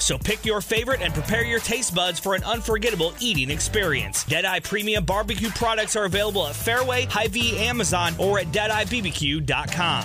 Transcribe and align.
So 0.00 0.18
pick 0.18 0.44
your 0.44 0.60
favorite 0.60 1.02
and 1.02 1.14
prepare 1.14 1.44
your 1.44 1.60
taste 1.60 1.94
buds 1.94 2.18
for 2.18 2.34
an 2.34 2.42
unforgettable 2.42 3.14
eating 3.20 3.50
experience. 3.50 4.24
Deadeye 4.24 4.60
Premium 4.60 5.04
Barbecue 5.04 5.50
products 5.50 5.94
are 5.94 6.06
available 6.06 6.46
at 6.46 6.56
Fairway, 6.56 7.04
Hy-Vee, 7.04 7.58
Amazon, 7.58 8.14
or 8.18 8.38
at 8.38 8.46
DeadeyeBBQ.com. 8.46 10.04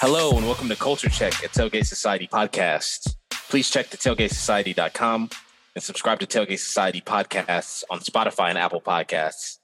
Hello 0.00 0.36
and 0.36 0.44
welcome 0.44 0.68
to 0.68 0.74
Culture 0.74 1.08
Check 1.08 1.44
at 1.44 1.52
Tailgate 1.52 1.86
Society 1.86 2.26
Podcast. 2.26 3.14
Please 3.48 3.70
check 3.70 3.90
the 3.90 3.96
tailgatesociety.com 3.96 5.30
and 5.76 5.84
subscribe 5.84 6.18
to 6.18 6.26
Tailgate 6.26 6.58
Society 6.58 7.00
Podcasts 7.00 7.84
on 7.88 8.00
Spotify 8.00 8.48
and 8.48 8.58
Apple 8.58 8.80
Podcasts. 8.80 9.58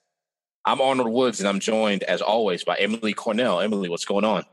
I'm 0.68 0.82
Arnold 0.82 1.08
Woods 1.08 1.40
and 1.40 1.48
I'm 1.48 1.60
joined 1.60 2.02
as 2.02 2.20
always 2.20 2.62
by 2.62 2.76
Emily 2.76 3.14
Cornell. 3.14 3.60
Emily, 3.60 3.88
what's 3.88 4.04
going 4.04 4.26
on? 4.26 4.44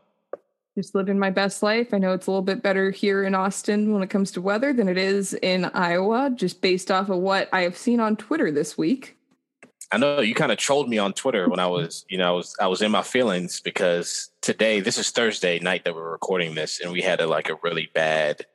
Just 0.78 0.96
living 0.96 1.20
my 1.20 1.30
best 1.30 1.62
life. 1.62 1.94
I 1.94 1.98
know 1.98 2.14
it's 2.14 2.28
a 2.28 2.32
little 2.32 2.42
bit 2.42 2.64
better 2.64 2.90
here 2.90 3.26
in 3.26 3.36
Austin 3.36 3.92
when 3.92 4.02
it 4.02 4.10
comes 4.10 4.32
to 4.32 4.42
weather 4.42 4.72
than 4.72 4.88
it 4.88 4.98
is 4.98 5.34
in 5.34 5.66
Iowa, 5.66 6.32
just 6.34 6.62
based 6.62 6.90
off 6.90 7.10
of 7.10 7.18
what 7.18 7.50
I 7.52 7.64
have 7.64 7.76
seen 7.76 8.00
on 8.00 8.16
Twitter 8.16 8.50
this 8.50 8.78
week. 8.78 9.18
I 9.92 9.98
know 9.98 10.22
you 10.22 10.34
kind 10.34 10.54
of 10.54 10.58
trolled 10.58 10.88
me 10.88 10.98
on 11.00 11.12
Twitter 11.12 11.50
when 11.50 11.60
I 11.60 11.68
was, 11.68 12.06
you 12.08 12.18
know, 12.18 12.30
I 12.30 12.32
was 12.32 12.56
I 12.62 12.68
was 12.68 12.82
in 12.82 12.92
my 12.92 13.02
feelings 13.02 13.60
because 13.60 14.30
today, 14.40 14.80
this 14.80 14.98
is 14.98 15.12
Thursday 15.12 15.60
night 15.60 15.84
that 15.84 15.96
we're 15.96 16.12
recording 16.12 16.56
this, 16.56 16.80
and 16.80 16.94
we 16.94 17.02
had 17.02 17.20
a 17.20 17.28
like 17.28 17.50
a 17.50 17.58
really 17.62 17.90
bad 17.94 18.46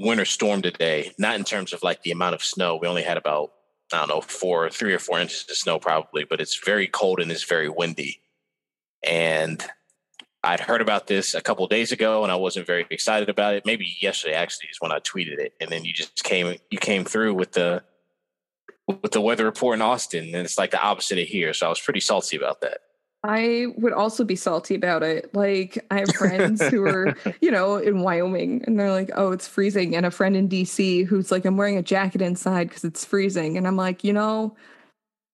winter 0.00 0.24
storm 0.24 0.62
today. 0.62 1.12
Not 1.18 1.36
in 1.36 1.44
terms 1.44 1.74
of 1.74 1.82
like 1.82 2.02
the 2.04 2.10
amount 2.10 2.34
of 2.34 2.42
snow. 2.42 2.76
We 2.76 2.88
only 2.88 3.02
had 3.02 3.18
about 3.18 3.52
I 3.92 3.98
don't 3.98 4.08
know 4.08 4.20
four, 4.20 4.68
three 4.70 4.92
or 4.92 4.98
four 4.98 5.20
inches 5.20 5.46
of 5.48 5.56
snow 5.56 5.78
probably, 5.78 6.24
but 6.24 6.40
it's 6.40 6.58
very 6.64 6.88
cold 6.88 7.20
and 7.20 7.30
it's 7.30 7.44
very 7.44 7.68
windy. 7.68 8.20
And 9.06 9.64
I'd 10.42 10.60
heard 10.60 10.80
about 10.80 11.06
this 11.06 11.34
a 11.34 11.40
couple 11.40 11.66
days 11.66 11.92
ago, 11.92 12.22
and 12.22 12.30
I 12.30 12.36
wasn't 12.36 12.66
very 12.66 12.86
excited 12.90 13.28
about 13.28 13.54
it. 13.54 13.66
Maybe 13.66 13.96
yesterday 14.00 14.34
actually 14.34 14.68
is 14.70 14.80
when 14.80 14.92
I 14.92 15.00
tweeted 15.00 15.38
it, 15.38 15.54
and 15.60 15.70
then 15.70 15.84
you 15.84 15.92
just 15.92 16.22
came 16.22 16.56
you 16.70 16.78
came 16.78 17.04
through 17.04 17.34
with 17.34 17.52
the 17.52 17.82
with 18.86 19.12
the 19.12 19.20
weather 19.20 19.44
report 19.44 19.74
in 19.74 19.82
Austin, 19.82 20.26
and 20.26 20.36
it's 20.36 20.58
like 20.58 20.70
the 20.70 20.80
opposite 20.80 21.18
of 21.18 21.26
here. 21.26 21.52
So 21.52 21.66
I 21.66 21.68
was 21.68 21.80
pretty 21.80 22.00
salty 22.00 22.36
about 22.36 22.60
that. 22.60 22.78
I 23.26 23.66
would 23.76 23.92
also 23.92 24.24
be 24.24 24.36
salty 24.36 24.76
about 24.76 25.02
it. 25.02 25.34
Like 25.34 25.84
I 25.90 25.98
have 25.98 26.14
friends 26.14 26.62
who 26.68 26.86
are, 26.86 27.16
you 27.40 27.50
know, 27.50 27.76
in 27.76 28.00
Wyoming 28.00 28.62
and 28.66 28.78
they're 28.78 28.92
like, 28.92 29.10
"Oh, 29.14 29.32
it's 29.32 29.48
freezing." 29.48 29.96
And 29.96 30.06
a 30.06 30.10
friend 30.10 30.36
in 30.36 30.48
DC 30.48 31.04
who's 31.06 31.32
like, 31.32 31.44
"I'm 31.44 31.56
wearing 31.56 31.76
a 31.76 31.82
jacket 31.82 32.22
inside 32.22 32.68
because 32.68 32.84
it's 32.84 33.04
freezing." 33.04 33.56
And 33.56 33.66
I'm 33.66 33.76
like, 33.76 34.04
"You 34.04 34.12
know, 34.12 34.56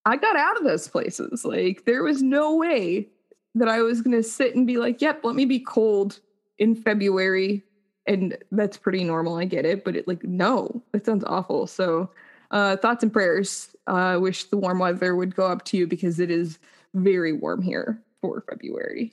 I 0.07 0.17
got 0.17 0.37
out 0.37 0.57
of 0.57 0.65
those 0.65 0.89
places. 0.89 1.45
Like 1.45 1.85
there 1.85 2.03
was 2.03 2.23
no 2.23 2.57
way 2.57 3.09
that 3.55 3.69
I 3.69 3.83
was 3.83 4.01
going 4.01 4.17
to 4.17 4.23
sit 4.23 4.55
and 4.55 4.67
be 4.67 4.79
like, 4.79 5.03
"Yep, 5.03 5.21
let 5.25 5.35
me 5.37 5.45
be 5.45 5.61
cold 5.61 6.21
in 6.59 6.75
February." 6.75 7.63
And 8.07 8.37
that's 8.51 8.79
pretty 8.79 9.05
normal. 9.05 9.37
I 9.37 9.45
get 9.45 9.67
it, 9.67 9.85
but 9.85 9.97
it 9.97 10.09
like 10.09 10.25
no, 10.25 10.83
that 10.93 11.05
sounds 11.05 11.25
awful. 11.25 11.67
So, 11.67 12.11
uh 12.51 12.77
thoughts 12.77 13.03
and 13.03 13.13
prayers. 13.13 13.69
I 13.87 14.15
uh, 14.15 14.21
wish 14.21 14.45
the 14.45 14.57
warm 14.57 14.79
weather 14.79 15.17
would 15.17 15.35
go 15.35 15.47
up 15.47 15.65
to 15.67 15.77
you 15.77 15.87
because 15.89 16.21
it 16.21 16.31
is 16.31 16.59
very 16.95 17.33
warm 17.33 17.63
here 17.63 18.03
for 18.21 18.45
February. 18.49 19.13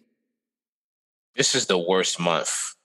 This 1.35 1.55
is 1.55 1.67
the 1.67 1.77
worst 1.77 2.19
month 2.19 2.75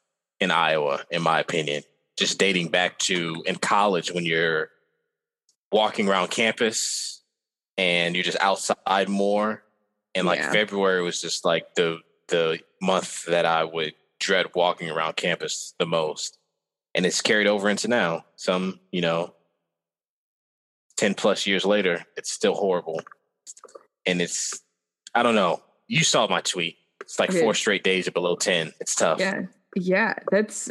in 0.40 0.50
Iowa, 0.50 1.04
in 1.10 1.22
my 1.22 1.40
opinion. 1.40 1.82
Just 2.16 2.38
dating 2.38 2.68
back 2.68 2.98
to 3.00 3.42
in 3.46 3.56
college 3.56 4.12
when 4.12 4.24
you're 4.24 4.70
walking 5.72 6.08
around 6.08 6.30
campus 6.30 7.22
and 7.76 8.14
you're 8.14 8.24
just 8.24 8.40
outside 8.40 9.08
more. 9.08 9.64
And 10.14 10.26
like 10.26 10.38
yeah. 10.38 10.52
February 10.52 11.02
was 11.02 11.20
just 11.20 11.44
like 11.44 11.74
the 11.74 11.98
the 12.28 12.60
month 12.80 13.24
that 13.26 13.44
I 13.44 13.64
would 13.64 13.94
dread 14.20 14.46
walking 14.54 14.90
around 14.90 15.16
campus 15.16 15.74
the 15.78 15.86
most. 15.86 16.38
And 16.94 17.04
it's 17.04 17.20
carried 17.20 17.46
over 17.46 17.68
into 17.68 17.88
now. 17.88 18.24
Some, 18.36 18.78
you 18.92 19.00
know, 19.00 19.34
10 20.96 21.14
plus 21.14 21.46
years 21.46 21.64
later, 21.64 22.04
it's 22.16 22.30
still 22.30 22.54
horrible. 22.54 23.02
And 24.06 24.22
it's 24.22 24.60
I 25.14 25.22
don't 25.22 25.34
know. 25.34 25.62
You 25.86 26.02
saw 26.04 26.26
my 26.26 26.40
tweet. 26.40 26.76
It's 27.00 27.18
like 27.18 27.30
okay. 27.30 27.40
four 27.40 27.54
straight 27.54 27.84
days 27.84 28.06
of 28.06 28.14
below 28.14 28.36
10. 28.36 28.72
It's 28.80 28.94
tough. 28.94 29.20
Yeah. 29.20 29.42
Yeah. 29.76 30.14
That's 30.30 30.70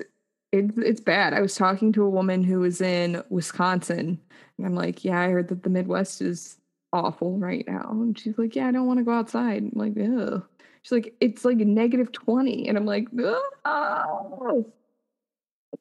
it, 0.51 0.71
it's 0.77 1.01
bad. 1.01 1.33
I 1.33 1.41
was 1.41 1.55
talking 1.55 1.91
to 1.93 2.03
a 2.03 2.09
woman 2.09 2.43
who 2.43 2.59
was 2.59 2.79
in 2.79 3.23
Wisconsin, 3.29 4.19
and 4.57 4.67
I'm 4.67 4.75
like, 4.75 5.03
Yeah, 5.03 5.19
I 5.19 5.29
heard 5.29 5.47
that 5.49 5.63
the 5.63 5.69
Midwest 5.69 6.21
is 6.21 6.57
awful 6.91 7.37
right 7.37 7.65
now. 7.67 7.89
And 7.91 8.17
she's 8.17 8.37
like, 8.37 8.55
Yeah, 8.55 8.67
I 8.67 8.71
don't 8.71 8.85
want 8.85 8.99
to 8.99 9.03
go 9.03 9.13
outside. 9.13 9.63
I'm 9.63 9.71
like, 9.73 9.93
Ugh. 9.97 10.43
She's 10.83 10.91
like, 10.91 11.15
It's 11.19 11.43
like 11.43 11.57
negative 11.57 12.11
20. 12.11 12.67
And 12.67 12.77
I'm 12.77 12.85
like, 12.85 13.07
Oh, 13.17 14.65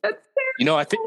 that's 0.03 0.15
terrible. 0.15 0.53
You 0.59 0.65
know, 0.65 0.77
I 0.77 0.85
think 0.85 1.07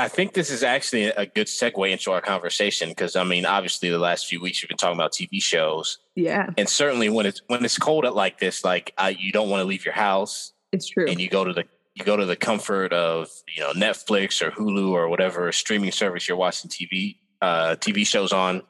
I 0.00 0.08
think 0.08 0.32
this 0.32 0.50
is 0.50 0.62
actually 0.62 1.04
a 1.04 1.26
good 1.26 1.46
segue 1.46 1.90
into 1.90 2.10
our 2.10 2.20
conversation 2.20 2.88
because 2.88 3.16
I 3.16 3.24
mean, 3.24 3.44
obviously, 3.44 3.90
the 3.90 3.98
last 3.98 4.26
few 4.26 4.40
weeks 4.40 4.62
you've 4.62 4.68
been 4.68 4.78
talking 4.78 4.96
about 4.96 5.12
TV 5.12 5.42
shows. 5.42 5.98
Yeah, 6.14 6.50
and 6.56 6.68
certainly 6.68 7.08
when 7.10 7.26
it's 7.26 7.42
when 7.48 7.64
it's 7.64 7.78
cold 7.78 8.06
at 8.06 8.14
like 8.14 8.38
this, 8.38 8.64
like 8.64 8.94
uh, 8.96 9.12
you 9.16 9.30
don't 9.30 9.50
want 9.50 9.60
to 9.60 9.64
leave 9.64 9.84
your 9.84 9.94
house. 9.94 10.52
It's 10.72 10.88
true, 10.88 11.06
and 11.06 11.20
you 11.20 11.28
go 11.28 11.44
to 11.44 11.52
the 11.52 11.64
you 11.94 12.04
go 12.04 12.16
to 12.16 12.24
the 12.24 12.36
comfort 12.36 12.92
of 12.92 13.28
you 13.54 13.62
know 13.62 13.72
Netflix 13.72 14.40
or 14.40 14.50
Hulu 14.50 14.90
or 14.90 15.08
whatever 15.08 15.52
streaming 15.52 15.92
service 15.92 16.26
you're 16.28 16.38
watching 16.38 16.70
TV 16.70 17.16
uh, 17.42 17.76
TV 17.78 18.06
shows 18.06 18.32
on. 18.32 18.62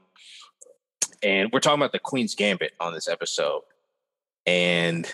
And 1.23 1.51
we're 1.53 1.61
talking 1.61 1.79
about 1.79 1.93
the 1.93 1.99
Queen's 1.99 2.35
Gambit 2.35 2.73
on 2.81 2.93
this 2.93 3.07
episode, 3.07 3.63
and 4.47 5.07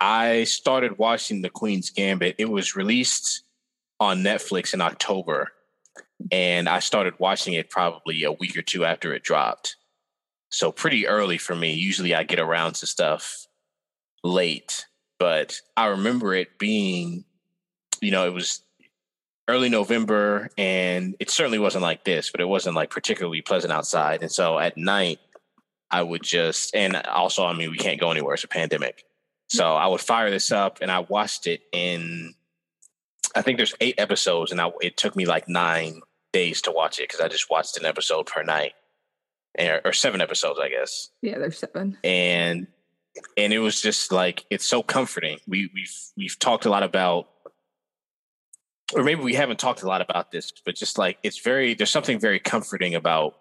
I 0.00 0.44
started 0.44 0.98
watching 0.98 1.42
the 1.42 1.50
Queen's 1.50 1.90
Gambit. 1.90 2.34
It 2.38 2.50
was 2.50 2.76
released 2.76 3.44
on 4.00 4.22
Netflix 4.22 4.74
in 4.74 4.80
October, 4.80 5.52
and 6.30 6.68
I 6.68 6.78
started 6.80 7.14
watching 7.18 7.54
it 7.54 7.70
probably 7.70 8.24
a 8.24 8.32
week 8.32 8.56
or 8.56 8.62
two 8.62 8.84
after 8.84 9.14
it 9.14 9.22
dropped. 9.22 9.76
So 10.50 10.70
pretty 10.70 11.06
early 11.08 11.38
for 11.38 11.54
me. 11.54 11.74
Usually 11.74 12.14
I 12.14 12.22
get 12.22 12.38
around 12.38 12.76
to 12.76 12.86
stuff 12.86 13.46
late, 14.22 14.86
but 15.18 15.60
I 15.76 15.86
remember 15.86 16.34
it 16.34 16.58
being, 16.58 17.24
you 18.00 18.10
know, 18.10 18.26
it 18.26 18.32
was 18.32 18.62
early 19.48 19.68
November 19.68 20.48
and 20.56 21.16
it 21.18 21.30
certainly 21.30 21.58
wasn't 21.58 21.82
like 21.82 22.04
this, 22.04 22.30
but 22.30 22.40
it 22.40 22.48
wasn't 22.48 22.76
like 22.76 22.90
particularly 22.90 23.42
pleasant 23.42 23.72
outside. 23.72 24.22
And 24.22 24.30
so 24.30 24.58
at 24.58 24.76
night, 24.76 25.18
I 25.90 26.02
would 26.02 26.22
just, 26.22 26.74
and 26.74 26.96
also, 26.96 27.44
I 27.44 27.52
mean, 27.52 27.70
we 27.70 27.76
can't 27.76 28.00
go 28.00 28.10
anywhere. 28.10 28.34
It's 28.34 28.44
a 28.44 28.48
pandemic. 28.48 29.04
So 29.48 29.74
I 29.74 29.86
would 29.86 30.00
fire 30.00 30.30
this 30.30 30.50
up 30.50 30.78
and 30.80 30.90
I 30.90 31.00
watched 31.00 31.46
it 31.46 31.62
in 31.72 32.34
I 33.34 33.42
think 33.42 33.58
there's 33.58 33.74
eight 33.80 33.96
episodes, 33.98 34.52
and 34.52 34.60
I, 34.60 34.70
it 34.80 34.96
took 34.96 35.16
me 35.16 35.26
like 35.26 35.48
nine 35.48 36.00
days 36.32 36.62
to 36.62 36.72
watch 36.72 36.98
it 36.98 37.08
because 37.08 37.20
I 37.20 37.28
just 37.28 37.50
watched 37.50 37.76
an 37.78 37.84
episode 37.84 38.26
per 38.26 38.42
night, 38.42 38.72
or, 39.58 39.80
or 39.84 39.92
seven 39.92 40.20
episodes, 40.20 40.58
I 40.62 40.68
guess. 40.68 41.10
Yeah, 41.22 41.38
there's 41.38 41.58
seven. 41.58 41.98
And 42.04 42.66
and 43.36 43.52
it 43.52 43.58
was 43.58 43.80
just 43.80 44.12
like 44.12 44.44
it's 44.50 44.68
so 44.68 44.82
comforting. 44.82 45.38
We 45.46 45.70
we've 45.74 45.96
we've 46.16 46.38
talked 46.38 46.64
a 46.64 46.70
lot 46.70 46.82
about, 46.82 47.28
or 48.94 49.02
maybe 49.02 49.22
we 49.22 49.34
haven't 49.34 49.58
talked 49.58 49.82
a 49.82 49.88
lot 49.88 50.00
about 50.00 50.30
this, 50.30 50.52
but 50.64 50.76
just 50.76 50.98
like 50.98 51.18
it's 51.22 51.38
very 51.38 51.74
there's 51.74 51.90
something 51.90 52.18
very 52.18 52.38
comforting 52.38 52.94
about 52.94 53.36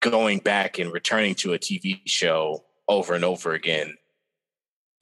going 0.00 0.38
back 0.38 0.78
and 0.78 0.92
returning 0.92 1.34
to 1.34 1.54
a 1.54 1.58
TV 1.58 2.00
show 2.04 2.64
over 2.88 3.14
and 3.14 3.24
over 3.24 3.54
again 3.54 3.96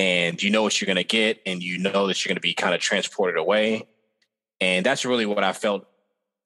and 0.02 0.42
you 0.42 0.50
know 0.50 0.64
what 0.64 0.80
you're 0.80 0.86
going 0.86 0.96
to 0.96 1.04
get 1.04 1.40
and 1.46 1.62
you 1.62 1.78
know 1.78 2.08
that 2.08 2.24
you're 2.24 2.30
going 2.30 2.36
to 2.36 2.40
be 2.40 2.54
kind 2.54 2.74
of 2.74 2.80
transported 2.80 3.38
away. 3.38 3.86
And 4.60 4.84
that's 4.84 5.04
really 5.04 5.26
what 5.26 5.44
i 5.44 5.52
felt 5.52 5.86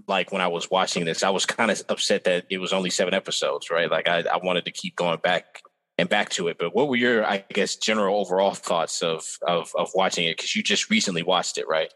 like 0.06 0.30
when 0.30 0.42
i 0.42 0.46
was 0.46 0.70
watching 0.70 1.06
this. 1.06 1.22
I 1.22 1.30
was 1.30 1.46
kind 1.46 1.70
of 1.70 1.82
upset 1.88 2.24
that 2.24 2.44
it 2.50 2.58
was 2.58 2.74
only 2.74 2.90
seven 2.90 3.14
episodes 3.14 3.70
right? 3.70 3.90
Like 3.90 4.08
i, 4.08 4.20
I 4.20 4.36
wanted 4.42 4.66
to 4.66 4.70
keep 4.70 4.94
going 4.94 5.18
back 5.22 5.62
and 5.96 6.06
back 6.06 6.28
to 6.30 6.48
it. 6.48 6.58
But 6.58 6.74
what 6.74 6.88
were 6.88 6.96
your 6.96 7.24
i 7.24 7.44
guess 7.48 7.76
general 7.76 8.20
overall 8.20 8.52
thoughts 8.52 9.02
of 9.02 9.24
of, 9.46 9.72
of 9.74 9.90
watching 9.94 10.26
it? 10.26 10.36
Because 10.36 10.54
you 10.54 10.62
just 10.62 10.90
recently 10.90 11.22
watched 11.22 11.56
it 11.56 11.66
right? 11.66 11.92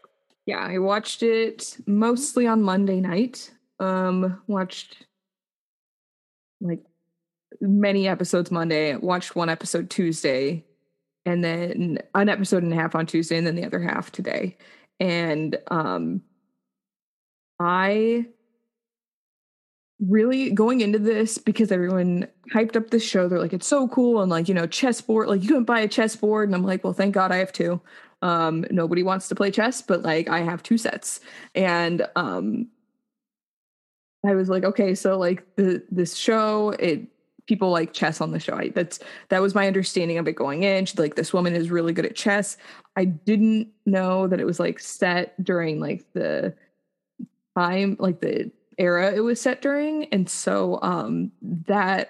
Yeah 0.47 0.59
i 0.59 0.79
watched 0.79 1.21
it 1.21 1.77
mostly 1.85 2.47
on 2.47 2.63
monday 2.63 2.99
night. 2.99 3.51
Um 3.79 4.41
watched 4.47 5.05
like 6.59 6.81
many 7.59 8.07
episodes 8.07 8.49
Monday, 8.49 8.95
watched 8.95 9.35
one 9.35 9.49
episode 9.49 9.89
Tuesday, 9.89 10.65
and 11.25 11.43
then 11.43 11.99
an 12.15 12.29
episode 12.29 12.63
and 12.63 12.73
a 12.73 12.75
half 12.75 12.95
on 12.95 13.05
Tuesday, 13.05 13.37
and 13.37 13.45
then 13.45 13.55
the 13.55 13.65
other 13.65 13.79
half 13.79 14.11
today. 14.11 14.57
And 14.99 15.57
um, 15.69 16.21
I 17.59 18.25
really 19.99 20.49
going 20.51 20.81
into 20.81 20.97
this 20.99 21.37
because 21.37 21.71
everyone 21.71 22.27
hyped 22.53 22.75
up 22.75 22.89
this 22.89 23.03
show. 23.03 23.27
They're 23.27 23.39
like, 23.39 23.53
it's 23.53 23.67
so 23.67 23.87
cool. 23.87 24.21
And 24.21 24.31
like, 24.31 24.47
you 24.47 24.53
know, 24.53 24.67
chessboard, 24.67 25.27
like 25.27 25.43
you 25.43 25.49
can 25.49 25.63
buy 25.63 25.79
a 25.81 25.87
chessboard. 25.87 26.49
And 26.49 26.55
I'm 26.55 26.63
like, 26.63 26.83
well, 26.83 26.93
thank 26.93 27.13
God 27.13 27.31
I 27.31 27.37
have 27.37 27.51
two. 27.51 27.79
Um, 28.23 28.65
nobody 28.71 29.03
wants 29.03 29.27
to 29.29 29.35
play 29.35 29.51
chess, 29.51 29.81
but 29.81 30.01
like 30.01 30.27
I 30.27 30.39
have 30.39 30.63
two 30.63 30.77
sets. 30.77 31.19
And 31.55 32.07
um 32.15 32.67
I 34.25 34.35
was 34.35 34.49
like, 34.49 34.63
okay, 34.63 34.93
so 34.93 35.17
like 35.17 35.43
the 35.55 35.83
this 35.89 36.15
show, 36.15 36.69
it 36.79 37.07
people 37.51 37.69
like 37.69 37.91
chess 37.91 38.21
on 38.21 38.31
the 38.31 38.39
show. 38.39 38.55
I, 38.55 38.69
that's 38.69 38.97
that 39.27 39.41
was 39.41 39.53
my 39.53 39.67
understanding 39.67 40.17
of 40.17 40.25
it 40.25 40.37
going 40.37 40.63
in. 40.63 40.85
She's 40.85 40.97
like, 40.97 41.15
this 41.15 41.33
woman 41.33 41.53
is 41.53 41.69
really 41.69 41.91
good 41.91 42.05
at 42.05 42.15
chess. 42.15 42.55
I 42.95 43.03
didn't 43.03 43.67
know 43.85 44.25
that 44.27 44.39
it 44.39 44.45
was 44.45 44.57
like 44.57 44.79
set 44.79 45.35
during 45.43 45.81
like 45.81 46.05
the 46.13 46.53
time, 47.57 47.97
like 47.99 48.21
the 48.21 48.51
era 48.77 49.11
it 49.11 49.19
was 49.19 49.39
set 49.39 49.61
during 49.61 50.05
and 50.05 50.29
so 50.29 50.79
um 50.81 51.29
that 51.41 52.09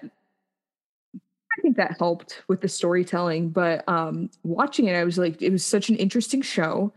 I 1.14 1.60
think 1.60 1.76
that 1.76 1.96
helped 1.98 2.44
with 2.46 2.60
the 2.60 2.68
storytelling 2.68 3.50
but 3.50 3.86
um 3.88 4.30
watching 4.44 4.86
it 4.86 4.94
I 4.94 5.02
was 5.02 5.18
like 5.18 5.42
it 5.42 5.50
was 5.50 5.64
such 5.64 5.90
an 5.90 5.96
interesting 5.96 6.40
show 6.40 6.92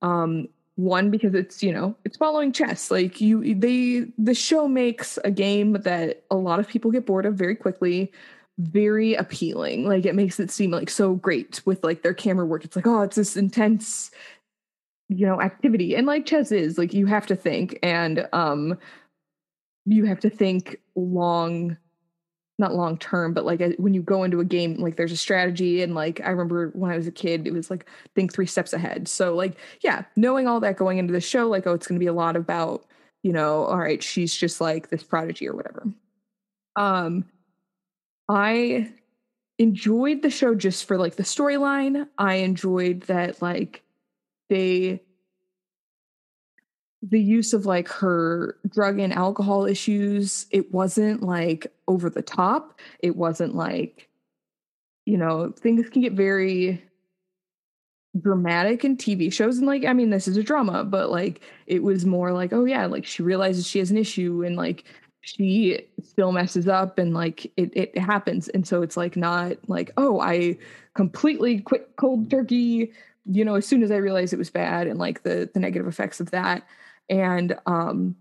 um 0.00 0.48
one 0.80 1.10
because 1.10 1.34
it's 1.34 1.62
you 1.62 1.72
know 1.72 1.94
it's 2.04 2.16
following 2.16 2.52
chess. 2.52 2.90
Like 2.90 3.20
you 3.20 3.54
they 3.54 4.06
the 4.18 4.34
show 4.34 4.66
makes 4.66 5.18
a 5.24 5.30
game 5.30 5.74
that 5.74 6.24
a 6.30 6.36
lot 6.36 6.60
of 6.60 6.68
people 6.68 6.90
get 6.90 7.06
bored 7.06 7.26
of 7.26 7.34
very 7.34 7.54
quickly 7.54 8.12
very 8.58 9.14
appealing. 9.14 9.86
Like 9.86 10.04
it 10.04 10.14
makes 10.14 10.38
it 10.38 10.50
seem 10.50 10.70
like 10.70 10.90
so 10.90 11.14
great 11.14 11.62
with 11.64 11.82
like 11.82 12.02
their 12.02 12.14
camera 12.14 12.44
work. 12.44 12.64
It's 12.64 12.76
like 12.76 12.86
oh 12.86 13.02
it's 13.02 13.16
this 13.16 13.36
intense 13.36 14.10
you 15.08 15.26
know 15.26 15.40
activity. 15.40 15.94
And 15.96 16.06
like 16.06 16.26
chess 16.26 16.52
is 16.52 16.78
like 16.78 16.94
you 16.94 17.06
have 17.06 17.26
to 17.26 17.36
think. 17.36 17.78
And 17.82 18.28
um 18.32 18.78
you 19.86 20.04
have 20.04 20.20
to 20.20 20.30
think 20.30 20.76
long 20.94 21.76
not 22.60 22.74
long 22.74 22.96
term 22.98 23.32
but 23.32 23.44
like 23.44 23.60
when 23.78 23.94
you 23.94 24.02
go 24.02 24.22
into 24.22 24.38
a 24.38 24.44
game 24.44 24.74
like 24.76 24.96
there's 24.96 25.10
a 25.10 25.16
strategy 25.16 25.82
and 25.82 25.94
like 25.94 26.20
i 26.20 26.28
remember 26.28 26.68
when 26.74 26.92
i 26.92 26.96
was 26.96 27.06
a 27.06 27.12
kid 27.12 27.46
it 27.46 27.52
was 27.52 27.70
like 27.70 27.86
think 28.14 28.32
three 28.32 28.46
steps 28.46 28.72
ahead. 28.72 29.08
So 29.08 29.34
like 29.34 29.56
yeah 29.82 30.04
knowing 30.14 30.46
all 30.46 30.60
that 30.60 30.76
going 30.76 30.98
into 30.98 31.12
the 31.12 31.20
show 31.20 31.48
like 31.48 31.66
oh 31.66 31.72
it's 31.72 31.86
going 31.86 31.98
to 31.98 32.04
be 32.04 32.06
a 32.06 32.12
lot 32.12 32.36
about 32.36 32.84
you 33.22 33.32
know 33.32 33.64
all 33.64 33.78
right 33.78 34.02
she's 34.02 34.34
just 34.34 34.60
like 34.60 34.90
this 34.90 35.02
prodigy 35.02 35.48
or 35.48 35.56
whatever. 35.56 35.88
Um 36.76 37.24
i 38.28 38.92
enjoyed 39.58 40.22
the 40.22 40.30
show 40.30 40.54
just 40.54 40.86
for 40.86 40.96
like 40.96 41.16
the 41.16 41.22
storyline. 41.22 42.06
I 42.16 42.36
enjoyed 42.36 43.02
that 43.02 43.42
like 43.42 43.82
they 44.48 45.02
the 47.02 47.20
use 47.20 47.52
of 47.52 47.66
like 47.66 47.88
her 47.88 48.56
drug 48.68 48.98
and 48.98 49.12
alcohol 49.12 49.64
issues 49.64 50.46
it 50.50 50.70
wasn't 50.72 51.22
like 51.22 51.66
over 51.88 52.10
the 52.10 52.22
top. 52.22 52.78
It 53.00 53.16
wasn't 53.16 53.54
like 53.54 54.08
you 55.06 55.16
know 55.16 55.52
things 55.58 55.88
can 55.88 56.02
get 56.02 56.12
very 56.12 56.82
dramatic 58.20 58.84
in 58.84 58.96
tv 58.96 59.32
shows 59.32 59.58
and 59.58 59.68
like 59.68 59.84
i 59.84 59.92
mean 59.92 60.10
this 60.10 60.26
is 60.26 60.36
a 60.36 60.42
drama 60.42 60.82
but 60.82 61.10
like 61.10 61.40
it 61.68 61.80
was 61.80 62.04
more 62.04 62.32
like 62.32 62.52
oh 62.52 62.64
yeah 62.64 62.84
like 62.84 63.06
she 63.06 63.22
realizes 63.22 63.64
she 63.64 63.78
has 63.78 63.92
an 63.92 63.96
issue 63.96 64.42
and 64.44 64.56
like 64.56 64.84
she 65.22 65.80
still 66.02 66.32
messes 66.32 66.66
up 66.66 66.98
and 66.98 67.12
like 67.12 67.44
it, 67.56 67.70
it 67.74 67.98
happens. 67.98 68.48
And 68.48 68.66
so 68.66 68.82
it's 68.82 68.96
like 68.96 69.16
not 69.16 69.56
like 69.68 69.90
oh 69.96 70.20
i 70.20 70.56
completely 70.94 71.60
quit 71.60 71.90
cold 71.96 72.30
turkey 72.30 72.92
you 73.26 73.44
know 73.44 73.54
as 73.54 73.66
soon 73.66 73.82
as 73.82 73.90
i 73.90 73.96
realized 73.96 74.32
it 74.32 74.38
was 74.38 74.50
bad 74.50 74.86
and 74.86 74.98
like 74.98 75.22
the 75.22 75.48
the 75.52 75.60
negative 75.60 75.86
effects 75.86 76.20
of 76.20 76.30
that 76.30 76.66
and 77.10 77.58
um 77.66 78.16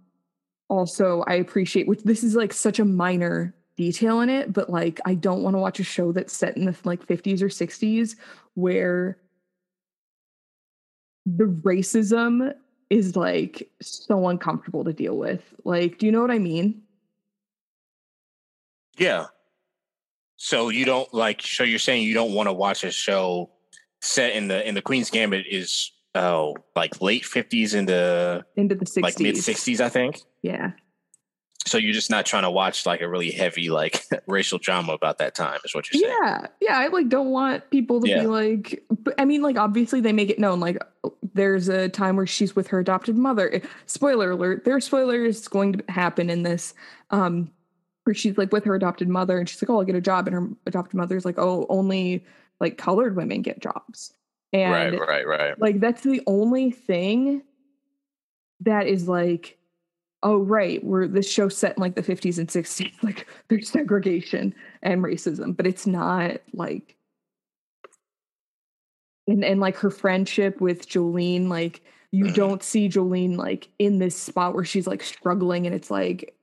also 0.67 1.23
i 1.27 1.35
appreciate 1.35 1.87
which 1.87 2.03
this 2.03 2.23
is 2.23 2.35
like 2.35 2.51
such 2.51 2.79
a 2.79 2.85
minor 2.85 3.55
detail 3.77 4.19
in 4.19 4.29
it 4.29 4.51
but 4.51 4.69
like 4.69 4.99
i 5.05 5.13
don't 5.13 5.41
want 5.41 5.53
to 5.55 5.59
watch 5.59 5.79
a 5.79 5.83
show 5.83 6.11
that's 6.11 6.33
set 6.33 6.57
in 6.57 6.65
the 6.65 6.75
like 6.83 7.05
50s 7.07 7.41
or 7.41 7.47
60s 7.47 8.17
where 8.55 9.17
the 11.25 11.45
racism 11.45 12.53
is 12.89 13.15
like 13.15 13.69
so 13.81 14.27
uncomfortable 14.27 14.83
to 14.83 14.93
deal 14.93 15.17
with. 15.17 15.53
Like 15.63 15.97
do 15.97 16.05
you 16.05 16.11
know 16.11 16.21
what 16.21 16.31
i 16.31 16.39
mean? 16.39 16.81
Yeah. 18.97 19.27
So 20.37 20.69
you 20.69 20.85
don't 20.85 21.11
like 21.13 21.41
so 21.41 21.63
you're 21.63 21.79
saying 21.79 22.03
you 22.03 22.13
don't 22.13 22.33
want 22.33 22.47
to 22.47 22.53
watch 22.53 22.83
a 22.83 22.91
show 22.91 23.49
set 24.01 24.33
in 24.33 24.47
the 24.47 24.67
in 24.67 24.75
the 24.75 24.81
queen's 24.81 25.09
gambit 25.09 25.45
is 25.49 25.91
oh, 26.15 26.55
like 26.75 27.01
late 27.01 27.25
fifties 27.25 27.73
into 27.73 28.45
into 28.55 28.75
the 28.75 28.85
60s. 28.85 29.01
like 29.01 29.19
mid 29.19 29.37
sixties, 29.37 29.81
I 29.81 29.89
think. 29.89 30.21
Yeah. 30.41 30.71
So 31.65 31.77
you're 31.77 31.93
just 31.93 32.09
not 32.09 32.25
trying 32.25 32.43
to 32.43 32.51
watch 32.51 32.85
like 32.85 33.01
a 33.01 33.07
really 33.07 33.31
heavy 33.31 33.69
like 33.69 34.03
racial 34.27 34.57
drama 34.57 34.93
about 34.93 35.17
that 35.19 35.35
time, 35.35 35.59
is 35.63 35.75
what 35.75 35.91
you're 35.91 36.01
saying? 36.01 36.17
Yeah, 36.21 36.47
yeah. 36.61 36.79
I 36.79 36.87
like 36.87 37.09
don't 37.09 37.29
want 37.29 37.69
people 37.69 38.01
to 38.01 38.09
yeah. 38.09 38.21
be 38.21 38.27
like. 38.27 38.83
I 39.17 39.25
mean, 39.25 39.41
like 39.41 39.57
obviously 39.57 40.01
they 40.01 40.13
make 40.13 40.29
it 40.29 40.39
known. 40.39 40.59
Like 40.59 40.77
there's 41.33 41.67
a 41.67 41.89
time 41.89 42.15
where 42.15 42.25
she's 42.25 42.55
with 42.55 42.67
her 42.67 42.79
adopted 42.79 43.17
mother. 43.17 43.53
Eh, 43.53 43.59
spoiler 43.85 44.31
alert: 44.31 44.63
there 44.63 44.75
are 44.75 44.81
spoilers 44.81 45.47
going 45.47 45.73
to 45.73 45.83
happen 45.91 46.29
in 46.29 46.43
this. 46.43 46.73
Um, 47.11 47.51
where 48.05 48.13
she's 48.15 48.37
like 48.37 48.51
with 48.51 48.63
her 48.63 48.73
adopted 48.73 49.07
mother, 49.07 49.37
and 49.37 49.47
she's 49.47 49.61
like, 49.61 49.69
"Oh, 49.69 49.77
I'll 49.77 49.85
get 49.85 49.95
a 49.95 50.01
job," 50.01 50.27
and 50.27 50.33
her 50.33 50.47
adopted 50.65 50.95
mother's 50.95 51.25
like, 51.25 51.37
"Oh, 51.37 51.67
only 51.69 52.25
like 52.59 52.77
colored 52.77 53.15
women 53.15 53.43
get 53.43 53.59
jobs." 53.59 54.13
And 54.51 54.99
right, 54.99 55.07
right, 55.07 55.27
right. 55.27 55.59
Like 55.59 55.79
that's 55.79 56.01
the 56.01 56.21
only 56.25 56.71
thing 56.71 57.43
that 58.61 58.87
is 58.87 59.07
like, 59.07 59.57
oh 60.23 60.39
right, 60.39 60.83
we're 60.83 61.07
this 61.07 61.29
show 61.29 61.49
set 61.49 61.77
in 61.77 61.81
like 61.81 61.95
the 61.95 62.03
50s 62.03 62.39
and 62.39 62.47
60s. 62.47 62.91
Like 63.03 63.27
there's 63.47 63.69
segregation 63.69 64.53
and 64.81 65.03
racism, 65.03 65.55
but 65.55 65.67
it's 65.67 65.87
not 65.87 66.41
like 66.53 66.95
and 69.27 69.43
and 69.43 69.59
like 69.59 69.77
her 69.77 69.91
friendship 69.91 70.59
with 70.59 70.89
Jolene, 70.89 71.47
like 71.47 71.81
you 72.11 72.25
mm-hmm. 72.25 72.33
don't 72.33 72.63
see 72.63 72.89
Jolene 72.89 73.37
like 73.37 73.69
in 73.77 73.99
this 73.99 74.15
spot 74.15 74.55
where 74.55 74.65
she's 74.65 74.87
like 74.87 75.03
struggling 75.03 75.67
and 75.67 75.75
it's 75.75 75.91
like 75.91 76.35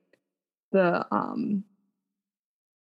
the 0.71 1.05
um 1.13 1.63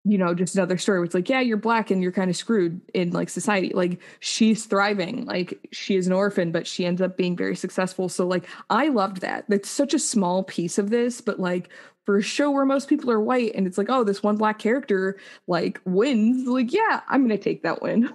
you 0.04 0.16
know, 0.16 0.34
just 0.34 0.54
another 0.54 0.78
story 0.78 0.98
where 0.98 1.04
it's 1.04 1.14
like, 1.14 1.28
yeah, 1.28 1.40
you're 1.40 1.58
black 1.58 1.90
and 1.90 2.02
you're 2.02 2.12
kind 2.12 2.30
of 2.30 2.36
screwed 2.36 2.80
in 2.94 3.10
like 3.10 3.28
society. 3.28 3.70
Like 3.74 4.00
she's 4.20 4.64
thriving. 4.64 5.26
Like 5.26 5.68
she 5.72 5.96
is 5.96 6.06
an 6.06 6.12
orphan, 6.12 6.52
but 6.52 6.66
she 6.66 6.86
ends 6.86 7.02
up 7.02 7.16
being 7.16 7.36
very 7.36 7.54
successful. 7.54 8.08
So 8.08 8.26
like 8.26 8.46
I 8.70 8.88
loved 8.88 9.20
that. 9.20 9.44
That's 9.48 9.68
such 9.68 9.92
a 9.92 9.98
small 9.98 10.42
piece 10.42 10.78
of 10.78 10.88
this, 10.88 11.20
but 11.20 11.38
like 11.38 11.68
for 12.06 12.16
a 12.16 12.22
show 12.22 12.50
where 12.50 12.64
most 12.64 12.88
people 12.88 13.10
are 13.10 13.20
white 13.20 13.54
and 13.54 13.66
it's 13.66 13.76
like, 13.76 13.90
oh, 13.90 14.02
this 14.02 14.22
one 14.22 14.36
black 14.36 14.58
character 14.58 15.18
like 15.46 15.80
wins, 15.84 16.48
like, 16.48 16.72
yeah, 16.72 17.00
I'm 17.08 17.22
gonna 17.22 17.36
take 17.36 17.62
that 17.64 17.82
win. 17.82 18.10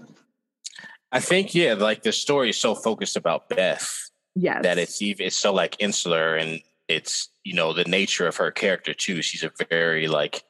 I 1.12 1.20
think, 1.20 1.54
yeah, 1.54 1.76
like 1.76 2.02
the 2.02 2.12
story 2.12 2.50
is 2.50 2.58
so 2.58 2.74
focused 2.74 3.16
about 3.16 3.48
Beth. 3.48 4.10
Yes. 4.34 4.64
That 4.64 4.80
it's 4.80 5.02
even 5.04 5.28
it's 5.28 5.38
so 5.38 5.54
like 5.54 5.76
insular 5.80 6.36
and 6.36 6.62
it's, 6.88 7.30
you 7.44 7.54
know, 7.54 7.74
the 7.74 7.86
nature 7.86 8.28
of 8.28 8.36
her 8.38 8.50
character 8.50 8.94
too. 8.94 9.22
She's 9.22 9.44
a 9.44 9.52
very 9.70 10.08
like 10.08 10.44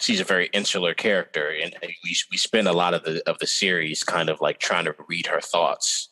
she's 0.00 0.20
a 0.20 0.24
very 0.24 0.48
insular 0.52 0.94
character, 0.94 1.48
and 1.62 1.76
we 1.82 2.16
we 2.30 2.36
spend 2.36 2.66
a 2.66 2.72
lot 2.72 2.94
of 2.94 3.04
the 3.04 3.22
of 3.28 3.38
the 3.38 3.46
series 3.46 4.02
kind 4.02 4.28
of 4.28 4.40
like 4.40 4.58
trying 4.58 4.86
to 4.86 4.94
read 5.08 5.26
her 5.26 5.40
thoughts, 5.40 6.08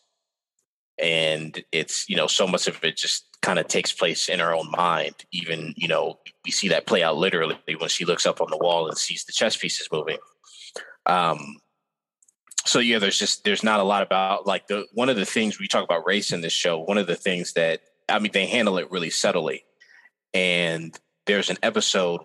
and 0.99 1.65
it's 1.73 2.09
you 2.09 2.17
know 2.17 2.27
so 2.27 2.47
much 2.47 2.69
of 2.69 2.83
it 2.85 2.97
just 2.97 3.25
kind 3.41 3.59
of 3.59 3.67
takes 3.69 3.93
place 3.93 4.29
in 4.29 4.39
her 4.39 4.55
own 4.55 4.71
mind. 4.71 5.15
Even 5.33 5.75
you 5.77 5.89
know 5.89 6.19
we 6.45 6.51
see 6.51 6.69
that 6.69 6.87
play 6.87 7.03
out 7.03 7.17
literally 7.17 7.57
when 7.79 7.89
she 7.89 8.05
looks 8.05 8.27
up 8.27 8.41
on 8.41 8.51
the 8.51 8.59
wall 8.59 8.89
and 8.89 8.97
sees 8.97 9.25
the 9.25 9.33
chess 9.33 9.57
pieces 9.57 9.89
moving. 9.91 10.19
Um, 11.07 11.57
so 12.65 12.81
yeah, 12.81 12.99
there's 12.99 13.19
just 13.19 13.45
there's 13.45 13.65
not 13.65 13.81
a 13.81 13.85
lot 13.85 14.03
about 14.03 14.47
like 14.47 14.67
the 14.67 14.87
one 14.93 15.09
of 15.09 15.17
the 15.17 15.25
things 15.25 15.59
we 15.59 15.69
talk 15.69 15.85
about 15.85 16.07
race 16.07 16.33
in 16.33 16.43
this 16.43 16.53
show. 16.53 16.79
One 16.79 16.99
of 16.99 17.07
the 17.07 17.17
things 17.17 17.55
that 17.55 17.81
I 18.09 18.19
mean 18.19 18.33
they 18.33 18.47
handle 18.47 18.79
it 18.79 18.91
really 18.91 19.11
subtly, 19.11 19.65
and 20.35 20.99
there's 21.27 21.51
an 21.51 21.59
episode 21.63 22.21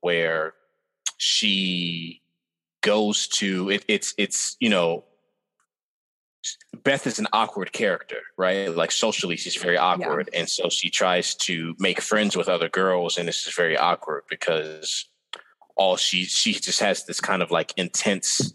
where 0.00 0.54
she 1.18 2.22
goes 2.80 3.28
to 3.28 3.70
it, 3.70 3.84
it's 3.88 4.14
it's 4.16 4.56
you 4.60 4.70
know 4.70 5.04
Beth 6.84 7.06
is 7.06 7.18
an 7.18 7.26
awkward 7.32 7.72
character, 7.72 8.20
right? 8.36 8.74
Like 8.74 8.92
socially, 8.92 9.36
she's 9.36 9.56
very 9.56 9.76
awkward, 9.76 10.30
yeah. 10.32 10.40
and 10.40 10.48
so 10.48 10.68
she 10.68 10.88
tries 10.90 11.34
to 11.34 11.74
make 11.78 12.00
friends 12.00 12.36
with 12.36 12.48
other 12.48 12.68
girls, 12.68 13.18
and 13.18 13.28
this 13.28 13.46
is 13.46 13.54
very 13.54 13.76
awkward 13.76 14.22
because 14.30 15.06
all 15.76 15.96
she 15.96 16.24
she 16.24 16.52
just 16.52 16.80
has 16.80 17.04
this 17.04 17.20
kind 17.20 17.42
of 17.42 17.50
like 17.50 17.72
intense, 17.76 18.54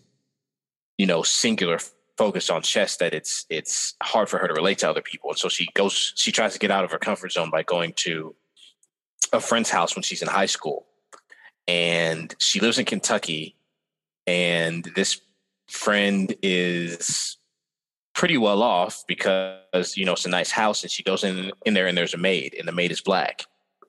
you 0.98 1.06
know, 1.06 1.24
singular 1.24 1.80
focus 2.18 2.50
on 2.50 2.62
chess 2.62 2.98
that 2.98 3.14
it's 3.14 3.46
it's 3.50 3.96
hard 4.02 4.30
for 4.30 4.38
her 4.38 4.48
to 4.48 4.54
relate 4.54 4.80
to 4.80 4.90
other 4.90 5.02
people, 5.02 5.30
and 5.30 5.38
so 5.38 5.50
she 5.50 5.68
goes 5.74 6.14
she 6.16 6.32
tries 6.32 6.54
to 6.54 6.60
get 6.60 6.72
out 6.72 6.84
of 6.84 6.92
her 6.92 7.00
comfort 7.00 7.32
zone 7.32 7.50
by 7.50 7.62
going 7.62 7.94
to 7.94 8.36
a 9.34 9.40
friend's 9.40 9.70
house 9.70 9.96
when 9.96 10.04
she's 10.04 10.22
in 10.22 10.28
high 10.28 10.46
school, 10.46 10.86
and 11.68 12.34
she 12.40 12.60
lives 12.60 12.80
in 12.80 12.86
Kentucky. 12.86 13.56
And 14.26 14.90
this 14.96 15.20
friend 15.68 16.34
is 16.42 17.38
pretty 18.14 18.38
well 18.38 18.62
off 18.62 19.04
because 19.08 19.98
you 19.98 20.06
know 20.06 20.14
it's 20.14 20.26
a 20.26 20.30
nice 20.30 20.52
house, 20.52 20.84
and 20.84 20.92
she 20.92 21.04
goes 21.04 21.24
in 21.24 21.52
in 21.66 21.74
there, 21.74 21.88
and 21.88 21.98
there's 21.98 22.14
a 22.14 22.18
maid, 22.18 22.56
and 22.58 22.68
the 22.68 22.72
maid 22.72 22.92
is 22.92 23.02
black, 23.02 23.46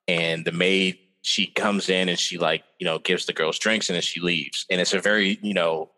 and 0.08 0.44
the 0.44 0.52
maid 0.52 0.98
she 1.24 1.46
comes 1.46 1.88
in 1.88 2.10
and 2.10 2.18
she 2.18 2.36
like 2.36 2.62
you 2.78 2.84
know 2.84 2.98
gives 2.98 3.24
the 3.24 3.32
girls 3.32 3.58
drinks 3.58 3.88
and 3.88 3.94
then 3.94 4.02
she 4.02 4.20
leaves 4.20 4.66
and 4.70 4.78
it's 4.78 4.92
a 4.92 5.00
very 5.00 5.38
you 5.42 5.54
know 5.54 5.90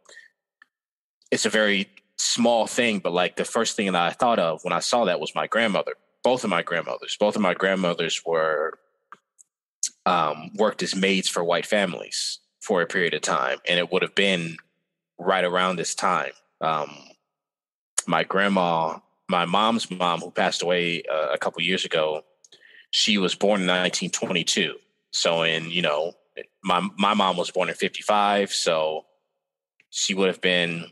it's 1.33 1.45
a 1.45 1.51
very 1.51 1.89
small 2.17 2.67
thing 2.67 3.01
but 3.01 3.13
like 3.13 3.35
the 3.35 3.45
first 3.45 3.75
thing 3.75 3.87
that 3.87 3.97
i 3.97 4.11
thought 4.11 4.39
of 4.39 4.63
when 4.63 4.73
i 4.73 4.79
saw 4.79 5.05
that 5.05 5.19
was 5.19 5.35
my 5.35 5.47
grandmother 5.49 5.95
both 6.23 6.45
of 6.45 6.51
my 6.51 6.63
grandmothers 6.63 7.17
both 7.19 7.35
of 7.35 7.43
my 7.43 7.55
grandmothers 7.55 8.23
were 8.25 8.79
um, 10.07 10.51
worked 10.55 10.83
as 10.83 10.97
maids 10.97 11.29
for 11.29 11.45
white 11.45 11.67
families 11.67 12.39
for 12.61 12.81
a 12.81 12.87
period 12.87 13.15
of 13.15 13.21
time 13.21 13.59
and 13.69 13.79
it 13.79 13.93
would 13.93 14.03
have 14.03 14.15
been 14.15 14.57
right 15.19 15.45
around 15.45 15.77
this 15.77 15.95
time. 15.95 16.33
Um, 16.61 16.91
my 18.07 18.25
grandma 18.25 18.99
my 19.29 19.45
mom's 19.45 19.91
mom 19.91 20.21
who 20.21 20.31
passed 20.31 20.63
away 20.63 21.03
uh, 21.13 21.29
a 21.33 21.39
couple 21.39 21.61
years 21.61 21.85
ago 21.85 22.23
she 22.93 23.19
was 23.19 23.35
born 23.35 23.61
in 23.61 23.67
1922 23.67 24.77
so 25.17 25.45
in, 25.45 25.71
you 25.71 25.81
know, 25.81 26.13
my 26.63 26.87
my 26.99 27.15
mom 27.15 27.39
was 27.39 27.51
born 27.51 27.71
in 27.71 27.75
55, 27.75 28.53
so 28.53 29.07
she 29.89 30.13
would 30.13 30.29
have 30.29 30.43
been 30.43 30.91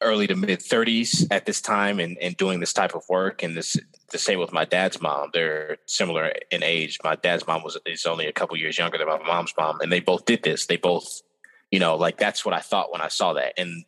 early 0.00 0.26
to 0.26 0.34
mid 0.34 0.60
30s 0.60 1.26
at 1.30 1.44
this 1.44 1.60
time 1.60 2.00
and, 2.00 2.16
and 2.22 2.38
doing 2.38 2.58
this 2.58 2.72
type 2.72 2.94
of 2.94 3.02
work 3.10 3.42
and 3.42 3.54
this 3.54 3.76
the 4.12 4.18
same 4.18 4.38
with 4.38 4.52
my 4.52 4.64
dad's 4.64 5.00
mom. 5.00 5.30
They're 5.32 5.78
similar 5.86 6.32
in 6.50 6.62
age. 6.62 6.98
My 7.02 7.16
dad's 7.16 7.46
mom 7.46 7.62
was 7.62 7.78
is 7.86 8.06
only 8.06 8.26
a 8.26 8.32
couple 8.32 8.56
years 8.56 8.78
younger 8.78 8.98
than 8.98 9.08
my 9.08 9.18
mom's 9.18 9.54
mom 9.58 9.80
and 9.80 9.90
they 9.90 10.00
both 10.00 10.24
did 10.24 10.42
this. 10.42 10.66
They 10.66 10.76
both 10.76 11.22
you 11.70 11.80
know 11.80 11.96
like 11.96 12.18
that's 12.18 12.44
what 12.44 12.54
i 12.54 12.60
thought 12.60 12.92
when 12.92 13.00
i 13.00 13.08
saw 13.08 13.32
that. 13.32 13.54
And 13.56 13.84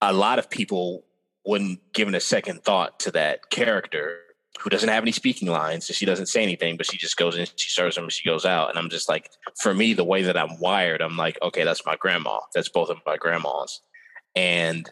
a 0.00 0.12
lot 0.12 0.38
of 0.38 0.48
people 0.48 1.04
wouldn't 1.44 1.92
given 1.92 2.14
a 2.14 2.20
second 2.20 2.64
thought 2.64 2.98
to 3.00 3.10
that 3.12 3.50
character 3.50 4.20
who 4.60 4.70
doesn't 4.70 4.88
have 4.88 5.04
any 5.04 5.12
speaking 5.12 5.48
lines, 5.48 5.86
she 5.86 6.06
doesn't 6.06 6.26
say 6.26 6.42
anything, 6.42 6.76
but 6.76 6.90
she 6.90 6.96
just 6.96 7.16
goes 7.16 7.36
in, 7.36 7.46
she 7.56 7.68
serves 7.68 7.94
them, 7.94 8.08
she 8.08 8.28
goes 8.28 8.44
out. 8.44 8.70
And 8.70 8.78
I'm 8.78 8.88
just 8.88 9.08
like, 9.08 9.30
for 9.60 9.74
me, 9.74 9.92
the 9.92 10.04
way 10.04 10.22
that 10.22 10.36
I'm 10.36 10.58
wired, 10.58 11.02
I'm 11.02 11.16
like, 11.16 11.38
okay, 11.42 11.62
that's 11.62 11.84
my 11.84 11.96
grandma. 11.96 12.40
That's 12.54 12.68
both 12.68 12.88
of 12.88 12.98
my 13.04 13.16
grandmas, 13.16 13.82
and 14.34 14.90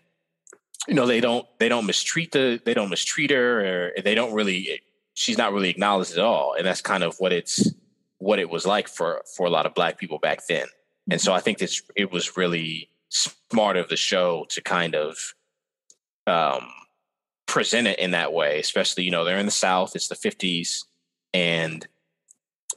you 0.88 0.94
know, 0.94 1.06
they 1.06 1.20
don't 1.20 1.46
they 1.58 1.68
don't 1.68 1.86
mistreat 1.86 2.32
the 2.32 2.60
they 2.64 2.74
don't 2.74 2.90
mistreat 2.90 3.30
her, 3.30 3.90
or 3.90 3.92
they 4.02 4.14
don't 4.14 4.34
really. 4.34 4.80
She's 5.14 5.38
not 5.38 5.52
really 5.52 5.70
acknowledged 5.70 6.12
at 6.12 6.18
all, 6.18 6.54
and 6.58 6.66
that's 6.66 6.82
kind 6.82 7.04
of 7.04 7.16
what 7.18 7.32
it's 7.32 7.72
what 8.18 8.38
it 8.38 8.50
was 8.50 8.66
like 8.66 8.88
for 8.88 9.22
for 9.36 9.46
a 9.46 9.50
lot 9.50 9.66
of 9.66 9.74
black 9.74 9.98
people 9.98 10.18
back 10.18 10.46
then. 10.48 10.66
And 11.10 11.20
so 11.20 11.32
I 11.32 11.40
think 11.40 11.58
this 11.58 11.82
it 11.96 12.10
was 12.10 12.36
really 12.36 12.88
smart 13.08 13.76
of 13.76 13.88
the 13.88 13.96
show 13.96 14.46
to 14.50 14.62
kind 14.62 14.94
of 14.94 15.16
um 16.26 16.68
present 17.46 17.86
it 17.86 17.98
in 17.98 18.12
that 18.12 18.32
way, 18.32 18.58
especially, 18.58 19.04
you 19.04 19.10
know, 19.10 19.24
they're 19.24 19.38
in 19.38 19.46
the 19.46 19.52
South, 19.52 19.94
it's 19.94 20.08
the 20.08 20.14
50s, 20.14 20.84
and 21.32 21.86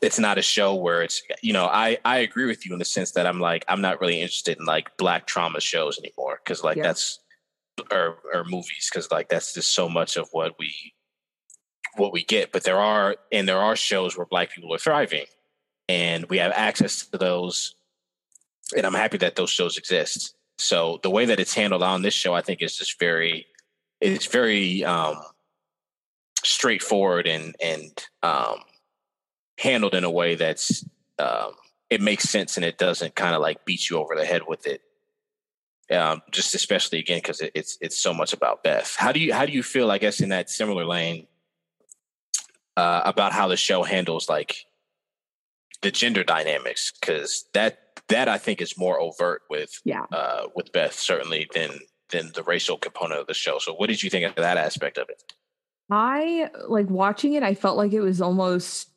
it's 0.01 0.19
not 0.19 0.37
a 0.37 0.41
show 0.41 0.75
where 0.75 1.01
it's, 1.01 1.23
you 1.41 1.53
know, 1.53 1.65
I, 1.65 1.97
I 2.05 2.19
agree 2.19 2.45
with 2.45 2.65
you 2.65 2.73
in 2.73 2.79
the 2.79 2.85
sense 2.85 3.11
that 3.13 3.25
I'm 3.25 3.39
like, 3.39 3.65
I'm 3.67 3.81
not 3.81 3.99
really 3.99 4.21
interested 4.21 4.59
in 4.59 4.65
like 4.65 4.95
black 4.97 5.25
trauma 5.25 5.61
shows 5.61 5.97
anymore 5.97 6.39
because 6.43 6.63
like 6.63 6.77
yeah. 6.77 6.83
that's, 6.83 7.19
or, 7.91 8.17
or 8.33 8.43
movies, 8.45 8.89
because 8.91 9.11
like 9.11 9.29
that's 9.29 9.53
just 9.53 9.73
so 9.73 9.87
much 9.89 10.17
of 10.17 10.27
what 10.31 10.57
we, 10.59 10.93
what 11.95 12.13
we 12.13 12.23
get. 12.23 12.51
But 12.51 12.63
there 12.63 12.79
are, 12.79 13.17
and 13.31 13.47
there 13.47 13.59
are 13.59 13.75
shows 13.75 14.17
where 14.17 14.25
black 14.25 14.51
people 14.51 14.73
are 14.73 14.79
thriving 14.79 15.25
and 15.89 16.25
we 16.29 16.37
have 16.37 16.51
access 16.53 17.05
to 17.05 17.17
those. 17.17 17.75
And 18.75 18.85
I'm 18.85 18.93
happy 18.93 19.17
that 19.19 19.35
those 19.35 19.49
shows 19.49 19.77
exist. 19.77 20.35
So 20.57 20.99
the 21.03 21.09
way 21.09 21.25
that 21.25 21.39
it's 21.39 21.53
handled 21.53 21.83
on 21.83 22.01
this 22.01 22.13
show, 22.13 22.33
I 22.33 22.41
think 22.41 22.61
is 22.61 22.75
just 22.75 22.99
very, 22.99 23.45
it's 24.01 24.25
very 24.25 24.83
um, 24.83 25.17
straightforward 26.43 27.27
and 27.27 27.55
and 27.61 28.05
um, 28.23 28.59
handled 29.57 29.95
in 29.95 30.03
a 30.03 30.11
way 30.11 30.35
that's 30.35 30.85
um, 31.19 31.53
it 31.89 32.01
makes 32.01 32.25
sense 32.25 32.57
and 32.57 32.65
it 32.65 32.77
doesn't 32.77 33.15
kind 33.15 33.35
of 33.35 33.41
like 33.41 33.65
beat 33.65 33.89
you 33.89 33.97
over 33.97 34.15
the 34.15 34.25
head 34.25 34.43
with 34.47 34.67
it. 34.67 34.81
Um, 35.89 36.21
just 36.31 36.53
especially 36.53 36.99
again 36.99 37.19
because 37.19 37.39
it, 37.39 37.51
it's 37.55 37.77
it's 37.79 37.97
so 37.97 38.13
much 38.13 38.33
about 38.33 38.61
Beth. 38.61 38.95
How 38.97 39.11
do 39.11 39.19
you 39.19 39.33
how 39.33 39.45
do 39.45 39.53
you 39.53 39.63
feel? 39.63 39.89
I 39.89 39.97
guess 39.97 40.19
in 40.19 40.29
that 40.29 40.49
similar 40.49 40.85
lane 40.85 41.27
uh, 42.75 43.01
about 43.05 43.31
how 43.31 43.47
the 43.47 43.57
show 43.57 43.83
handles 43.83 44.27
like 44.27 44.65
the 45.81 45.91
gender 45.91 46.23
dynamics 46.23 46.91
because 46.99 47.45
that 47.53 47.79
that 48.09 48.27
I 48.27 48.37
think 48.37 48.61
is 48.61 48.77
more 48.77 48.99
overt 48.99 49.43
with 49.49 49.81
yeah 49.85 50.05
uh, 50.11 50.47
with 50.55 50.71
Beth 50.71 50.93
certainly 50.93 51.47
than 51.53 51.71
than 52.09 52.31
the 52.33 52.43
racial 52.43 52.77
component 52.77 53.19
of 53.19 53.27
the 53.27 53.33
show. 53.33 53.57
So, 53.59 53.73
what 53.73 53.87
did 53.87 54.01
you 54.03 54.09
think 54.09 54.25
of 54.25 54.35
that 54.35 54.57
aspect 54.57 54.97
of 54.97 55.09
it? 55.09 55.33
I 55.89 56.49
like 56.67 56.89
watching 56.89 57.33
it. 57.33 57.43
I 57.43 57.55
felt 57.55 57.77
like 57.77 57.93
it 57.93 58.01
was 58.01 58.21
almost 58.21 58.89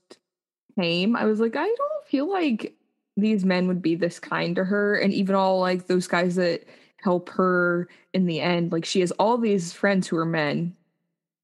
tame. 0.79 1.17
I 1.17 1.25
was 1.25 1.41
like, 1.41 1.57
I 1.57 1.67
don't 1.67 2.07
feel 2.07 2.29
like 2.31 2.75
these 3.17 3.45
men 3.45 3.69
would 3.69 3.83
be 3.83 3.95
this 3.95 4.19
kind 4.19 4.57
to 4.57 4.65
her, 4.65 4.97
and 4.97 5.13
even 5.13 5.35
all 5.35 5.61
like 5.61 5.87
those 5.87 6.07
guys 6.07 6.37
that 6.37 6.65
help 7.03 7.29
her 7.31 7.89
in 8.13 8.27
the 8.27 8.41
end. 8.41 8.73
Like, 8.73 8.85
she 8.85 9.01
has 9.01 9.11
all 9.13 9.39
these 9.39 9.73
friends 9.73 10.07
who 10.07 10.17
are 10.17 10.27
men, 10.27 10.75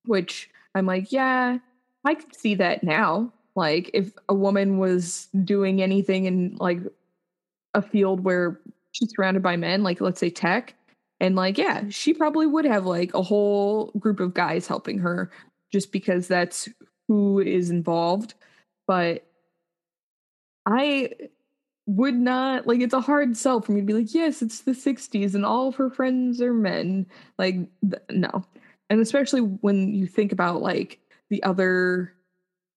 which 0.05 0.51
I'm 0.75 0.87
like, 0.87 1.13
yeah, 1.13 1.59
I 2.05 2.15
could 2.15 2.35
see 2.35 2.55
that 2.57 2.85
now. 2.85 3.33
Like, 3.55 3.91
if 3.95 4.13
a 4.29 4.35
woman 4.35 4.79
was 4.79 5.29
doing 5.45 5.83
anything 5.83 6.27
in 6.27 6.57
like 6.61 6.81
a 7.75 7.83
field 7.83 8.25
where 8.25 8.61
she's 8.93 9.13
surrounded 9.15 9.43
by 9.43 9.57
men, 9.57 9.83
like 9.83 10.01
let's 10.01 10.21
say 10.21 10.31
tech, 10.31 10.75
and 11.21 11.37
like, 11.37 11.57
yeah, 11.57 11.85
she 11.89 12.13
probably 12.13 12.47
would 12.47 12.67
have 12.67 12.85
like 12.85 13.15
a 13.15 13.23
whole 13.23 13.93
group 13.99 14.21
of 14.21 14.35
guys 14.35 14.67
helping 14.67 14.99
her 14.99 15.31
just 15.73 15.91
because 15.93 16.29
that's 16.29 16.69
who 17.09 17.41
is 17.41 17.71
involved. 17.71 18.35
But 18.87 19.25
I 20.67 21.11
would 21.87 22.15
not 22.15 22.67
like 22.67 22.81
it's 22.81 22.95
a 22.95 23.01
hard 23.01 23.37
sell 23.37 23.61
for 23.61 23.73
me 23.73 23.81
to 23.81 23.87
be 23.87 23.93
like, 23.93 24.13
yes, 24.13 24.43
it's 24.43 24.61
the 24.61 24.73
60s 24.73 25.35
and 25.35 25.47
all 25.47 25.69
of 25.69 25.77
her 25.77 25.89
friends 25.89 26.41
are 26.43 26.53
men. 26.53 27.07
Like, 27.39 27.55
th- 27.83 28.03
no. 28.11 28.45
And 28.91 29.01
especially 29.01 29.41
when 29.41 29.95
you 29.95 30.07
think 30.07 30.33
about 30.33 30.61
like 30.61 30.99
the 31.31 31.43
other, 31.45 32.13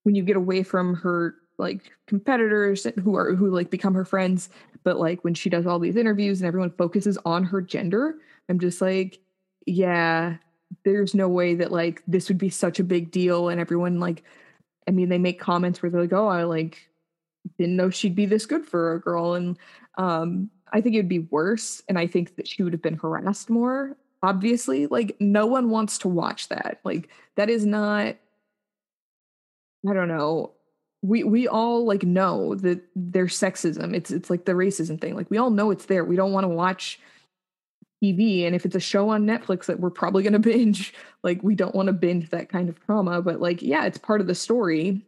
when 0.04 0.16
you 0.16 0.24
get 0.24 0.38
away 0.38 0.64
from 0.64 0.96
her 0.96 1.36
like 1.60 1.92
competitors 2.08 2.88
who 3.04 3.16
are 3.16 3.36
who 3.36 3.52
like 3.52 3.70
become 3.70 3.94
her 3.94 4.06
friends 4.06 4.50
but 4.84 4.98
like 4.98 5.24
when 5.24 5.34
she 5.34 5.50
does 5.50 5.68
all 5.68 5.78
these 5.78 5.98
interviews 5.98 6.40
and 6.40 6.48
everyone 6.48 6.72
focuses 6.72 7.18
on 7.26 7.44
her 7.44 7.62
gender 7.62 8.16
i'm 8.48 8.60
just 8.60 8.82
like 8.82 9.20
yeah 9.66 10.38
there's 10.86 11.14
no 11.14 11.28
way 11.28 11.54
that 11.54 11.72
like 11.72 12.02
this 12.08 12.30
would 12.30 12.38
be 12.38 12.50
such 12.50 12.80
a 12.80 12.84
big 12.84 13.12
deal 13.12 13.50
and 13.50 13.60
everyone 13.60 14.00
like 14.00 14.24
i 14.88 14.92
mean 14.92 15.10
they 15.10 15.18
make 15.18 15.40
comments 15.40 15.84
where 15.84 15.90
they're 15.90 16.02
like 16.02 16.14
oh 16.14 16.28
i 16.28 16.44
like 16.44 16.89
didn't 17.58 17.76
know 17.76 17.90
she'd 17.90 18.16
be 18.16 18.26
this 18.26 18.46
good 18.46 18.66
for 18.66 18.94
a 18.94 19.00
girl 19.00 19.34
and 19.34 19.58
um 19.98 20.50
i 20.72 20.82
think 20.82 20.96
it 20.96 21.00
would 21.00 21.10
be 21.10 21.20
worse 21.20 21.82
and 21.88 21.98
i 21.98 22.06
think 22.06 22.36
that 22.36 22.48
she 22.48 22.64
would 22.64 22.74
have 22.74 22.82
been 22.82 22.98
harassed 22.98 23.50
more 23.50 23.96
obviously 24.22 24.88
like 24.88 25.16
no 25.20 25.46
one 25.46 25.70
wants 25.70 25.98
to 25.98 26.08
watch 26.08 26.50
that 26.50 26.80
like 26.84 27.10
that 27.36 27.50
is 27.50 27.66
not 27.66 28.16
i 29.88 29.94
don't 29.94 30.10
know 30.10 30.52
we 31.02 31.24
we 31.24 31.48
all 31.48 31.86
like 31.86 32.04
know 32.04 32.56
that 32.56 32.82
there's 32.96 33.38
sexism. 33.38 33.96
It's 33.96 34.12
it's 34.12 34.30
like 34.30 34.46
the 34.46 34.52
racism 34.54 35.00
thing. 35.00 35.16
Like 35.16 35.30
we 35.30 35.38
all 35.38 35.50
know 35.50 35.72
it's 35.72 35.86
there. 35.86 36.04
We 36.04 36.16
don't 36.16 36.34
want 36.34 36.44
to 36.44 36.50
watch 36.50 37.00
TV, 38.04 38.46
and 38.46 38.56
if 38.56 38.66
it's 38.66 38.76
a 38.76 38.82
show 38.82 39.10
on 39.10 39.26
Netflix 39.26 39.66
that 39.66 39.80
we're 39.80 39.90
probably 39.90 40.24
going 40.24 40.34
to 40.34 40.40
binge, 40.40 40.94
like 41.24 41.42
we 41.42 41.56
don't 41.56 41.76
want 41.76 41.88
to 41.88 41.94
binge 41.94 42.30
that 42.30 42.50
kind 42.50 42.70
of 42.70 42.84
trauma. 42.86 43.22
But 43.22 43.40
like, 43.40 43.62
yeah, 43.62 43.86
it's 43.86 43.98
part 43.98 44.22
of 44.22 44.28
the 44.28 44.36
story, 44.36 45.06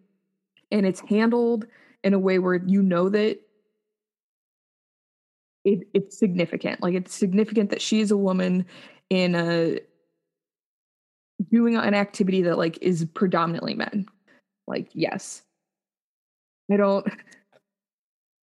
and 0.72 0.86
it's 0.86 1.02
handled 1.02 1.68
in 2.04 2.14
a 2.14 2.20
way 2.20 2.40
where 2.40 2.56
you 2.56 2.82
know 2.82 3.10
that 3.10 3.40
it, 5.64 5.88
it's 5.94 6.18
significant. 6.18 6.82
Like 6.82 6.96
it's 6.96 7.14
significant 7.14 7.70
that 7.70 7.82
she 7.82 8.02
is 8.02 8.12
a 8.12 8.18
woman 8.18 8.66
in 9.10 9.36
a 9.36 9.80
doing 11.50 11.76
an 11.76 11.94
activity 11.94 12.42
that 12.44 12.58
like 12.58 12.78
is 12.82 13.06
predominantly 13.14 13.74
men. 13.74 14.08
Like 14.68 14.90
yes, 14.94 15.44
I 16.72 16.78
don't 16.78 17.08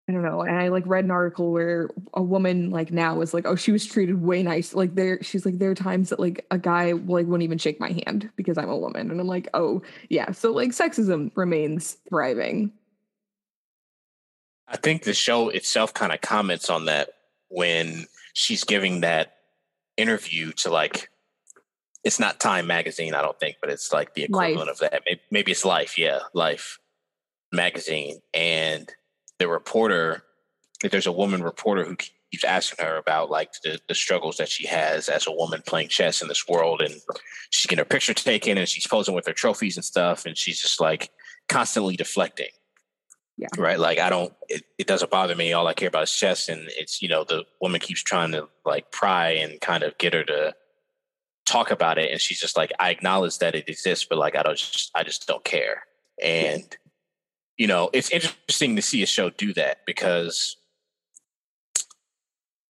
I 0.09 0.13
don't 0.13 0.23
know. 0.23 0.41
And 0.41 0.57
I 0.57 0.69
like 0.69 0.85
read 0.87 1.05
an 1.05 1.11
article 1.11 1.53
where 1.53 1.91
a 2.15 2.23
woman 2.23 2.71
like 2.71 2.91
now 2.91 3.15
was 3.15 3.35
like, 3.35 3.47
oh, 3.47 3.57
she 3.57 3.73
was 3.73 3.85
treated 3.85 4.23
way 4.23 4.43
nice. 4.43 4.73
Like 4.73 4.95
there, 4.95 5.23
she's 5.23 5.45
like, 5.45 5.59
there 5.59 5.71
are 5.71 5.75
times 5.75 6.09
that 6.09 6.19
like 6.19 6.47
a 6.51 6.57
guy 6.57 6.93
like 6.93 7.27
wouldn't 7.27 7.43
even 7.43 7.59
shake 7.59 7.79
my 7.79 7.91
hand 8.07 8.31
because 8.35 8.57
I'm 8.57 8.71
a 8.71 8.77
woman. 8.77 9.11
And 9.11 9.21
I'm 9.21 9.27
like, 9.27 9.49
oh 9.53 9.83
yeah. 10.09 10.33
So 10.33 10.51
like 10.51 10.71
sexism 10.71 11.31
remains 11.37 11.99
thriving. 12.09 12.73
I 14.69 14.77
think 14.77 15.03
the 15.03 15.15
show 15.15 15.49
itself 15.49 15.95
kind 15.95 16.13
of 16.13 16.21
comments 16.21 16.69
on 16.69 16.87
that 16.87 17.11
when 17.49 18.07
she's 18.35 18.65
giving 18.65 19.01
that 19.01 19.37
interview 19.97 20.53
to 20.53 20.71
like 20.71 21.11
it's 22.05 22.21
not 22.21 22.39
Time 22.39 22.67
magazine, 22.67 23.15
I 23.15 23.23
don't 23.23 23.39
think, 23.41 23.57
but 23.61 23.71
it's 23.71 23.93
like 23.93 24.15
the 24.15 24.23
equivalent 24.25 24.69
life. 24.69 24.69
of 24.69 24.79
that. 24.79 25.03
Maybe, 25.05 25.21
maybe 25.31 25.53
it's 25.53 25.65
Life, 25.65 25.99
yeah, 25.99 26.21
Life 26.33 26.79
magazine 27.53 28.21
and 28.35 28.93
the 29.39 29.49
reporter 29.49 30.23
there's 30.91 31.07
a 31.07 31.13
woman 31.13 31.43
reporter 31.43 31.85
who 31.85 31.97
keeps 31.97 32.45
asking 32.45 32.85
her 32.85 32.97
about 32.99 33.31
like 33.31 33.51
the, 33.65 33.81
the 33.89 33.95
struggles 33.95 34.37
that 34.37 34.49
she 34.49 34.67
has 34.67 35.09
as 35.09 35.27
a 35.27 35.33
woman 35.33 35.63
playing 35.67 35.89
chess 35.89 36.23
in 36.23 36.29
this 36.29 36.47
world 36.47 36.81
and 36.81 36.95
she's 37.51 37.67
getting 37.67 37.79
her 37.79 37.89
picture 37.89 38.15
taken 38.15 38.59
and 38.59 38.69
she's 38.69 38.87
posing 38.87 39.15
with 39.15 39.27
her 39.27 39.33
trophies 39.33 39.77
and 39.77 39.85
stuff 39.85 40.27
and 40.27 40.37
she's 40.37 40.61
just 40.61 40.81
like 40.81 41.11
constantly 41.49 41.97
deflecting 41.97 42.51
yeah. 43.39 43.49
right? 43.57 43.79
Like 43.79 43.99
i 43.99 44.11
don't 44.11 44.33
it, 44.49 44.65
it 44.77 44.87
doesn't 44.87 45.11
bother 45.11 45.35
me. 45.35 45.53
All 45.53 45.67
i 45.67 45.73
care 45.73 45.89
about 45.89 46.05
is 46.05 46.13
chess 46.13 46.49
and 46.49 46.69
it's 46.77 47.01
you 47.01 47.09
know 47.09 47.25
the 47.25 47.45
woman 47.61 47.81
keeps 47.81 48.03
trying 48.03 48.33
to 48.33 48.49
like 48.67 48.91
pry 48.91 49.31
and 49.31 49.61
kind 49.61 49.83
of 49.83 49.97
get 49.99 50.13
her 50.13 50.25
to 50.25 50.55
talk 51.47 51.71
about 51.71 51.97
it 51.97 52.13
and 52.13 52.21
she's 52.21 52.39
just 52.39 52.59
like 52.59 52.71
i 52.79 52.91
acknowledge 52.91 53.39
that 53.39 53.55
it 53.55 53.71
exists 53.71 54.05
but 54.05 54.19
like 54.19 54.37
i 54.37 54.43
don't 54.43 54.59
just 54.59 54.91
i 54.95 55.03
just 55.03 55.27
don't 55.27 55.45
care. 55.45 55.85
And 56.23 56.77
you 57.57 57.67
know 57.67 57.89
it's 57.95 58.11
interesting 58.11 58.77
to 58.77 58.83
see 58.83 59.03
a 59.03 59.07
show 59.07 59.31
do 59.31 59.55
that 59.55 59.79
because 59.87 60.58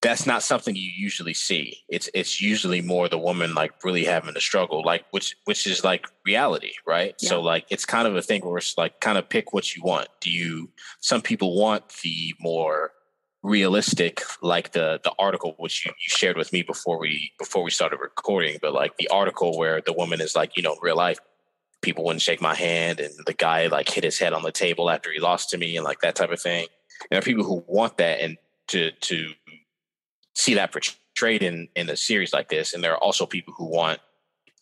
that's 0.01 0.27
not 0.27 0.43
something 0.43 0.77
you 0.77 0.91
usually 0.95 1.35
see. 1.35 1.79
It's 1.89 2.09
it's 2.15 2.41
usually 2.41 2.81
more 2.81 3.09
the 3.09 3.19
woman 3.19 3.55
like 3.55 3.73
really 3.85 4.05
having 4.05 4.35
to 4.35 4.41
struggle, 4.41 4.85
like 4.85 5.05
which 5.11 5.37
which 5.45 5.67
is 5.67 5.83
like 5.83 6.07
reality, 6.25 6.73
right? 6.87 7.15
Yeah. 7.21 7.29
So 7.29 7.43
like 7.43 7.67
it's 7.69 7.85
kind 7.85 8.07
of 8.07 8.15
a 8.15 8.23
thing 8.23 8.43
where 8.43 8.59
it's 8.59 8.79
like 8.79 9.01
kind 9.01 9.19
of 9.19 9.29
pick 9.29 9.53
what 9.53 9.75
you 9.75 9.83
want. 9.83 10.09
Do 10.21 10.31
you 10.31 10.71
some 11.01 11.21
people 11.21 11.59
want 11.59 11.89
the 12.05 12.35
more 12.41 12.93
realistic 13.43 14.23
like 14.43 14.73
the 14.73 15.01
the 15.05 15.13
article 15.19 15.55
which 15.59 15.87
you, 15.87 15.93
you 15.93 16.09
shared 16.09 16.37
with 16.37 16.53
me 16.53 16.63
before 16.63 16.99
we 16.99 17.33
before 17.39 17.63
we 17.63 17.71
started 17.71 17.99
recording 18.01 18.59
but 18.61 18.75
like 18.75 18.97
the 18.97 19.07
article 19.09 19.57
where 19.57 19.81
the 19.81 19.93
woman 19.93 20.21
is 20.21 20.35
like 20.35 20.57
you 20.57 20.63
know 20.63 20.73
in 20.73 20.79
real 20.83 20.97
life 20.97 21.21
people 21.81 22.05
wouldn't 22.05 22.21
shake 22.21 22.41
my 22.41 22.55
hand 22.55 22.99
and 22.99 23.15
the 23.27 23.33
guy 23.33 23.69
like 23.69 23.89
hit 23.89 24.03
his 24.03 24.19
head 24.19 24.33
on 24.33 24.43
the 24.43 24.51
table 24.51 24.91
after 24.91 25.13
he 25.13 25.21
lost 25.21 25.51
to 25.51 25.57
me 25.57 25.77
and 25.77 25.85
like 25.85 26.01
that 26.01 26.17
type 26.17 26.33
of 26.33 26.41
thing 26.41 26.67
and 27.03 27.09
there 27.13 27.21
are 27.21 27.23
people 27.23 27.45
who 27.45 27.65
want 27.69 27.97
that 27.97 28.21
and 28.21 28.37
to 28.67 28.91
to 29.01 29.33
see 30.39 30.55
that 30.55 30.73
portrayed 30.73 31.43
in 31.43 31.69
in 31.75 31.91
a 31.91 31.97
series 31.97 32.33
like 32.33 32.49
this. 32.49 32.73
And 32.73 32.83
there 32.83 32.93
are 32.93 33.03
also 33.03 33.27
people 33.27 33.53
who 33.57 33.67
want 33.67 33.99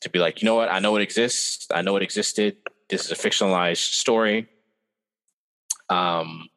to 0.00 0.10
be 0.10 0.18
like, 0.18 0.40
you 0.40 0.46
know 0.46 0.54
what, 0.54 0.72
I 0.72 0.78
know 0.78 0.96
it 0.96 1.02
exists. 1.02 1.68
I 1.72 1.82
know 1.82 1.96
it 1.96 2.02
existed. 2.02 2.56
This 2.88 3.04
is 3.04 3.12
a 3.12 3.14
fictionalized 3.14 3.92
story. 3.92 4.48
Um, 5.88 6.48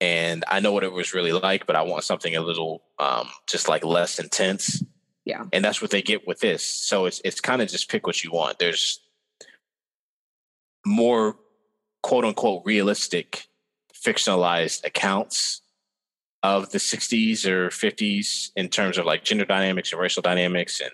and 0.00 0.44
I 0.46 0.60
know 0.60 0.72
what 0.72 0.84
it 0.84 0.92
was 0.92 1.14
really 1.14 1.32
like, 1.32 1.66
but 1.66 1.74
I 1.74 1.82
want 1.82 2.04
something 2.04 2.36
a 2.36 2.42
little 2.42 2.82
um, 2.98 3.28
just 3.46 3.68
like 3.68 3.84
less 3.84 4.18
intense. 4.18 4.84
Yeah. 5.24 5.44
And 5.52 5.64
that's 5.64 5.80
what 5.80 5.90
they 5.90 6.02
get 6.02 6.26
with 6.26 6.40
this. 6.40 6.62
So 6.62 7.06
it's 7.06 7.20
it's 7.24 7.40
kind 7.40 7.62
of 7.62 7.68
just 7.68 7.90
pick 7.90 8.06
what 8.06 8.22
you 8.22 8.30
want. 8.30 8.58
There's 8.58 9.00
more 10.84 11.36
quote 12.02 12.24
unquote 12.24 12.62
realistic 12.64 13.48
fictionalized 13.92 14.84
accounts 14.84 15.62
of 16.42 16.70
the 16.70 16.78
60s 16.78 17.46
or 17.46 17.68
50s 17.68 18.50
in 18.56 18.68
terms 18.68 18.98
of 18.98 19.06
like 19.06 19.24
gender 19.24 19.44
dynamics 19.44 19.92
and 19.92 20.00
racial 20.00 20.22
dynamics 20.22 20.80
and 20.80 20.90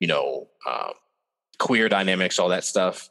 you 0.00 0.06
know 0.06 0.48
um, 0.68 0.92
queer 1.58 1.88
dynamics 1.88 2.38
all 2.38 2.48
that 2.48 2.64
stuff 2.64 3.08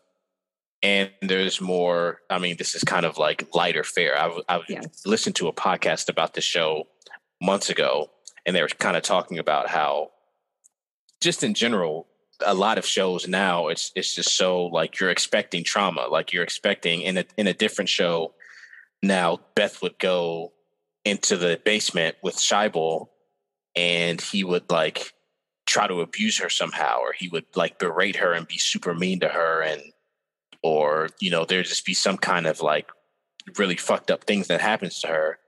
and 0.84 1.12
there's 1.22 1.62
more 1.62 2.20
i 2.30 2.38
mean 2.38 2.56
this 2.58 2.76
is 2.76 2.84
kind 2.84 3.06
of 3.06 3.18
like 3.18 3.48
lighter 3.54 3.84
fare 3.84 4.18
I've 4.48 4.64
yes. 4.68 5.06
listened 5.06 5.36
to 5.38 5.48
a 5.48 5.54
podcast 5.54 6.10
about 6.10 6.34
the 6.34 6.42
show 6.42 6.88
months 7.42 7.70
ago 7.70 8.10
and 8.46 8.56
they 8.56 8.62
were 8.62 8.68
kind 8.68 8.98
of 8.98 9.04
talking 9.04 9.40
about 9.40 9.70
how 9.70 10.10
just 11.22 11.44
in 11.44 11.54
general 11.54 12.08
a 12.46 12.54
lot 12.54 12.78
of 12.78 12.86
shows 12.86 13.28
now 13.28 13.68
it's 13.68 13.92
it's 13.96 14.16
just 14.16 14.36
so 14.36 14.66
like 14.66 15.00
you're 15.00 15.12
expecting 15.12 15.64
trauma 15.64 16.08
like 16.10 16.34
you're 16.34 16.44
expecting 16.44 17.02
in 17.02 17.18
a 17.18 17.26
in 17.38 17.48
a 17.48 17.54
different 17.54 17.90
show 17.90 18.34
now 19.04 19.40
beth 19.56 19.82
would 19.82 19.98
go 20.00 20.52
into 21.06 21.38
the 21.38 21.60
basement 21.64 22.16
with 22.22 22.36
Shaibel 22.36 23.08
and 23.76 24.20
he 24.22 24.44
would 24.44 24.70
like 24.70 25.14
try 25.66 25.88
to 25.88 26.02
abuse 26.02 26.40
her 26.40 26.50
somehow 26.50 27.00
or 27.00 27.14
he 27.14 27.28
would 27.30 27.46
like 27.56 27.80
berate 27.80 28.18
her 28.18 28.34
and 28.34 28.48
be 28.48 28.58
super 28.58 28.94
mean 28.94 29.20
to 29.22 29.30
her 29.30 29.62
and 29.62 29.82
or 30.64 31.10
you 31.20 31.32
know 31.32 31.46
there'd 31.46 31.66
just 31.66 31.86
be 31.86 31.94
some 31.94 32.18
kind 32.18 32.46
of 32.46 32.62
like 32.62 32.90
really 33.58 33.76
fucked 33.76 34.12
up 34.12 34.26
things 34.26 34.48
that 34.48 34.62
happens 34.62 35.00
to 35.00 35.08
her. 35.08 35.40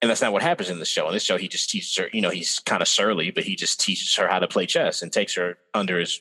And 0.00 0.08
that's 0.08 0.22
not 0.22 0.32
what 0.32 0.42
happens 0.42 0.70
in 0.70 0.78
the 0.78 0.84
show. 0.84 1.06
In 1.08 1.14
this 1.14 1.24
show 1.24 1.36
he 1.36 1.48
just 1.48 1.70
teaches 1.70 1.96
her 1.96 2.08
you 2.12 2.20
know 2.20 2.30
he's 2.30 2.58
kind 2.60 2.82
of 2.82 2.88
surly 2.88 3.30
but 3.30 3.44
he 3.44 3.56
just 3.56 3.80
teaches 3.80 4.14
her 4.16 4.26
how 4.26 4.38
to 4.38 4.48
play 4.48 4.66
chess 4.66 5.02
and 5.02 5.12
takes 5.12 5.34
her 5.34 5.58
under 5.74 5.98
his 5.98 6.20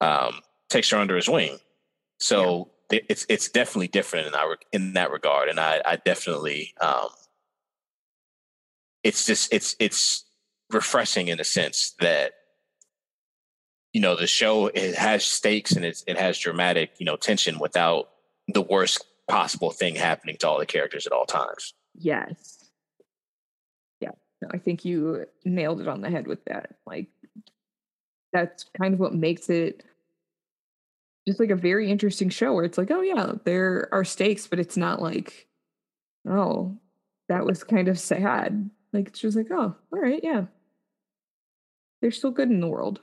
um 0.00 0.40
takes 0.68 0.90
her 0.90 0.98
under 0.98 1.16
his 1.16 1.28
wing. 1.28 1.58
So 2.18 2.70
yeah. 2.90 3.00
it's 3.08 3.24
it's 3.28 3.48
definitely 3.48 3.88
different 3.88 4.26
in 4.26 4.32
that 4.32 4.46
in 4.72 4.92
that 4.94 5.10
regard 5.10 5.48
and 5.48 5.58
i 5.58 5.80
i 5.86 5.96
definitely 5.96 6.74
um 6.80 7.08
it's 9.04 9.26
just 9.26 9.52
it's 9.52 9.76
it's 9.78 10.24
refreshing 10.70 11.28
in 11.28 11.40
a 11.40 11.44
sense 11.44 11.94
that 12.00 12.32
you 13.92 14.00
know 14.00 14.16
the 14.16 14.26
show 14.26 14.68
it 14.68 14.94
has 14.94 15.24
stakes 15.24 15.72
and 15.72 15.84
it's, 15.84 16.02
it 16.06 16.18
has 16.18 16.38
dramatic 16.38 16.92
you 16.98 17.06
know 17.06 17.16
tension 17.16 17.58
without 17.58 18.08
the 18.48 18.62
worst 18.62 19.04
possible 19.28 19.70
thing 19.70 19.94
happening 19.94 20.36
to 20.36 20.48
all 20.48 20.58
the 20.58 20.66
characters 20.66 21.06
at 21.06 21.12
all 21.12 21.24
times. 21.24 21.74
Yes. 21.94 22.70
Yeah. 24.00 24.10
No, 24.40 24.48
i 24.52 24.58
think 24.58 24.84
you 24.84 25.26
nailed 25.44 25.80
it 25.80 25.88
on 25.88 26.00
the 26.00 26.10
head 26.10 26.26
with 26.26 26.44
that. 26.46 26.74
Like 26.86 27.08
that's 28.32 28.64
kind 28.80 28.94
of 28.94 29.00
what 29.00 29.14
makes 29.14 29.50
it 29.50 29.84
just 31.26 31.38
like 31.38 31.50
a 31.50 31.56
very 31.56 31.90
interesting 31.90 32.28
show 32.30 32.52
where 32.52 32.64
it's 32.64 32.78
like 32.78 32.90
oh 32.90 33.02
yeah 33.02 33.32
there 33.44 33.88
are 33.92 34.04
stakes 34.04 34.46
but 34.46 34.58
it's 34.58 34.76
not 34.76 35.00
like 35.00 35.46
oh 36.28 36.76
that 37.28 37.44
was 37.44 37.62
kind 37.62 37.88
of 37.88 37.98
sad 37.98 38.70
like 38.92 39.08
it's 39.08 39.20
just 39.20 39.36
like, 39.36 39.48
oh, 39.50 39.74
all 39.92 39.98
right, 39.98 40.20
yeah. 40.22 40.44
They're 42.00 42.10
still 42.10 42.30
good 42.30 42.50
in 42.50 42.60
the 42.60 42.68
world. 42.68 43.00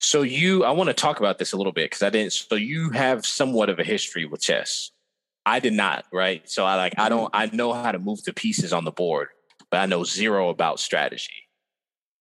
So 0.00 0.22
you 0.22 0.64
I 0.64 0.72
want 0.72 0.88
to 0.88 0.94
talk 0.94 1.20
about 1.20 1.38
this 1.38 1.52
a 1.52 1.56
little 1.56 1.72
bit 1.72 1.86
because 1.86 2.02
I 2.02 2.10
didn't 2.10 2.32
so 2.32 2.56
you 2.56 2.90
have 2.90 3.24
somewhat 3.24 3.70
of 3.70 3.78
a 3.78 3.84
history 3.84 4.24
with 4.24 4.40
chess. 4.40 4.90
I 5.46 5.60
did 5.60 5.72
not, 5.72 6.04
right? 6.12 6.48
So 6.48 6.64
I 6.64 6.74
like 6.76 6.94
I 6.98 7.02
mm-hmm. 7.02 7.10
don't 7.10 7.30
I 7.32 7.46
know 7.46 7.72
how 7.72 7.92
to 7.92 7.98
move 7.98 8.22
the 8.24 8.32
pieces 8.32 8.72
on 8.72 8.84
the 8.84 8.90
board, 8.90 9.28
but 9.70 9.78
I 9.78 9.86
know 9.86 10.04
zero 10.04 10.48
about 10.48 10.80
strategy. 10.80 11.48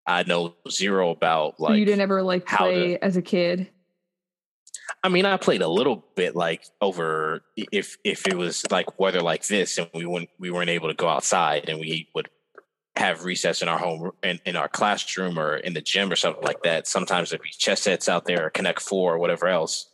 I 0.05 0.23
know 0.23 0.55
zero 0.69 1.09
about 1.09 1.59
like 1.59 1.71
so 1.71 1.75
you 1.75 1.85
didn't 1.85 2.01
ever 2.01 2.21
like 2.21 2.45
play 2.45 2.93
to, 2.93 3.03
as 3.03 3.17
a 3.17 3.21
kid. 3.21 3.69
I 5.03 5.09
mean, 5.09 5.25
I 5.25 5.37
played 5.37 5.61
a 5.61 5.67
little 5.67 6.05
bit 6.15 6.35
like 6.35 6.65
over 6.79 7.41
if 7.55 7.97
if 8.03 8.27
it 8.27 8.37
was 8.37 8.69
like 8.71 8.99
weather 8.99 9.21
like 9.21 9.47
this 9.47 9.77
and 9.77 9.89
we 9.93 10.05
wouldn't 10.05 10.29
we 10.39 10.51
weren't 10.51 10.69
able 10.69 10.89
to 10.89 10.93
go 10.93 11.07
outside 11.07 11.69
and 11.69 11.79
we 11.79 12.09
would 12.13 12.29
have 12.95 13.23
recess 13.23 13.61
in 13.61 13.67
our 13.67 13.79
home 13.79 14.11
in, 14.21 14.39
in 14.45 14.55
our 14.55 14.67
classroom 14.67 15.39
or 15.39 15.55
in 15.55 15.73
the 15.73 15.81
gym 15.81 16.11
or 16.11 16.15
something 16.15 16.43
like 16.43 16.61
that. 16.63 16.87
Sometimes 16.87 17.29
there'd 17.29 17.41
be 17.41 17.49
chess 17.49 17.81
sets 17.81 18.09
out 18.09 18.25
there 18.25 18.45
or 18.45 18.49
Connect 18.49 18.81
Four 18.81 19.15
or 19.15 19.17
whatever 19.17 19.47
else. 19.47 19.87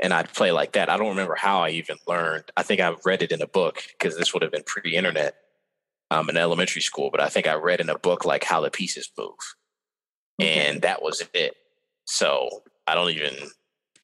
And 0.00 0.12
I'd 0.12 0.32
play 0.32 0.50
like 0.52 0.72
that. 0.72 0.90
I 0.90 0.96
don't 0.96 1.10
remember 1.10 1.36
how 1.36 1.60
I 1.60 1.70
even 1.70 1.96
learned. 2.08 2.44
I 2.56 2.62
think 2.62 2.80
I 2.80 2.94
read 3.04 3.22
it 3.22 3.32
in 3.32 3.40
a 3.40 3.46
book 3.46 3.82
because 3.92 4.16
this 4.16 4.34
would 4.34 4.42
have 4.42 4.50
been 4.50 4.64
pre-internet 4.64 5.36
um, 6.10 6.28
in 6.28 6.36
elementary 6.36 6.82
school. 6.82 7.10
But 7.10 7.20
I 7.20 7.28
think 7.28 7.46
I 7.46 7.54
read 7.54 7.80
in 7.80 7.88
a 7.88 7.98
book 7.98 8.24
like 8.24 8.44
how 8.44 8.60
the 8.60 8.70
pieces 8.70 9.10
move, 9.16 9.36
and 10.40 10.82
that 10.82 11.02
was 11.02 11.22
it. 11.32 11.54
So 12.04 12.48
I 12.86 12.94
don't 12.94 13.10
even 13.10 13.32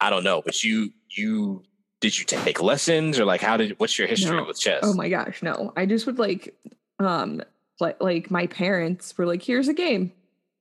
I 0.00 0.10
don't 0.10 0.24
know, 0.24 0.42
but 0.44 0.62
you 0.62 0.92
you 1.10 1.62
did 2.00 2.18
you 2.18 2.24
take 2.24 2.62
lessons 2.62 3.18
or 3.18 3.24
like 3.24 3.40
how 3.40 3.56
did 3.56 3.78
what's 3.78 3.98
your 3.98 4.06
history 4.06 4.36
no. 4.36 4.44
with 4.44 4.58
chess? 4.58 4.80
Oh 4.82 4.94
my 4.94 5.08
gosh, 5.08 5.42
no. 5.42 5.72
I 5.76 5.86
just 5.86 6.06
would 6.06 6.18
like 6.18 6.54
um 6.98 7.42
like 7.80 8.00
like 8.00 8.30
my 8.30 8.46
parents 8.46 9.16
were 9.16 9.26
like, 9.26 9.42
here's 9.42 9.68
a 9.68 9.74
game. 9.74 10.12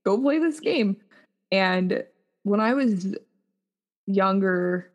Go 0.05 0.19
play 0.19 0.39
this 0.39 0.59
game. 0.59 0.97
And 1.51 2.03
when 2.43 2.59
I 2.59 2.73
was 2.73 3.15
younger, 4.05 4.91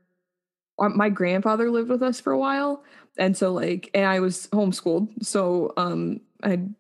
uh, 0.79 0.89
my 0.89 1.09
grandfather 1.09 1.71
lived 1.71 1.89
with 1.89 2.03
us 2.03 2.21
for 2.21 2.33
a 2.33 2.39
while. 2.39 2.83
And 3.19 3.37
so 3.37 3.53
like 3.53 3.91
and 3.95 4.07
I 4.07 4.21
was 4.21 4.49
homeschooled. 4.49 5.25
So 5.25 5.73
um 5.77 6.21
I'd 6.43 6.75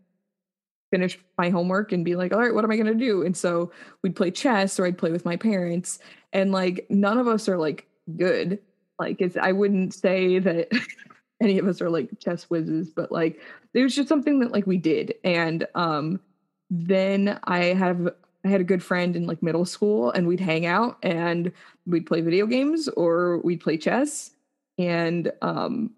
finish 0.92 1.18
my 1.38 1.48
homework 1.48 1.90
and 1.90 2.04
be 2.04 2.14
like, 2.14 2.34
all 2.34 2.38
right, 2.38 2.54
what 2.54 2.64
am 2.64 2.70
I 2.70 2.76
going 2.76 2.86
to 2.86 2.94
do? 2.94 3.24
And 3.24 3.34
so 3.34 3.72
we'd 4.02 4.14
play 4.14 4.30
chess 4.30 4.78
or 4.78 4.84
I'd 4.84 4.98
play 4.98 5.10
with 5.10 5.24
my 5.24 5.36
parents. 5.36 5.98
And 6.34 6.52
like, 6.52 6.86
none 6.90 7.16
of 7.16 7.26
us 7.26 7.48
are 7.48 7.56
like 7.56 7.86
good. 8.14 8.58
Like, 8.98 9.22
it's, 9.22 9.38
I 9.38 9.52
wouldn't 9.52 9.94
say 9.94 10.38
that 10.38 10.70
any 11.40 11.58
of 11.58 11.66
us 11.66 11.80
are 11.80 11.88
like 11.88 12.20
chess 12.20 12.44
whizzes, 12.44 12.90
but 12.90 13.10
like, 13.10 13.40
there's 13.72 13.96
just 13.96 14.08
something 14.08 14.40
that 14.40 14.52
like 14.52 14.66
we 14.66 14.76
did. 14.76 15.14
And 15.24 15.66
um, 15.74 16.20
then 16.68 17.40
I 17.44 17.64
have, 17.64 18.08
I 18.44 18.48
had 18.48 18.60
a 18.60 18.64
good 18.64 18.82
friend 18.82 19.16
in 19.16 19.26
like 19.26 19.42
middle 19.42 19.64
school 19.64 20.10
and 20.10 20.26
we'd 20.26 20.40
hang 20.40 20.66
out 20.66 20.98
and 21.02 21.52
we'd 21.86 22.04
play 22.04 22.20
video 22.20 22.46
games 22.46 22.86
or 22.88 23.38
we'd 23.38 23.62
play 23.62 23.78
chess. 23.78 24.32
And 24.76 25.32
um, 25.40 25.92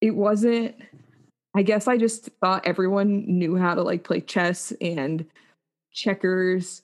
it 0.00 0.16
wasn't, 0.16 0.74
I 1.56 1.62
guess 1.62 1.88
I 1.88 1.96
just 1.96 2.28
thought 2.42 2.66
everyone 2.66 3.24
knew 3.26 3.56
how 3.56 3.74
to 3.74 3.82
like 3.82 4.04
play 4.04 4.20
chess 4.20 4.74
and 4.78 5.24
checkers. 5.90 6.82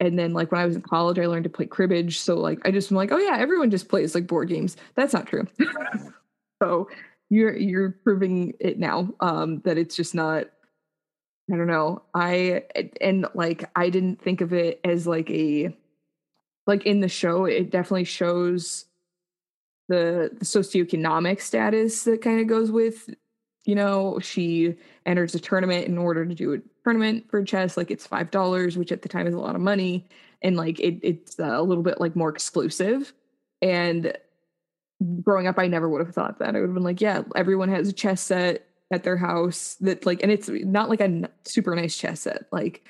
And 0.00 0.18
then 0.18 0.32
like 0.32 0.50
when 0.50 0.60
I 0.60 0.64
was 0.64 0.74
in 0.74 0.80
college, 0.80 1.18
I 1.18 1.26
learned 1.26 1.44
to 1.44 1.50
play 1.50 1.66
cribbage. 1.66 2.18
So 2.18 2.36
like 2.36 2.66
I 2.66 2.70
just 2.70 2.90
am 2.90 2.96
like, 2.96 3.12
oh 3.12 3.18
yeah, 3.18 3.36
everyone 3.38 3.70
just 3.70 3.90
plays 3.90 4.14
like 4.14 4.26
board 4.26 4.48
games. 4.48 4.78
That's 4.94 5.12
not 5.12 5.26
true. 5.26 5.46
so 6.62 6.88
you're 7.28 7.54
you're 7.56 7.90
proving 7.90 8.54
it 8.58 8.78
now 8.78 9.12
um, 9.20 9.60
that 9.60 9.76
it's 9.76 9.94
just 9.94 10.14
not 10.14 10.46
I 11.52 11.56
don't 11.56 11.66
know. 11.66 12.02
I 12.14 12.64
and 13.02 13.26
like 13.34 13.68
I 13.76 13.90
didn't 13.90 14.22
think 14.22 14.40
of 14.40 14.54
it 14.54 14.80
as 14.82 15.06
like 15.06 15.30
a 15.30 15.76
like 16.66 16.86
in 16.86 17.00
the 17.00 17.08
show 17.08 17.44
it 17.44 17.70
definitely 17.70 18.04
shows 18.04 18.86
the 19.88 20.30
the 20.38 20.46
socioeconomic 20.46 21.42
status 21.42 22.04
that 22.04 22.22
kind 22.22 22.40
of 22.40 22.46
goes 22.46 22.70
with 22.70 23.10
you 23.66 23.74
know 23.74 24.18
she 24.20 24.74
enters 25.04 25.34
a 25.34 25.40
tournament 25.40 25.86
in 25.86 25.98
order 25.98 26.24
to 26.24 26.34
do 26.34 26.54
a 26.54 26.58
tournament 26.84 27.28
for 27.28 27.44
chess 27.44 27.76
like 27.76 27.90
it's 27.90 28.06
five 28.06 28.30
dollars 28.30 28.78
which 28.78 28.92
at 28.92 29.02
the 29.02 29.08
time 29.08 29.26
is 29.26 29.34
a 29.34 29.38
lot 29.38 29.54
of 29.54 29.60
money 29.60 30.08
and 30.40 30.56
like 30.56 30.80
it, 30.80 30.98
it's 31.02 31.38
a 31.38 31.60
little 31.60 31.82
bit 31.82 32.00
like 32.00 32.16
more 32.16 32.30
exclusive 32.30 33.12
and 33.60 34.16
growing 35.20 35.46
up 35.46 35.58
i 35.58 35.66
never 35.66 35.88
would 35.88 36.04
have 36.04 36.14
thought 36.14 36.38
that. 36.38 36.56
I 36.56 36.60
would 36.60 36.68
have 36.68 36.74
been 36.74 36.82
like 36.82 37.00
yeah 37.00 37.22
everyone 37.34 37.68
has 37.68 37.88
a 37.88 37.92
chess 37.92 38.22
set 38.22 38.66
at 38.90 39.02
their 39.02 39.16
house 39.16 39.76
that 39.80 40.06
like 40.06 40.22
and 40.22 40.32
it's 40.32 40.48
not 40.48 40.88
like 40.88 41.00
a 41.00 41.28
super 41.44 41.74
nice 41.74 41.96
chess 41.96 42.20
set 42.20 42.44
like 42.52 42.86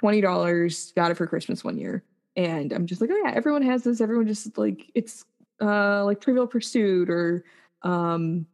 $20 0.00 0.94
got 0.96 1.10
it 1.10 1.16
for 1.16 1.26
christmas 1.26 1.62
one 1.62 1.78
year 1.78 2.02
and 2.34 2.72
i'm 2.72 2.86
just 2.86 3.00
like 3.00 3.10
oh 3.12 3.22
yeah 3.24 3.32
everyone 3.34 3.62
has 3.62 3.84
this 3.84 4.00
everyone 4.00 4.26
just 4.26 4.58
like 4.58 4.90
it's 4.94 5.24
uh 5.60 6.04
like 6.04 6.20
trivial 6.20 6.46
pursuit 6.46 7.08
or 7.08 7.44
um 7.82 8.46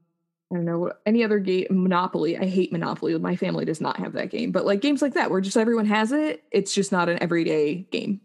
I 0.50 0.56
don't 0.56 0.64
know 0.64 0.92
any 1.04 1.24
other 1.24 1.38
game 1.38 1.66
Monopoly. 1.70 2.38
I 2.38 2.46
hate 2.46 2.72
Monopoly. 2.72 3.18
My 3.18 3.36
family 3.36 3.64
does 3.64 3.80
not 3.80 3.98
have 3.98 4.14
that 4.14 4.30
game, 4.30 4.50
but 4.50 4.64
like 4.64 4.80
games 4.80 5.02
like 5.02 5.14
that 5.14 5.30
where 5.30 5.42
just 5.42 5.56
everyone 5.56 5.86
has 5.86 6.10
it, 6.10 6.42
it's 6.50 6.74
just 6.74 6.90
not 6.90 7.08
an 7.08 7.22
everyday 7.22 7.86
game. 7.90 8.22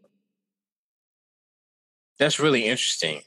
That's 2.19 2.39
really 2.39 2.65
interesting 2.65 3.21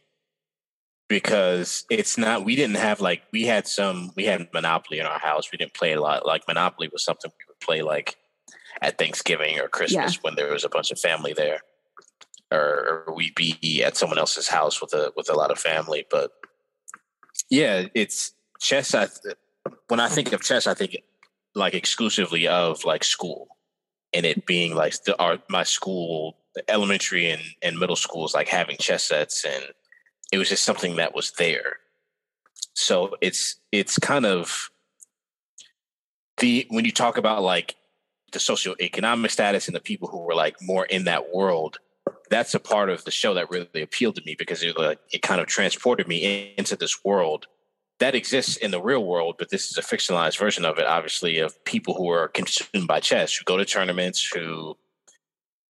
because 1.09 1.85
it's 1.91 2.17
not 2.17 2.45
we 2.45 2.57
didn't 2.57 2.77
have 2.77 3.01
like 3.01 3.23
we 3.33 3.45
had 3.45 3.67
some 3.67 4.13
we 4.17 4.25
had 4.25 4.49
Monopoly 4.55 4.99
in 4.99 5.07
our 5.07 5.19
house. 5.19 5.53
We 5.53 5.59
didn't 5.59 5.75
play 5.75 5.93
a 5.93 6.01
lot. 6.01 6.25
Like 6.25 6.49
Monopoly 6.49 6.89
was 6.91 7.05
something 7.05 7.31
we 7.31 7.45
would 7.49 7.61
play 7.61 7.83
like 7.83 8.17
at 8.81 8.99
Thanksgiving 8.99 9.59
or 9.59 9.69
Christmas 9.69 10.15
yeah. 10.15 10.21
when 10.23 10.37
there 10.37 10.53
was 10.53 10.65
a 10.65 10.71
bunch 10.71 10.91
of 10.91 10.99
family 10.99 11.33
there. 11.35 11.61
Or, 12.53 13.05
or 13.09 13.15
we'd 13.15 13.35
be 13.35 13.83
at 13.85 13.97
someone 13.97 14.19
else's 14.19 14.49
house 14.49 14.81
with 14.81 14.95
a 14.95 15.13
with 15.17 15.29
a 15.29 15.35
lot 15.35 15.51
of 15.51 15.59
family. 15.59 16.07
But 16.11 16.31
yeah, 17.51 17.87
it's 17.95 18.33
chess. 18.67 18.95
I 18.95 19.09
when 19.89 20.01
I 20.01 20.09
think 20.09 20.33
of 20.33 20.43
chess, 20.43 20.67
I 20.67 20.75
think 20.75 20.97
like 21.55 21.75
exclusively 21.75 22.49
of 22.49 22.85
like 22.85 23.05
school, 23.05 23.49
and 24.13 24.27
it 24.27 24.47
being 24.47 24.75
like 24.75 25.05
the 25.05 25.19
art, 25.19 25.43
my 25.49 25.63
school, 25.63 26.37
elementary 26.69 27.31
and 27.31 27.43
and 27.63 27.79
middle 27.79 27.97
schools, 27.97 28.35
like 28.35 28.49
having 28.49 28.77
chess 28.79 29.05
sets, 29.05 29.45
and 29.45 29.65
it 30.33 30.39
was 30.39 30.49
just 30.49 30.65
something 30.65 30.97
that 30.97 31.15
was 31.15 31.33
there. 31.33 31.77
So 32.75 33.17
it's 33.21 33.57
it's 33.73 33.99
kind 33.99 34.27
of 34.27 34.71
the 36.39 36.67
when 36.71 36.85
you 36.85 36.93
talk 36.93 37.17
about 37.17 37.43
like 37.43 37.77
the 38.33 38.39
socioeconomic 38.41 39.31
status 39.31 39.69
and 39.69 39.77
the 39.77 39.81
people 39.81 40.09
who 40.09 40.19
were 40.19 40.35
like 40.35 40.57
more 40.61 40.85
in 40.85 41.05
that 41.05 41.33
world 41.33 41.79
that's 42.29 42.55
a 42.55 42.61
part 42.61 42.91
of 42.91 43.05
the 43.05 43.11
show 43.11 43.35
that 43.35 43.51
really 43.51 43.83
appealed 43.83 44.17
to 44.17 44.23
me 44.27 44.35
because 44.37 44.63
it 44.63 44.77
like 44.77 44.99
it 45.13 45.23
kind 45.23 45.41
of 45.41 45.47
transported 45.47 46.09
me 46.09 46.55
into 46.59 46.77
this 46.77 47.05
world 47.05 47.47
that 47.99 48.15
exists 48.15 48.57
in 48.57 48.71
the 48.71 48.81
real 48.81 49.05
world, 49.05 49.37
but 49.39 49.51
this 49.51 49.71
is 49.71 49.79
a 49.79 49.83
fictionalized 49.83 50.39
version 50.39 50.65
of 50.65 50.79
it, 50.79 50.87
obviously, 50.87 51.39
of 51.39 51.65
people 51.65 51.95
who 51.95 52.09
are 52.09 52.29
consumed 52.29 52.87
by 52.87 53.01
chess, 53.01 53.35
who 53.35 53.45
go 53.45 53.57
to 53.57 53.65
tournaments, 53.65 54.31
who 54.35 54.77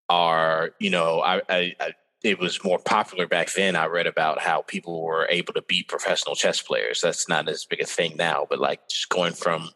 are, 0.10 0.72
you 0.80 0.90
know, 0.90 1.22
I, 1.22 1.42
I, 1.50 1.76
I, 1.80 1.94
it 2.24 2.40
was 2.40 2.64
more 2.64 2.80
popular 2.80 3.28
back 3.28 3.52
then. 3.54 3.76
I 3.76 3.88
read 3.88 4.08
about 4.08 4.42
how 4.42 4.62
people 4.62 5.04
were 5.04 5.28
able 5.30 5.54
to 5.54 5.62
beat 5.62 5.90
professional 5.90 6.36
chess 6.36 6.62
players. 6.62 7.02
That's 7.02 7.28
not 7.28 7.50
as 7.50 7.66
big 7.66 7.82
a 7.82 7.86
thing 7.86 8.16
now, 8.16 8.48
but 8.50 8.60
like 8.60 8.88
just 8.88 9.10
going 9.10 9.34
from 9.34 9.72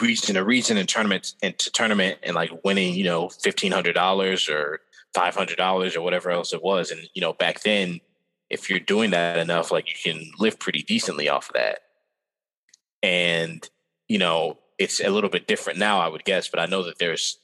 region 0.00 0.34
to 0.34 0.44
region 0.44 0.76
and 0.76 0.88
tournament 0.88 1.34
into 1.42 1.70
tournament 1.70 2.18
and 2.24 2.34
like 2.34 2.50
winning, 2.64 2.94
you 2.94 3.04
know, 3.04 3.28
fifteen 3.28 3.70
hundred 3.70 3.92
dollars 3.92 4.48
or 4.48 4.80
five 5.14 5.36
hundred 5.36 5.58
dollars 5.58 5.94
or 5.94 6.02
whatever 6.02 6.30
else 6.30 6.52
it 6.52 6.62
was. 6.62 6.90
And 6.90 7.00
you 7.14 7.20
know, 7.20 7.32
back 7.32 7.60
then 7.60 8.00
if 8.52 8.68
you're 8.68 8.78
doing 8.78 9.10
that 9.10 9.38
enough, 9.38 9.72
like 9.72 9.88
you 9.88 10.12
can 10.12 10.30
live 10.38 10.58
pretty 10.58 10.82
decently 10.82 11.26
off 11.28 11.48
of 11.48 11.54
that. 11.54 11.78
And, 13.02 13.68
you 14.08 14.18
know, 14.18 14.58
it's 14.78 15.00
a 15.00 15.08
little 15.08 15.30
bit 15.30 15.48
different 15.48 15.78
now, 15.78 16.00
I 16.00 16.08
would 16.08 16.24
guess, 16.24 16.48
but 16.48 16.60
I 16.60 16.66
know 16.66 16.82
that 16.84 16.98
there's 16.98 17.38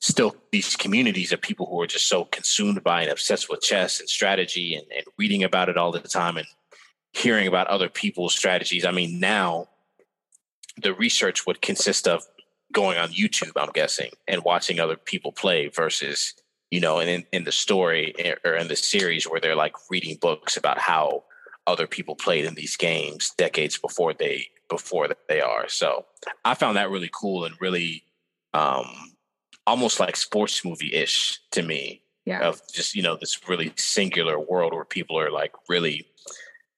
still 0.00 0.34
these 0.52 0.74
communities 0.74 1.30
of 1.30 1.42
people 1.42 1.66
who 1.66 1.80
are 1.82 1.86
just 1.86 2.08
so 2.08 2.24
consumed 2.24 2.82
by 2.82 3.02
and 3.02 3.10
obsessed 3.10 3.50
with 3.50 3.60
chess 3.60 4.00
and 4.00 4.08
strategy 4.08 4.74
and, 4.74 4.86
and 4.96 5.04
reading 5.18 5.44
about 5.44 5.68
it 5.68 5.76
all 5.76 5.92
the 5.92 6.00
time 6.00 6.38
and 6.38 6.46
hearing 7.12 7.46
about 7.46 7.66
other 7.66 7.90
people's 7.90 8.34
strategies. 8.34 8.86
I 8.86 8.92
mean, 8.92 9.20
now 9.20 9.68
the 10.82 10.94
research 10.94 11.46
would 11.46 11.60
consist 11.60 12.08
of 12.08 12.24
going 12.72 12.96
on 12.98 13.10
YouTube, 13.10 13.52
I'm 13.56 13.72
guessing, 13.74 14.10
and 14.26 14.42
watching 14.42 14.80
other 14.80 14.96
people 14.96 15.32
play 15.32 15.68
versus 15.68 16.32
you 16.70 16.80
know, 16.80 16.98
and 16.98 17.08
in, 17.08 17.24
in 17.32 17.44
the 17.44 17.52
story 17.52 18.14
eh, 18.18 18.34
or 18.44 18.54
in 18.54 18.68
the 18.68 18.76
series 18.76 19.24
where 19.24 19.40
they're 19.40 19.56
like 19.56 19.74
reading 19.90 20.16
books 20.20 20.56
about 20.56 20.78
how 20.78 21.24
other 21.66 21.86
people 21.86 22.14
played 22.14 22.44
in 22.44 22.54
these 22.54 22.76
games 22.76 23.32
decades 23.36 23.78
before 23.78 24.12
they 24.12 24.46
before 24.68 25.08
they 25.28 25.40
are. 25.40 25.68
So 25.68 26.06
I 26.44 26.54
found 26.54 26.76
that 26.76 26.90
really 26.90 27.10
cool 27.12 27.44
and 27.44 27.54
really 27.60 28.02
um 28.52 28.86
almost 29.66 30.00
like 30.00 30.16
sports 30.16 30.64
movie 30.64 30.94
ish 30.94 31.40
to 31.52 31.62
me. 31.62 32.02
Yeah. 32.24 32.40
Of 32.40 32.60
just, 32.72 32.96
you 32.96 33.02
know, 33.02 33.16
this 33.16 33.48
really 33.48 33.72
singular 33.76 34.38
world 34.38 34.74
where 34.74 34.84
people 34.84 35.18
are 35.18 35.30
like 35.30 35.52
really 35.68 36.08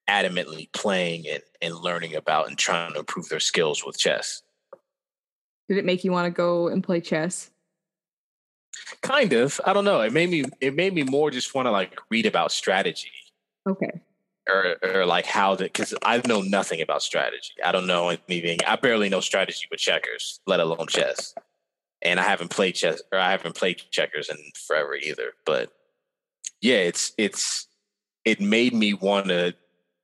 adamantly 0.08 0.70
playing 0.72 1.26
and, 1.26 1.42
and 1.62 1.74
learning 1.74 2.14
about 2.14 2.48
and 2.48 2.58
trying 2.58 2.92
to 2.92 2.98
improve 2.98 3.30
their 3.30 3.40
skills 3.40 3.84
with 3.84 3.98
chess. 3.98 4.42
Did 5.68 5.78
it 5.78 5.86
make 5.86 6.04
you 6.04 6.12
want 6.12 6.26
to 6.26 6.30
go 6.30 6.68
and 6.68 6.84
play 6.84 7.00
chess? 7.00 7.50
Kind 9.02 9.32
of. 9.32 9.60
I 9.64 9.72
don't 9.72 9.84
know. 9.84 10.00
It 10.00 10.12
made 10.12 10.30
me. 10.30 10.44
It 10.60 10.74
made 10.74 10.94
me 10.94 11.02
more 11.02 11.30
just 11.30 11.54
want 11.54 11.66
to 11.66 11.70
like 11.70 11.98
read 12.10 12.26
about 12.26 12.52
strategy. 12.52 13.10
Okay. 13.66 14.00
Or, 14.48 14.76
or 14.82 15.04
like 15.04 15.26
how 15.26 15.56
the 15.56 15.64
because 15.64 15.94
I 16.02 16.22
know 16.26 16.40
nothing 16.40 16.80
about 16.80 17.02
strategy. 17.02 17.52
I 17.62 17.70
don't 17.70 17.86
know 17.86 18.08
anything. 18.08 18.58
I 18.66 18.76
barely 18.76 19.10
know 19.10 19.20
strategy 19.20 19.66
with 19.70 19.80
checkers, 19.80 20.40
let 20.46 20.60
alone 20.60 20.86
chess. 20.88 21.34
And 22.00 22.18
I 22.18 22.22
haven't 22.22 22.48
played 22.48 22.74
chess 22.74 23.02
or 23.12 23.18
I 23.18 23.30
haven't 23.30 23.56
played 23.56 23.82
checkers 23.90 24.30
in 24.30 24.38
forever 24.66 24.94
either. 24.94 25.32
But 25.44 25.70
yeah, 26.62 26.76
it's 26.76 27.12
it's 27.18 27.66
it 28.24 28.40
made 28.40 28.72
me 28.72 28.94
want 28.94 29.26
to 29.26 29.54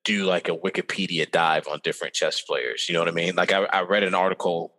do 0.05 0.25
like 0.25 0.49
a 0.49 0.57
Wikipedia 0.57 1.31
dive 1.31 1.67
on 1.67 1.81
different 1.83 2.13
chess 2.13 2.43
players. 2.43 2.87
You 2.89 2.93
know 2.93 3.01
what 3.01 3.09
I 3.09 3.13
mean? 3.13 3.35
Like 3.35 3.53
I, 3.53 3.65
I 3.65 3.81
read 3.81 4.03
an 4.03 4.15
article 4.15 4.74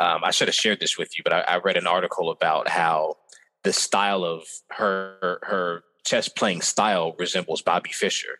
um, 0.00 0.24
I 0.24 0.30
should 0.30 0.48
have 0.48 0.54
shared 0.54 0.80
this 0.80 0.98
with 0.98 1.16
you, 1.16 1.24
but 1.24 1.32
I, 1.32 1.40
I, 1.40 1.58
read 1.58 1.76
an 1.76 1.86
article 1.86 2.30
about 2.30 2.68
how 2.68 3.16
the 3.64 3.72
style 3.72 4.24
of 4.24 4.44
her 4.70 5.38
her 5.42 5.84
chess 6.04 6.28
playing 6.28 6.62
style 6.62 7.14
resembles 7.18 7.62
Bobby 7.62 7.90
Fischer, 7.92 8.38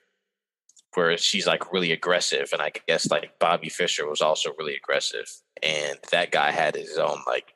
where 0.94 1.16
she's 1.18 1.46
like 1.46 1.72
really 1.72 1.92
aggressive, 1.92 2.48
and 2.52 2.62
I 2.62 2.72
guess 2.86 3.10
like 3.10 3.38
Bobby 3.38 3.68
Fischer 3.68 4.08
was 4.08 4.20
also 4.20 4.52
really 4.58 4.76
aggressive, 4.76 5.26
and 5.62 5.98
that 6.10 6.30
guy 6.30 6.50
had 6.50 6.74
his 6.74 6.98
own 6.98 7.18
like 7.26 7.54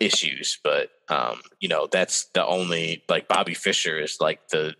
issues, 0.00 0.58
but 0.62 0.90
um, 1.08 1.40
you 1.60 1.68
know 1.68 1.88
that's 1.90 2.26
the 2.34 2.44
only 2.44 3.04
like 3.08 3.28
Bobby 3.28 3.54
Fischer 3.54 3.98
is 3.98 4.18
like 4.20 4.48
the 4.48 4.74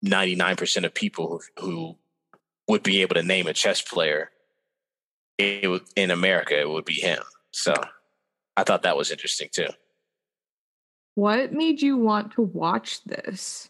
ninety 0.00 0.34
nine 0.34 0.56
percent 0.56 0.86
of 0.86 0.94
people 0.94 1.40
who, 1.56 1.62
who 1.62 1.96
would 2.68 2.82
be 2.82 3.02
able 3.02 3.14
to 3.14 3.22
name 3.22 3.46
a 3.46 3.52
chess 3.52 3.82
player 3.82 4.30
it 5.42 5.68
would, 5.68 5.82
in 5.96 6.10
America, 6.10 6.58
it 6.58 6.68
would 6.68 6.84
be 6.84 6.94
him. 6.94 7.22
So 7.50 7.74
I 8.56 8.64
thought 8.64 8.82
that 8.82 8.96
was 8.96 9.10
interesting 9.10 9.48
too. 9.52 9.68
What 11.14 11.52
made 11.52 11.82
you 11.82 11.96
want 11.96 12.32
to 12.32 12.42
watch 12.42 13.04
this? 13.04 13.68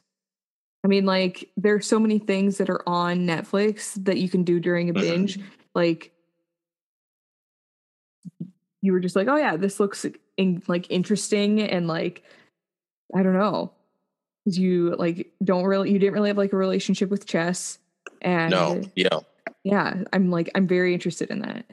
I 0.84 0.88
mean, 0.88 1.04
like, 1.04 1.50
there's 1.56 1.86
so 1.86 1.98
many 1.98 2.18
things 2.18 2.58
that 2.58 2.70
are 2.70 2.82
on 2.88 3.26
Netflix 3.26 4.02
that 4.04 4.18
you 4.18 4.28
can 4.28 4.42
do 4.42 4.60
during 4.60 4.90
a 4.90 4.92
binge. 4.92 5.38
Mm-hmm. 5.38 5.48
Like, 5.74 6.12
you 8.80 8.92
were 8.92 9.00
just 9.00 9.14
like, 9.14 9.28
oh 9.28 9.36
yeah, 9.36 9.56
this 9.56 9.78
looks 9.78 10.04
in, 10.36 10.62
like 10.66 10.90
interesting 10.90 11.60
and 11.60 11.86
like, 11.86 12.24
I 13.14 13.22
don't 13.22 13.34
know, 13.34 13.72
you 14.44 14.96
like 14.96 15.30
don't 15.44 15.64
really, 15.64 15.92
you 15.92 16.00
didn't 16.00 16.14
really 16.14 16.30
have 16.30 16.38
like 16.38 16.52
a 16.52 16.56
relationship 16.56 17.10
with 17.10 17.26
chess, 17.26 17.78
and 18.20 18.50
no, 18.50 18.82
yeah, 18.96 19.20
yeah 19.64 19.94
i'm 20.12 20.30
like 20.30 20.50
i'm 20.54 20.66
very 20.66 20.94
interested 20.94 21.30
in 21.30 21.40
that. 21.40 21.64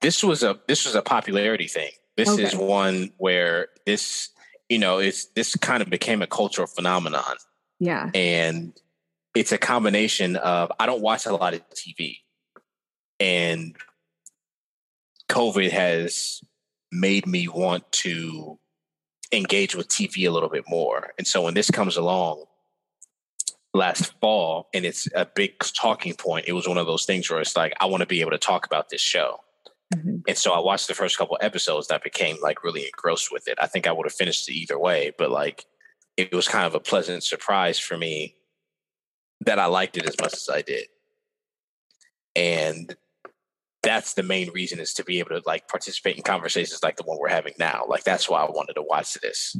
This 0.00 0.22
was 0.22 0.42
a 0.42 0.58
this 0.68 0.84
was 0.84 0.94
a 0.94 1.02
popularity 1.02 1.66
thing. 1.68 1.90
This 2.16 2.28
okay. 2.28 2.44
is 2.44 2.54
one 2.54 3.12
where 3.16 3.68
this 3.86 4.28
you 4.68 4.78
know 4.78 4.98
it's 4.98 5.26
this 5.34 5.56
kind 5.56 5.82
of 5.82 5.90
became 5.90 6.22
a 6.22 6.26
cultural 6.26 6.66
phenomenon. 6.66 7.36
Yeah. 7.80 8.10
And 8.14 8.72
it's 9.34 9.52
a 9.52 9.58
combination 9.58 10.36
of 10.36 10.72
i 10.80 10.86
don't 10.86 11.02
watch 11.02 11.26
a 11.26 11.32
lot 11.34 11.52
of 11.52 11.60
tv 11.70 12.18
and 13.20 13.76
covid 15.28 15.70
has 15.70 16.40
made 16.90 17.26
me 17.26 17.46
want 17.46 17.90
to 17.92 18.58
engage 19.32 19.74
with 19.74 19.88
tv 19.88 20.26
a 20.26 20.30
little 20.30 20.48
bit 20.48 20.64
more. 20.68 21.12
And 21.18 21.26
so 21.26 21.42
when 21.42 21.54
this 21.54 21.70
comes 21.70 21.96
along 21.96 22.44
last 23.76 24.12
fall 24.20 24.68
and 24.74 24.84
it's 24.84 25.08
a 25.14 25.26
big 25.34 25.52
talking 25.78 26.14
point 26.14 26.46
it 26.48 26.52
was 26.52 26.66
one 26.66 26.78
of 26.78 26.86
those 26.86 27.04
things 27.04 27.30
where 27.30 27.40
it's 27.40 27.56
like 27.56 27.72
i 27.80 27.84
want 27.84 28.00
to 28.00 28.06
be 28.06 28.20
able 28.20 28.30
to 28.30 28.38
talk 28.38 28.66
about 28.66 28.88
this 28.88 29.00
show 29.00 29.38
Mm-hmm. 29.94 30.16
And 30.26 30.36
so 30.36 30.52
I 30.52 30.58
watched 30.58 30.88
the 30.88 30.94
first 30.94 31.16
couple 31.16 31.38
episodes 31.40 31.88
that 31.88 32.02
became 32.02 32.36
like 32.42 32.64
really 32.64 32.84
engrossed 32.84 33.30
with 33.30 33.46
it. 33.46 33.58
I 33.60 33.66
think 33.66 33.86
I 33.86 33.92
would 33.92 34.06
have 34.06 34.14
finished 34.14 34.48
it 34.48 34.54
either 34.54 34.78
way, 34.78 35.12
but 35.16 35.30
like 35.30 35.64
it 36.16 36.34
was 36.34 36.48
kind 36.48 36.66
of 36.66 36.74
a 36.74 36.80
pleasant 36.80 37.22
surprise 37.22 37.78
for 37.78 37.96
me 37.96 38.36
that 39.42 39.58
I 39.58 39.66
liked 39.66 39.96
it 39.96 40.08
as 40.08 40.16
much 40.20 40.32
as 40.32 40.48
I 40.52 40.62
did. 40.62 40.86
And 42.34 42.96
that's 43.82 44.14
the 44.14 44.22
main 44.22 44.50
reason 44.50 44.80
is 44.80 44.92
to 44.94 45.04
be 45.04 45.20
able 45.20 45.30
to 45.30 45.42
like 45.46 45.68
participate 45.68 46.16
in 46.16 46.22
conversations 46.22 46.82
like 46.82 46.96
the 46.96 47.04
one 47.04 47.18
we're 47.20 47.28
having 47.28 47.54
now. 47.58 47.84
Like 47.88 48.02
that's 48.02 48.28
why 48.28 48.42
I 48.42 48.50
wanted 48.50 48.74
to 48.74 48.82
watch 48.82 49.14
this. 49.14 49.56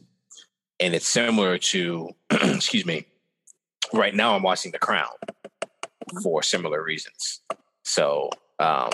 And 0.80 0.94
it's 0.94 1.06
similar 1.06 1.56
to, 1.58 2.10
excuse 2.30 2.84
me, 2.84 3.06
right 3.92 4.14
now 4.14 4.34
I'm 4.34 4.42
watching 4.42 4.72
The 4.72 4.78
Crown 4.78 5.08
for 6.22 6.42
similar 6.42 6.82
reasons. 6.82 7.40
So 7.84 8.30
um 8.58 8.90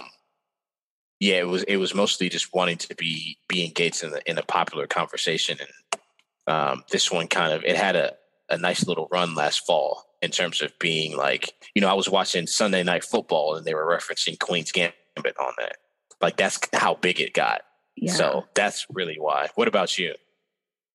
yeah, 1.20 1.36
it 1.36 1.48
was 1.48 1.62
it 1.64 1.76
was 1.76 1.94
mostly 1.94 2.28
just 2.28 2.52
wanting 2.54 2.78
to 2.78 2.94
be 2.94 3.38
be 3.48 3.64
engaged 3.64 4.02
in 4.02 4.10
the 4.10 4.28
in 4.28 4.38
a 4.38 4.42
popular 4.42 4.86
conversation 4.86 5.58
and 5.60 6.00
um 6.46 6.84
this 6.90 7.10
one 7.10 7.28
kind 7.28 7.52
of 7.52 7.64
it 7.64 7.76
had 7.76 7.96
a 7.96 8.14
a 8.48 8.58
nice 8.58 8.86
little 8.86 9.08
run 9.10 9.34
last 9.34 9.64
fall 9.66 10.04
in 10.20 10.30
terms 10.30 10.62
of 10.62 10.72
being 10.78 11.16
like, 11.16 11.52
you 11.74 11.82
know, 11.82 11.88
I 11.88 11.94
was 11.94 12.08
watching 12.08 12.46
Sunday 12.46 12.82
night 12.84 13.02
football 13.02 13.56
and 13.56 13.66
they 13.66 13.74
were 13.74 13.86
referencing 13.86 14.38
Queen's 14.38 14.70
Gambit 14.70 15.36
on 15.38 15.52
that. 15.58 15.78
Like 16.20 16.36
that's 16.36 16.60
how 16.72 16.94
big 16.94 17.20
it 17.20 17.34
got. 17.34 17.62
Yeah. 17.96 18.12
So 18.12 18.44
that's 18.54 18.86
really 18.90 19.16
why. 19.18 19.48
What 19.56 19.68
about 19.68 19.98
you? 19.98 20.14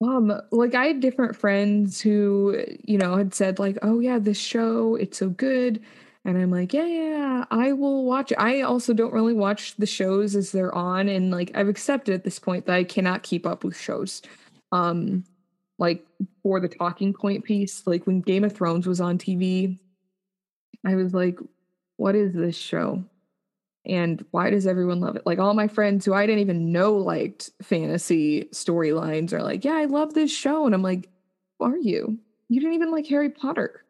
Um, 0.01 0.31
like 0.51 0.75
I 0.75 0.87
had 0.87 0.99
different 0.99 1.35
friends 1.35 1.99
who, 1.99 2.63
you 2.83 2.97
know, 2.97 3.15
had 3.17 3.33
said 3.33 3.59
like, 3.59 3.77
"Oh 3.81 3.99
yeah, 3.99 4.19
this 4.19 4.37
show, 4.37 4.95
it's 4.95 5.17
so 5.17 5.29
good." 5.29 5.81
And 6.25 6.37
I'm 6.37 6.51
like, 6.51 6.73
yeah, 6.73 6.85
yeah, 6.85 7.45
I 7.51 7.71
will 7.71 8.05
watch. 8.05 8.33
I 8.37 8.61
also 8.61 8.93
don't 8.93 9.13
really 9.13 9.33
watch 9.33 9.75
the 9.77 9.85
shows 9.85 10.35
as 10.35 10.51
they're 10.51 10.75
on, 10.75 11.07
and 11.09 11.31
like 11.31 11.51
I've 11.55 11.69
accepted 11.69 12.13
at 12.13 12.23
this 12.23 12.37
point 12.39 12.65
that 12.65 12.75
I 12.75 12.83
cannot 12.83 13.23
keep 13.23 13.45
up 13.47 13.63
with 13.63 13.77
shows. 13.77 14.21
Um, 14.71 15.23
like 15.79 16.05
for 16.43 16.59
the 16.59 16.67
talking 16.67 17.13
point 17.13 17.43
piece, 17.45 17.85
like 17.87 18.05
when 18.05 18.21
Game 18.21 18.43
of 18.43 18.53
Thrones 18.53 18.87
was 18.87 18.99
on 19.01 19.17
TV, 19.17 19.79
I 20.85 20.95
was 20.95 21.13
like, 21.13 21.39
what 21.97 22.15
is 22.15 22.33
this 22.33 22.57
show? 22.57 23.03
And 23.87 24.23
why 24.31 24.49
does 24.49 24.67
everyone 24.67 24.99
love 24.99 25.15
it? 25.15 25.25
Like 25.25 25.39
all 25.39 25.53
my 25.53 25.67
friends 25.67 26.05
who 26.05 26.13
I 26.13 26.25
didn't 26.25 26.41
even 26.41 26.71
know 26.71 26.93
liked 26.93 27.49
fantasy 27.61 28.49
storylines 28.51 29.31
are 29.31 29.41
like, 29.41 29.63
yeah, 29.63 29.75
I 29.75 29.85
love 29.85 30.13
this 30.13 30.31
show. 30.31 30.65
And 30.65 30.75
I'm 30.75 30.81
like, 30.81 31.09
who 31.57 31.65
are 31.65 31.77
you? 31.77 32.19
You 32.49 32.59
didn't 32.59 32.75
even 32.75 32.91
like 32.91 33.07
Harry 33.07 33.29
Potter. 33.29 33.85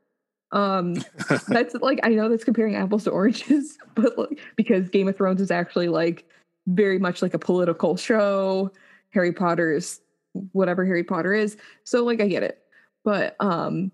Um, 0.52 0.96
that's 1.48 1.74
like, 1.76 2.00
I 2.04 2.10
know 2.10 2.30
that's 2.30 2.44
comparing 2.44 2.76
apples 2.76 3.06
to 3.06 3.12
oranges, 3.12 3.78
but 3.96 4.18
like, 4.18 4.40
because 4.56 4.88
Game 4.90 5.08
of 5.08 5.18
Thrones 5.18 5.42
is 5.42 5.52
actually 5.52 5.88
like 5.88 6.26
very 6.68 7.00
much 7.00 7.24
like 7.24 7.34
a 7.34 7.40
political 7.40 7.98
show. 7.98 8.72
Harry 9.10 9.34
Potter 9.34 9.74
is 9.74 10.00
whatever 10.52 10.86
Harry 10.86 11.04
Potter 11.04 11.34
is. 11.34 11.58
So 11.86 12.04
like, 12.04 12.22
I 12.22 12.28
get 12.28 12.44
it. 12.44 12.62
But, 13.04 13.36
um, 13.40 13.92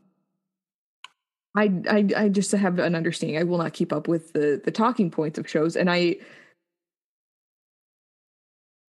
I, 1.56 1.72
I 1.90 2.08
I 2.18 2.30
just 2.30 2.52
have 2.52 2.80
an 2.80 2.96
understanding. 2.96 3.38
I 3.38 3.44
will 3.44 3.60
not 3.60 3.74
keep 3.74 3.94
up 3.94 4.08
with 4.08 4.34
the 4.34 4.60
the 4.64 4.72
talking 4.72 5.12
points 5.12 5.38
of 5.38 5.48
shows, 5.50 5.76
and 5.76 5.90
I 5.90 6.18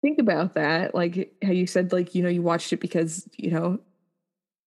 think 0.01 0.19
about 0.19 0.55
that. 0.55 0.95
Like 0.95 1.33
how 1.43 1.51
you 1.51 1.67
said, 1.67 1.91
like 1.91 2.15
you 2.15 2.23
know, 2.23 2.29
you 2.29 2.41
watched 2.41 2.73
it 2.73 2.77
because 2.79 3.27
you 3.37 3.51
know, 3.51 3.79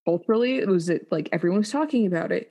culturally, 0.07 0.59
it 0.59 0.69
was 0.69 0.89
it 0.89 1.11
like 1.13 1.29
everyone 1.33 1.61
was 1.61 1.71
talking 1.71 2.07
about 2.07 2.33
it, 2.33 2.51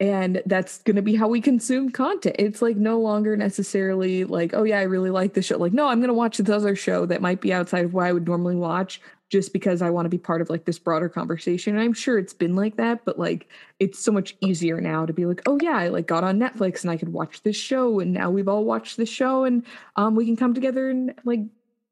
and 0.00 0.42
that's 0.46 0.80
going 0.84 0.96
to 0.96 1.02
be 1.02 1.16
how 1.16 1.28
we 1.28 1.40
consume 1.40 1.90
content. 1.90 2.36
It's 2.38 2.62
like 2.62 2.76
no 2.78 3.00
longer 3.00 3.36
necessarily 3.36 4.24
like, 4.24 4.54
oh 4.54 4.64
yeah, 4.64 4.80
I 4.80 4.84
really 4.84 5.10
like 5.10 5.34
this 5.34 5.46
show. 5.46 5.58
Like, 5.58 5.74
no, 5.74 5.88
I'm 5.88 6.00
going 6.00 6.08
to 6.08 6.14
watch 6.14 6.38
this 6.38 6.50
other 6.50 6.76
show 6.76 7.06
that 7.06 7.22
might 7.22 7.40
be 7.40 7.52
outside 7.52 7.86
of 7.86 7.94
what 7.94 8.06
I 8.06 8.12
would 8.12 8.26
normally 8.28 8.56
watch 8.56 9.00
just 9.30 9.52
because 9.52 9.80
I 9.80 9.90
want 9.90 10.06
to 10.06 10.10
be 10.10 10.18
part 10.18 10.42
of 10.42 10.50
like 10.50 10.64
this 10.64 10.78
broader 10.78 11.08
conversation. 11.08 11.74
And 11.74 11.82
I'm 11.82 11.92
sure 11.92 12.18
it's 12.18 12.34
been 12.34 12.56
like 12.56 12.76
that, 12.76 13.04
but 13.04 13.18
like 13.18 13.48
it's 13.78 13.98
so 13.98 14.10
much 14.10 14.36
easier 14.40 14.80
now 14.80 15.06
to 15.06 15.12
be 15.12 15.24
like, 15.24 15.40
oh 15.46 15.56
yeah, 15.62 15.76
I 15.76 15.88
like 15.88 16.08
got 16.08 16.24
on 16.24 16.38
Netflix 16.38 16.82
and 16.82 16.90
I 16.90 16.96
could 16.96 17.12
watch 17.12 17.42
this 17.42 17.56
show 17.56 18.00
and 18.00 18.12
now 18.12 18.28
we've 18.28 18.48
all 18.48 18.64
watched 18.64 18.96
this 18.96 19.08
show 19.08 19.44
and 19.44 19.64
um 19.96 20.16
we 20.16 20.26
can 20.26 20.36
come 20.36 20.52
together 20.52 20.90
and 20.90 21.14
like 21.24 21.40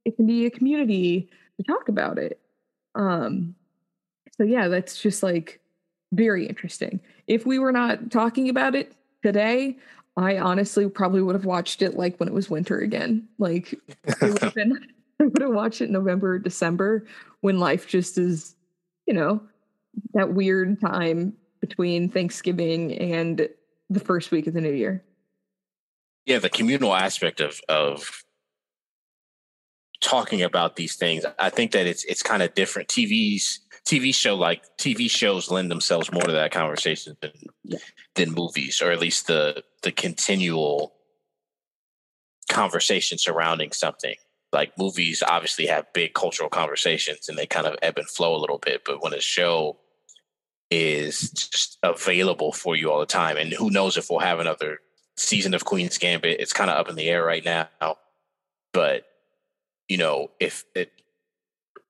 it 0.05 0.17
can 0.17 0.27
be 0.27 0.47
a 0.47 0.51
community 0.51 1.31
to 1.57 1.63
talk 1.63 1.89
about 1.89 2.19
it. 2.19 2.41
Um 2.97 3.55
so 4.37 4.43
yeah, 4.43 4.67
that's 4.67 5.01
just 5.01 5.23
like 5.23 5.61
very 6.13 6.47
interesting. 6.47 7.01
If 7.29 7.47
we 7.47 7.61
were 7.61 7.73
not 7.73 8.11
talking 8.11 8.49
about 8.49 8.75
it 8.75 8.93
today, 9.23 9.77
I 10.17 10.39
honestly 10.39 10.89
probably 10.89 11.23
would 11.23 11.37
have 11.37 11.45
watched 11.45 11.83
it 11.83 11.97
like 11.97 12.19
when 12.19 12.29
it 12.29 12.35
was 12.35 12.51
winter 12.51 12.79
again. 12.79 13.29
Like 13.39 13.75
it 13.75 14.21
would 14.21 14.43
have 14.43 14.55
been 14.57 14.81
I 15.21 15.25
would 15.25 15.43
have 15.43 15.53
watch 15.53 15.81
it 15.81 15.87
in 15.87 15.93
November, 15.93 16.39
December 16.39 17.07
when 17.41 17.59
life 17.59 17.87
just 17.87 18.19
is, 18.19 18.55
you 19.07 19.15
know, 19.15 19.41
that 20.15 20.33
weird 20.33 20.81
time 20.81 21.35
between 21.61 22.09
Thanksgiving 22.09 22.97
and 22.99 23.49
the 23.91 24.01
first 24.01 24.31
week 24.31 24.47
of 24.47 24.55
the 24.55 24.61
new 24.61 24.73
year. 24.73 25.03
Yeah, 26.25 26.39
the 26.39 26.51
communal 26.51 26.95
aspect 26.95 27.41
of 27.41 27.61
of 27.69 28.25
talking 30.01 30.43
about 30.43 30.77
these 30.77 30.95
things, 30.95 31.25
I 31.39 31.51
think 31.51 31.73
that 31.73 31.87
it's 31.87 32.05
it's 32.05 32.23
kind 32.23 32.43
of 32.43 32.55
different. 32.55 32.89
TV's 32.89 33.61
TV 33.85 34.15
show 34.15 34.35
like 34.35 34.63
TV 34.79 35.11
shows 35.11 35.51
lend 35.51 35.71
themselves 35.71 36.13
more 36.13 36.23
to 36.23 36.33
that 36.33 36.53
conversation 36.53 37.17
than 37.23 37.33
yeah. 37.65 37.79
than 38.15 38.33
movies, 38.33 38.83
or 38.83 38.93
at 38.93 39.01
least 39.01 39.27
the 39.27 39.63
the 39.83 39.91
continual 39.91 40.95
conversation 42.51 43.19
surrounding 43.19 43.73
something 43.73 44.15
like 44.53 44.73
movies 44.79 45.23
obviously 45.27 45.67
have 45.67 45.93
big 45.93 46.15
cultural 46.15 46.49
conversations 46.49 47.29
and 47.29 47.37
they 47.37 47.47
kind 47.47 47.67
of 47.67 47.77
ebb 47.83 47.99
and 47.99 48.09
flow 48.09 48.35
a 48.35 48.39
little 48.39 48.59
bit 48.59 48.83
but 48.85 49.03
when 49.03 49.13
a 49.13 49.21
show 49.21 49.77
is 50.71 51.31
just 51.31 51.79
available 51.83 52.53
for 52.53 52.77
you 52.77 52.91
all 52.91 53.01
the 53.01 53.07
time 53.07 53.37
and 53.37 53.53
who 53.53 53.71
knows 53.71 53.97
if 53.97 54.11
we'll 54.11 54.19
have 54.19 54.41
another 54.41 54.79
season 55.17 55.55
of 55.55 55.65
queen's 55.65 55.99
gambit 55.99 56.41
it's 56.41 56.53
kind 56.53 56.71
of 56.71 56.77
up 56.77 56.89
in 56.89 56.97
the 56.97 57.09
air 57.09 57.25
right 57.25 57.45
now. 57.45 57.69
But 58.73 59.05
you 59.89 59.97
know 59.97 60.31
if 60.39 60.65
it 60.75 60.93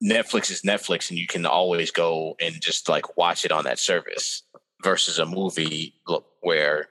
netflix 0.02 0.50
is 0.50 0.62
netflix 0.62 1.10
and 1.10 1.18
you 1.18 1.26
can 1.26 1.44
always 1.44 1.90
go 1.90 2.36
and 2.40 2.60
just 2.60 2.88
like 2.88 3.16
watch 3.16 3.44
it 3.44 3.50
on 3.50 3.64
that 3.64 3.80
service 3.80 4.44
versus 4.84 5.18
a 5.18 5.26
movie 5.26 5.94
where 6.40 6.88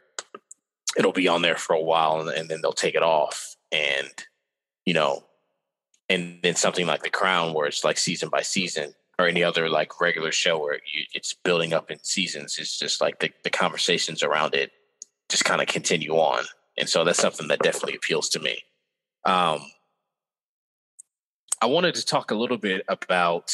it'll 0.97 1.13
be 1.13 1.29
on 1.29 1.41
there 1.41 1.55
for 1.55 1.73
a 1.73 1.81
while 1.81 2.19
and, 2.19 2.29
and 2.29 2.49
then 2.49 2.59
they'll 2.61 2.73
take 2.73 2.95
it 2.95 3.03
off 3.03 3.55
and 3.71 4.11
you 4.85 4.93
know 4.93 5.23
and 6.09 6.39
then 6.43 6.55
something 6.55 6.87
like 6.87 7.03
The 7.03 7.09
Crown, 7.09 7.53
where 7.53 7.67
it's 7.67 7.83
like 7.83 7.97
season 7.97 8.29
by 8.29 8.41
season, 8.41 8.93
or 9.19 9.27
any 9.27 9.43
other 9.43 9.69
like 9.69 9.99
regular 9.99 10.31
show 10.31 10.59
where 10.59 10.79
you, 10.93 11.03
it's 11.13 11.33
building 11.33 11.73
up 11.73 11.91
in 11.91 11.99
seasons. 12.03 12.57
It's 12.59 12.77
just 12.77 13.01
like 13.01 13.19
the, 13.19 13.31
the 13.43 13.49
conversations 13.49 14.23
around 14.23 14.53
it 14.53 14.71
just 15.29 15.45
kind 15.45 15.61
of 15.61 15.67
continue 15.67 16.13
on, 16.13 16.45
and 16.77 16.87
so 16.87 17.03
that's 17.03 17.19
something 17.19 17.47
that 17.49 17.59
definitely 17.59 17.95
appeals 17.95 18.29
to 18.29 18.39
me. 18.39 18.59
Um, 19.25 19.59
I 21.61 21.65
wanted 21.65 21.95
to 21.95 22.05
talk 22.05 22.31
a 22.31 22.35
little 22.35 22.57
bit 22.57 22.83
about 22.87 23.53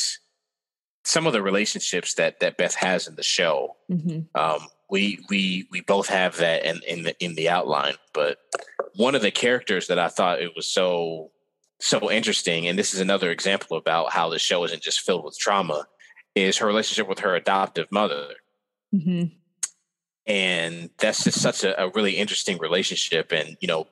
some 1.05 1.27
of 1.27 1.33
the 1.33 1.41
relationships 1.41 2.13
that 2.15 2.39
that 2.39 2.57
Beth 2.57 2.75
has 2.75 3.07
in 3.07 3.15
the 3.15 3.23
show. 3.23 3.75
Mm-hmm. 3.91 4.37
Um, 4.39 4.67
we 4.89 5.19
we 5.29 5.67
we 5.71 5.81
both 5.81 6.07
have 6.07 6.37
that 6.37 6.65
in 6.65 6.81
in 6.87 7.03
the 7.03 7.23
in 7.23 7.35
the 7.35 7.49
outline, 7.49 7.95
but 8.13 8.37
one 8.95 9.15
of 9.15 9.21
the 9.21 9.31
characters 9.31 9.87
that 9.87 9.99
I 9.99 10.07
thought 10.09 10.41
it 10.41 10.55
was 10.55 10.67
so 10.67 11.31
so 11.83 12.09
interesting, 12.09 12.67
and 12.67 12.79
this 12.79 12.93
is 12.93 12.99
another 12.99 13.31
example 13.31 13.77
about 13.77 14.11
how 14.11 14.29
the 14.29 14.39
show 14.39 14.63
isn't 14.63 14.81
just 14.81 15.01
filled 15.01 15.25
with 15.25 15.37
trauma, 15.37 15.85
is 16.35 16.57
her 16.57 16.67
relationship 16.67 17.07
with 17.07 17.19
her 17.19 17.35
adoptive 17.35 17.91
mother. 17.91 18.27
Mm-hmm. 18.93 19.35
And 20.25 20.89
that's 20.97 21.25
just 21.25 21.41
such 21.41 21.63
a, 21.63 21.83
a, 21.83 21.89
really 21.89 22.13
interesting 22.13 22.57
relationship. 22.57 23.33
And, 23.33 23.57
you 23.59 23.67
know, 23.67 23.87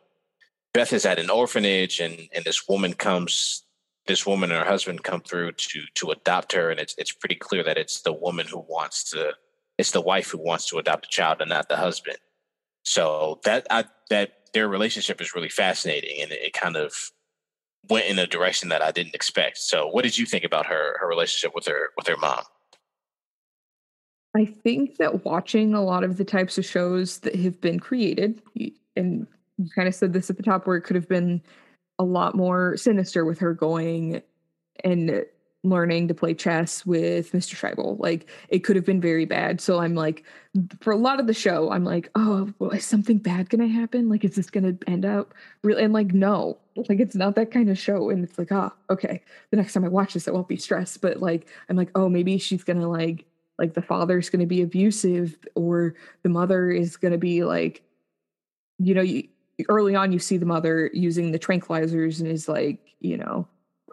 Beth 0.74 0.94
is 0.94 1.06
at 1.06 1.20
an 1.20 1.30
orphanage 1.30 2.00
and 2.00 2.30
and 2.34 2.46
this 2.46 2.68
woman 2.70 2.94
comes 2.94 3.64
this 4.08 4.26
woman 4.26 4.52
and 4.52 4.60
her 4.60 4.70
husband 4.70 5.04
come 5.04 5.20
through 5.22 5.52
to 5.52 5.84
to 5.96 6.12
adopt 6.12 6.54
her 6.54 6.72
and 6.72 6.80
it's 6.80 6.96
it's 6.98 7.12
pretty 7.12 7.36
clear 7.36 7.64
that 7.64 7.78
it's 7.78 8.02
the 8.02 8.14
woman 8.14 8.48
who 8.48 8.66
wants 8.70 9.10
to 9.12 9.34
it's 9.78 9.92
the 9.92 10.00
wife 10.00 10.30
who 10.30 10.38
wants 10.38 10.68
to 10.70 10.78
adopt 10.78 11.08
a 11.08 11.10
child 11.10 11.42
and 11.42 11.50
not 11.50 11.68
the 11.68 11.76
husband. 11.76 12.18
So 12.84 13.42
that 13.44 13.68
I 13.70 13.84
that 14.10 14.32
their 14.54 14.70
relationship 14.70 15.20
is 15.20 15.36
really 15.36 15.50
fascinating 15.50 16.22
and 16.22 16.32
it, 16.32 16.42
it 16.42 16.54
kind 16.54 16.78
of 16.78 17.12
went 17.90 18.08
in 18.08 18.20
a 18.20 18.28
direction 18.28 18.70
that 18.70 18.82
I 18.82 18.92
didn't 18.92 19.16
expect. 19.16 19.58
So, 19.58 19.88
what 19.88 20.04
did 20.04 20.18
you 20.18 20.26
think 20.26 20.44
about 20.44 20.66
her 20.68 20.98
her 21.00 21.08
relationship 21.08 21.54
with 21.56 21.66
her 21.68 21.90
with 21.98 22.08
her 22.08 22.18
mom? 22.18 22.44
I 24.36 24.46
think 24.46 24.98
that 24.98 25.26
watching 25.26 25.74
a 25.74 25.84
lot 25.84 26.04
of 26.04 26.18
the 26.18 26.24
types 26.24 26.58
of 26.58 26.66
shows 26.66 27.20
that 27.20 27.36
have 27.36 27.60
been 27.60 27.80
created, 27.80 28.42
and 28.96 29.28
you 29.58 29.70
kind 29.76 29.88
of 29.88 29.96
said 29.96 30.14
this 30.14 30.30
at 30.30 30.38
the 30.38 30.44
top, 30.44 30.66
where 30.66 30.78
it 30.78 30.82
could 30.82 30.96
have 30.96 31.10
been 31.10 31.42
a 32.00 32.04
lot 32.04 32.36
more 32.36 32.78
sinister 32.78 33.26
with 33.26 33.40
her 33.40 33.54
going 33.54 34.22
and 34.84 35.26
learning 35.64 36.08
to 36.08 36.14
play 36.14 36.34
chess 36.34 36.86
with 36.86 37.32
Mr. 37.34 37.56
Shaibel. 37.56 38.00
Like 38.00 38.30
it 38.50 38.60
could 38.60 38.76
have 38.76 38.86
been 38.86 39.02
very 39.02 39.26
bad. 39.26 39.62
So 39.62 39.80
I'm 39.80 39.94
like, 39.94 40.24
for 40.80 40.92
a 40.92 40.98
lot 40.98 41.20
of 41.20 41.28
the 41.28 41.34
show, 41.34 41.72
I'm 41.72 41.84
like, 41.84 42.10
oh, 42.16 42.52
well, 42.60 42.72
is 42.72 42.86
something 42.86 43.20
bad 43.20 43.50
gonna 43.50 43.68
happen? 43.68 44.10
Like, 44.10 44.26
is 44.26 44.36
this 44.36 44.50
gonna 44.50 44.76
end 44.88 45.06
up 45.06 45.34
real? 45.64 45.78
And 45.78 45.94
like, 45.94 46.14
no, 46.14 46.58
like 46.76 47.00
it's 47.00 47.16
not 47.16 47.36
that 47.36 47.52
kind 47.52 47.70
of 47.70 47.78
show. 47.78 48.10
And 48.10 48.24
it's 48.24 48.40
like, 48.40 48.52
ah, 48.52 48.74
okay. 48.90 49.22
The 49.52 49.58
next 49.58 49.74
time 49.74 49.86
I 49.86 49.90
watch 49.90 50.14
this, 50.14 50.28
I 50.28 50.32
won't 50.32 50.48
be 50.48 50.58
stressed. 50.58 51.02
But 51.02 51.22
like, 51.22 51.48
I'm 51.70 51.78
like, 51.78 51.92
oh, 51.96 52.10
maybe 52.10 52.38
she's 52.40 52.64
gonna 52.64 52.90
like, 52.90 53.26
like 53.60 53.76
the 53.76 53.82
father's 53.82 54.30
gonna 54.30 54.48
be 54.48 54.64
abusive, 54.64 55.38
or 55.56 55.94
the 56.24 56.30
mother 56.30 56.72
is 56.72 56.98
gonna 56.98 57.20
be 57.20 57.44
like, 57.44 57.84
you 58.80 58.96
know, 58.96 59.02
you, 59.02 59.28
early 59.70 59.96
on 59.96 60.12
you 60.12 60.18
see 60.18 60.38
the 60.38 60.46
mother 60.46 60.90
using 60.94 61.32
the 61.32 61.40
tranquilizers 61.40 62.20
and 62.20 62.28
is 62.28 62.50
like, 62.50 62.80
you 63.00 63.18
know, 63.18 63.48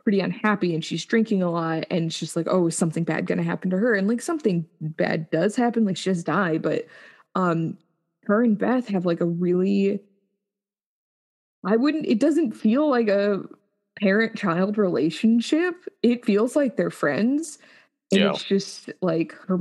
pretty 0.08 0.20
unhappy 0.20 0.74
and 0.74 0.82
she's 0.82 1.04
drinking 1.04 1.42
a 1.42 1.50
lot 1.50 1.84
and 1.90 2.14
she's 2.14 2.34
like 2.34 2.46
oh 2.48 2.68
is 2.68 2.74
something 2.74 3.04
bad 3.04 3.26
going 3.26 3.36
to 3.36 3.44
happen 3.44 3.68
to 3.68 3.76
her 3.76 3.94
and 3.94 4.08
like 4.08 4.22
something 4.22 4.64
bad 4.80 5.28
does 5.28 5.54
happen 5.54 5.84
like 5.84 5.98
she 5.98 6.04
just 6.04 6.24
die 6.24 6.56
but 6.56 6.86
um 7.34 7.76
her 8.24 8.42
and 8.42 8.56
beth 8.56 8.88
have 8.88 9.04
like 9.04 9.20
a 9.20 9.26
really 9.26 10.00
i 11.66 11.76
wouldn't 11.76 12.06
it 12.06 12.18
doesn't 12.18 12.52
feel 12.52 12.88
like 12.88 13.08
a 13.08 13.42
parent 14.00 14.34
child 14.34 14.78
relationship 14.78 15.74
it 16.02 16.24
feels 16.24 16.56
like 16.56 16.78
they're 16.78 16.88
friends 16.88 17.58
and 18.10 18.22
yeah. 18.22 18.30
it's 18.30 18.44
just 18.44 18.88
like 19.02 19.34
her 19.46 19.58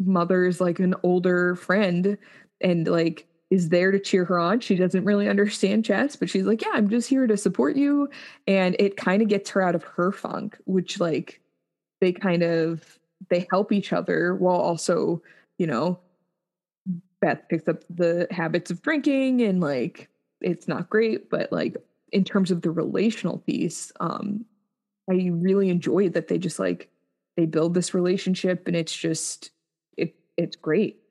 mother's 0.00 0.60
like 0.60 0.80
an 0.80 0.96
older 1.04 1.54
friend 1.54 2.18
and 2.60 2.88
like 2.88 3.28
is 3.54 3.68
there 3.68 3.92
to 3.92 4.00
cheer 4.00 4.24
her 4.24 4.36
on. 4.36 4.58
She 4.58 4.74
doesn't 4.74 5.04
really 5.04 5.28
understand 5.28 5.84
chess, 5.84 6.16
but 6.16 6.28
she's 6.28 6.44
like, 6.44 6.60
"Yeah, 6.60 6.72
I'm 6.74 6.90
just 6.90 7.08
here 7.08 7.28
to 7.28 7.36
support 7.36 7.76
you." 7.76 8.10
And 8.48 8.74
it 8.80 8.96
kind 8.96 9.22
of 9.22 9.28
gets 9.28 9.48
her 9.50 9.62
out 9.62 9.76
of 9.76 9.84
her 9.84 10.10
funk, 10.10 10.58
which 10.64 10.98
like 10.98 11.40
they 12.00 12.12
kind 12.12 12.42
of 12.42 12.98
they 13.30 13.46
help 13.50 13.70
each 13.70 13.92
other 13.92 14.34
while 14.34 14.56
also, 14.56 15.22
you 15.58 15.68
know, 15.68 16.00
Beth 17.20 17.42
picks 17.48 17.68
up 17.68 17.84
the 17.88 18.26
habits 18.32 18.72
of 18.72 18.82
drinking 18.82 19.40
and 19.42 19.60
like 19.60 20.08
it's 20.40 20.66
not 20.66 20.90
great, 20.90 21.30
but 21.30 21.52
like 21.52 21.76
in 22.10 22.24
terms 22.24 22.50
of 22.50 22.62
the 22.62 22.72
relational 22.72 23.38
piece, 23.38 23.92
um 24.00 24.44
I 25.08 25.30
really 25.32 25.68
enjoyed 25.70 26.14
that 26.14 26.26
they 26.26 26.38
just 26.38 26.58
like 26.58 26.90
they 27.36 27.46
build 27.46 27.74
this 27.74 27.94
relationship 27.94 28.66
and 28.66 28.74
it's 28.74 28.96
just 28.96 29.52
it 29.96 30.16
it's 30.36 30.56
great 30.56 31.03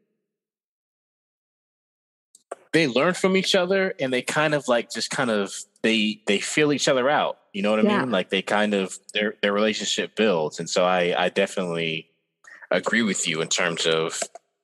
they 2.73 2.87
learn 2.87 3.13
from 3.13 3.37
each 3.37 3.55
other 3.55 3.93
and 3.99 4.11
they 4.11 4.21
kind 4.21 4.53
of 4.53 4.67
like 4.67 4.91
just 4.91 5.11
kind 5.11 5.29
of 5.29 5.53
they 5.83 6.21
they 6.25 6.39
feel 6.39 6.73
each 6.73 6.87
other 6.87 7.09
out. 7.09 7.37
You 7.53 7.61
know 7.61 7.69
what 7.69 7.79
i 7.79 7.83
yeah. 7.83 7.99
mean 7.99 8.11
like 8.11 8.31
they 8.31 8.41
kind 8.41 8.73
of 8.73 8.97
their 9.13 9.35
their 9.41 9.53
relationship 9.53 10.15
builds. 10.15 10.59
And 10.59 10.69
so 10.69 10.83
i 10.83 11.15
i 11.17 11.29
definitely 11.29 12.09
agree 12.71 13.03
with 13.03 13.27
you 13.27 13.41
in 13.41 13.47
terms 13.47 13.85
of 13.85 14.19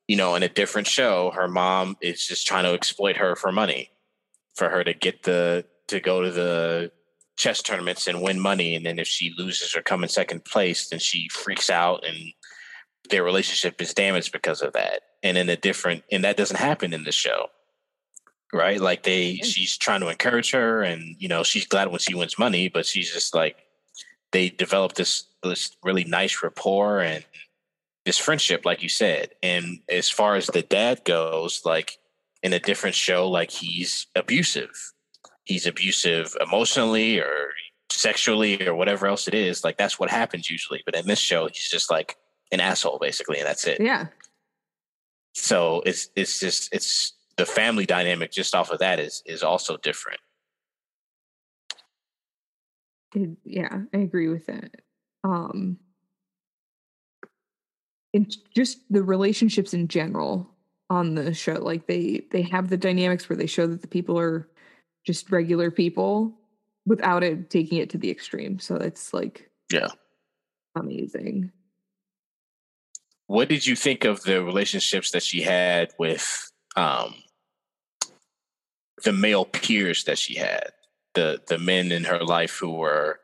you 0.08 0.16
know 0.16 0.34
in 0.34 0.42
a 0.42 0.48
different 0.48 0.88
show 0.88 1.30
her 1.30 1.46
mom 1.46 1.96
is 2.02 2.26
just 2.26 2.46
trying 2.46 2.64
to 2.64 2.72
exploit 2.72 3.16
her 3.16 3.36
for 3.36 3.52
money 3.52 3.90
for 4.56 4.68
her 4.68 4.82
to 4.82 4.92
get 4.92 5.22
the 5.22 5.64
to 5.86 6.00
go 6.00 6.20
to 6.20 6.32
the 6.32 6.90
chess 7.36 7.62
tournaments 7.62 8.06
and 8.06 8.20
win 8.20 8.38
money. 8.38 8.74
And 8.74 8.84
then 8.84 8.98
if 8.98 9.06
she 9.06 9.32
loses 9.38 9.74
or 9.74 9.80
come 9.80 10.02
in 10.02 10.08
second 10.08 10.44
place 10.44 10.88
then 10.88 10.98
she 10.98 11.28
freaks 11.28 11.70
out 11.70 12.04
and 12.04 12.18
their 13.08 13.22
relationship 13.22 13.80
is 13.80 13.94
damaged 13.94 14.32
because 14.32 14.62
of 14.62 14.72
that. 14.72 15.02
And 15.22 15.38
in 15.38 15.48
a 15.48 15.56
different 15.56 16.02
and 16.10 16.24
that 16.24 16.36
doesn't 16.36 16.58
happen 16.58 16.92
in 16.92 17.04
the 17.04 17.12
show 17.12 17.46
right? 18.52 18.80
Like 18.80 19.02
they, 19.02 19.36
she's 19.36 19.76
trying 19.76 20.00
to 20.00 20.08
encourage 20.08 20.50
her, 20.52 20.82
and 20.82 21.16
you 21.18 21.28
know, 21.28 21.42
she's 21.42 21.66
glad 21.66 21.88
when 21.88 22.00
she 22.00 22.14
wins 22.14 22.38
money, 22.38 22.68
but 22.68 22.86
she's 22.86 23.12
just 23.12 23.34
like, 23.34 23.56
they 24.32 24.48
develop 24.48 24.94
this 24.94 25.24
this 25.42 25.76
really 25.82 26.04
nice 26.04 26.42
rapport 26.42 27.00
and 27.00 27.24
this 28.04 28.18
friendship, 28.18 28.64
like 28.64 28.82
you 28.82 28.88
said. 28.88 29.30
And 29.42 29.80
as 29.88 30.10
far 30.10 30.36
as 30.36 30.46
the 30.46 30.62
dad 30.62 31.04
goes, 31.04 31.62
like 31.64 31.98
in 32.42 32.52
a 32.52 32.58
different 32.58 32.96
show, 32.96 33.28
like 33.28 33.50
he's 33.50 34.06
abusive. 34.14 34.92
He's 35.44 35.66
abusive 35.66 36.36
emotionally 36.40 37.18
or 37.18 37.52
sexually 37.90 38.66
or 38.66 38.74
whatever 38.74 39.06
else 39.06 39.28
it 39.28 39.34
is. 39.34 39.64
Like 39.64 39.76
that's 39.76 39.98
what 39.98 40.10
happens 40.10 40.50
usually. 40.50 40.82
But 40.84 40.94
in 40.94 41.06
this 41.06 41.18
show, 41.18 41.48
he's 41.48 41.68
just 41.68 41.90
like 41.90 42.16
an 42.52 42.60
asshole 42.60 42.98
basically, 42.98 43.38
and 43.38 43.46
that's 43.46 43.66
it. 43.66 43.80
Yeah. 43.80 44.06
So 45.34 45.82
it's 45.86 46.08
it's 46.16 46.40
just 46.40 46.74
it's 46.74 47.12
the 47.40 47.46
family 47.46 47.86
dynamic 47.86 48.30
just 48.30 48.54
off 48.54 48.70
of 48.70 48.80
that 48.80 49.00
is 49.00 49.22
is 49.24 49.42
also 49.42 49.78
different. 49.78 50.20
It, 53.14 53.30
yeah, 53.44 53.80
I 53.94 53.96
agree 53.96 54.28
with 54.28 54.44
that. 54.44 54.82
Um 55.24 55.78
and 58.12 58.36
just 58.54 58.80
the 58.90 59.02
relationships 59.02 59.72
in 59.72 59.88
general 59.88 60.50
on 60.90 61.14
the 61.14 61.32
show 61.32 61.54
like 61.54 61.86
they 61.86 62.26
they 62.30 62.42
have 62.42 62.68
the 62.68 62.76
dynamics 62.76 63.28
where 63.28 63.36
they 63.36 63.46
show 63.46 63.66
that 63.66 63.80
the 63.80 63.88
people 63.88 64.18
are 64.18 64.46
just 65.06 65.30
regular 65.30 65.70
people 65.70 66.38
without 66.84 67.24
it 67.24 67.48
taking 67.48 67.78
it 67.78 67.88
to 67.88 67.96
the 67.96 68.10
extreme 68.10 68.58
so 68.58 68.74
it's 68.74 69.14
like 69.14 69.48
yeah 69.72 69.86
amazing 70.76 71.52
what 73.28 73.48
did 73.48 73.64
you 73.64 73.76
think 73.76 74.04
of 74.04 74.20
the 74.24 74.42
relationships 74.42 75.12
that 75.12 75.22
she 75.22 75.40
had 75.40 75.92
with 75.96 76.50
um 76.74 77.14
the 79.02 79.12
male 79.12 79.44
peers 79.44 80.04
that 80.04 80.18
she 80.18 80.36
had, 80.36 80.70
the 81.14 81.40
the 81.48 81.58
men 81.58 81.92
in 81.92 82.04
her 82.04 82.22
life 82.24 82.58
who 82.58 82.72
were 82.72 83.20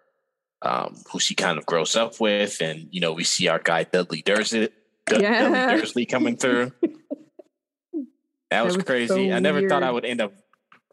um, 0.63 0.97
who 1.13 1.19
she 1.19 1.35
kind 1.35 1.59
of 1.59 1.67
grows 1.67 1.97
up 1.97 2.21
with, 2.21 2.61
and 2.61 2.89
you 2.91 3.01
know 3.01 3.13
we 3.13 3.25
see 3.25 3.49
our 3.49 3.59
guy 3.59 3.85
Dudley 3.85 4.23
Dursley, 4.23 4.69
D- 5.07 5.17
yeah. 5.21 5.49
Dudley 5.49 5.79
Dursley 5.79 6.07
coming 6.07 6.37
through. 6.37 6.73
That 8.49 8.65
was, 8.65 8.75
that 8.75 8.79
was 8.79 8.87
crazy. 8.87 9.29
So 9.29 9.35
I 9.35 9.41
never 9.41 9.69
thought 9.69 9.83
I 9.83 9.91
would 9.91 10.05
end 10.05 10.21
up 10.21 10.33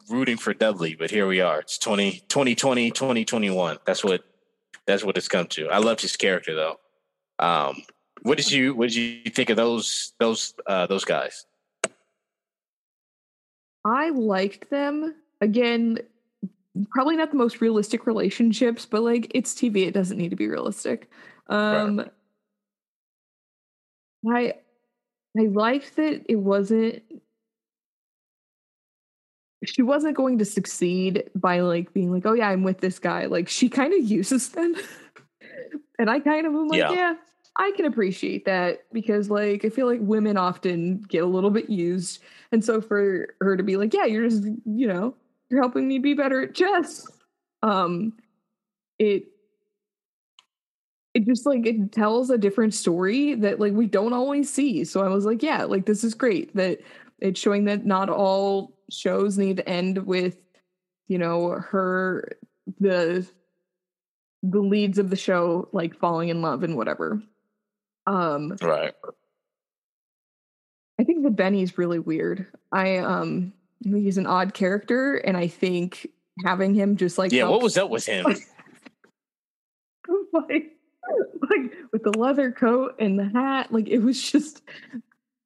rooting 0.10 0.38
for 0.38 0.56
Dudley, 0.56 0.96
but 0.96 1.12
here 1.12 1.28
we 1.28 1.42
are. 1.42 1.60
It's 1.60 1.78
20, 1.78 2.24
2020, 2.28 2.90
2021. 2.90 3.78
That's 3.86 4.04
what 4.04 4.24
that's 4.86 5.04
what 5.04 5.18
it's 5.18 5.28
come 5.28 5.48
to. 5.48 5.70
I 5.70 5.78
loved 5.78 6.02
his 6.02 6.16
character 6.16 6.56
though. 6.56 6.80
Um, 7.40 7.84
what 8.24 8.38
did 8.38 8.52
you 8.52 8.74
what 8.74 8.90
did 8.90 8.96
you 8.96 9.32
think 9.32 9.50
of 9.50 9.58
those 9.58 10.14
those 10.20 10.54
uh, 10.66 10.88
those 10.88 11.06
guys? 11.06 11.46
I 13.86 14.10
liked 14.10 14.70
them. 14.70 15.16
Again, 15.42 16.00
probably 16.90 17.16
not 17.16 17.32
the 17.32 17.38
most 17.38 17.62
realistic 17.62 18.08
relationships, 18.08 18.86
but 18.86 19.04
like 19.04 19.32
it's 19.36 19.54
TV, 19.54 19.88
it 19.88 19.94
doesn't 19.94 20.18
need 20.18 20.30
to 20.30 20.36
be 20.36 20.48
realistic. 20.48 21.10
Um 21.48 22.10
right. 24.24 24.56
I 25.36 25.42
I 25.42 25.46
liked 25.48 25.96
that 25.98 26.26
it 26.30 26.36
wasn't 26.36 27.04
she 29.66 29.82
wasn't 29.82 30.16
going 30.16 30.40
to 30.40 30.46
succeed 30.46 31.30
by 31.36 31.62
like 31.62 31.94
being 31.94 32.12
like, 32.12 32.26
oh 32.26 32.34
yeah, 32.34 32.50
I'm 32.50 32.64
with 32.64 32.80
this 32.80 33.00
guy. 33.00 33.26
Like 33.26 33.50
she 33.50 33.70
kind 33.70 33.94
of 33.94 34.04
uses 34.04 34.50
them. 34.50 34.76
and 36.00 36.10
I 36.10 36.20
kind 36.20 36.46
of 36.46 36.54
am 36.54 36.68
like, 36.68 36.80
yeah. 36.80 36.92
yeah, 36.92 37.14
I 37.56 37.72
can 37.76 37.86
appreciate 37.86 38.46
that 38.46 38.84
because 38.92 39.30
like 39.30 39.64
I 39.64 39.70
feel 39.70 39.86
like 39.86 40.00
women 40.02 40.38
often 40.38 41.02
get 41.08 41.24
a 41.24 41.28
little 41.28 41.52
bit 41.52 41.70
used. 41.70 42.20
And 42.52 42.64
so 42.66 42.82
for 42.82 43.36
her 43.42 43.56
to 43.56 43.64
be 43.64 43.78
like, 43.78 43.94
yeah, 43.94 44.06
you're 44.06 44.28
just, 44.28 44.44
you 44.66 44.88
know, 44.88 45.16
you're 45.50 45.62
helping 45.62 45.88
me 45.88 46.00
be 46.00 46.14
better 46.16 46.42
at 46.42 46.56
chess. 46.56 47.06
Um 47.62 48.14
it 49.00 49.26
it 51.14 51.26
just 51.26 51.46
like 51.46 51.66
it 51.66 51.92
tells 51.92 52.30
a 52.30 52.38
different 52.38 52.74
story 52.74 53.36
that 53.36 53.60
like 53.60 53.74
we 53.74 53.86
don't 53.86 54.14
always 54.14 54.52
see. 54.52 54.84
So 54.84 55.04
I 55.04 55.10
was 55.10 55.26
like, 55.26 55.44
yeah, 55.44 55.64
like 55.64 55.86
this 55.86 56.04
is 56.04 56.14
great 56.16 56.56
that 56.56 56.80
it's 57.20 57.40
showing 57.40 57.66
that 57.66 57.86
not 57.86 58.10
all 58.10 58.74
shows 58.90 59.38
need 59.38 59.58
to 59.58 59.70
end 59.70 60.00
with, 60.08 60.38
you 61.08 61.18
know, 61.20 61.52
her 61.52 62.38
the 62.80 63.28
the 64.44 64.60
leads 64.60 64.98
of 64.98 65.10
the 65.10 65.16
show 65.16 65.70
like 65.72 65.96
falling 65.98 66.30
in 66.30 66.42
love 66.42 66.64
and 66.64 66.76
whatever. 66.76 67.22
Um, 68.06 68.56
right. 68.62 68.94
I 71.00 71.04
think 71.04 71.24
the 71.24 71.30
Benny's 71.30 71.78
really 71.78 72.00
weird. 72.00 72.48
I 72.72 72.98
um, 72.98 73.54
he's 73.84 74.18
an 74.18 74.28
odd 74.28 74.54
character, 74.54 75.16
and 75.16 75.36
I 75.36 75.48
think 75.48 76.08
having 76.46 76.74
him 76.74 76.98
just 76.98 77.18
like 77.18 77.32
yeah, 77.32 77.44
helps, 77.44 77.52
what 77.52 77.64
was 77.64 77.78
up 77.78 77.90
with 77.90 78.06
him? 78.06 78.26
like, 80.34 80.72
like 81.50 81.72
with 81.92 82.04
the 82.04 82.18
leather 82.18 82.52
coat 82.52 82.96
and 83.00 83.18
the 83.18 83.30
hat, 83.30 83.72
like 83.72 83.88
it 83.88 84.00
was 84.00 84.22
just 84.22 84.62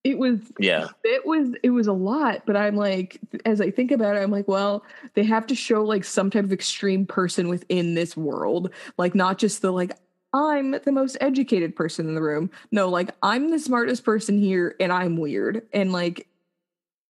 it 0.03 0.17
was 0.17 0.39
yeah 0.57 0.87
it 1.03 1.25
was 1.25 1.49
it 1.63 1.71
was 1.71 1.87
a 1.87 1.93
lot 1.93 2.43
but 2.45 2.55
i'm 2.55 2.77
like 2.77 3.19
as 3.45 3.59
i 3.59 3.69
think 3.69 3.91
about 3.91 4.15
it 4.15 4.19
i'm 4.19 4.31
like 4.31 4.47
well 4.47 4.83
they 5.15 5.23
have 5.23 5.45
to 5.45 5.55
show 5.55 5.83
like 5.83 6.05
some 6.05 6.29
type 6.29 6.45
of 6.45 6.53
extreme 6.53 7.05
person 7.05 7.49
within 7.49 7.93
this 7.93 8.15
world 8.15 8.71
like 8.97 9.13
not 9.15 9.37
just 9.37 9.61
the 9.61 9.71
like 9.71 9.91
I'm 10.33 10.71
the 10.71 10.91
most 10.91 11.17
educated 11.21 11.75
person 11.75 12.07
in 12.07 12.15
the 12.15 12.21
room. 12.21 12.51
No, 12.71 12.89
like 12.89 13.11
I'm 13.23 13.49
the 13.49 13.59
smartest 13.59 14.03
person 14.03 14.37
here 14.37 14.75
and 14.79 14.91
I'm 14.91 15.17
weird. 15.17 15.63
And 15.73 15.91
like, 15.91 16.27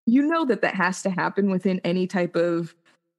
you 0.06 0.22
know 0.22 0.44
that 0.44 0.62
that 0.62 0.74
has 0.74 1.02
to 1.02 1.10
happen 1.10 1.50
within 1.50 1.80
any 1.82 2.06
type 2.06 2.36
of 2.36 2.74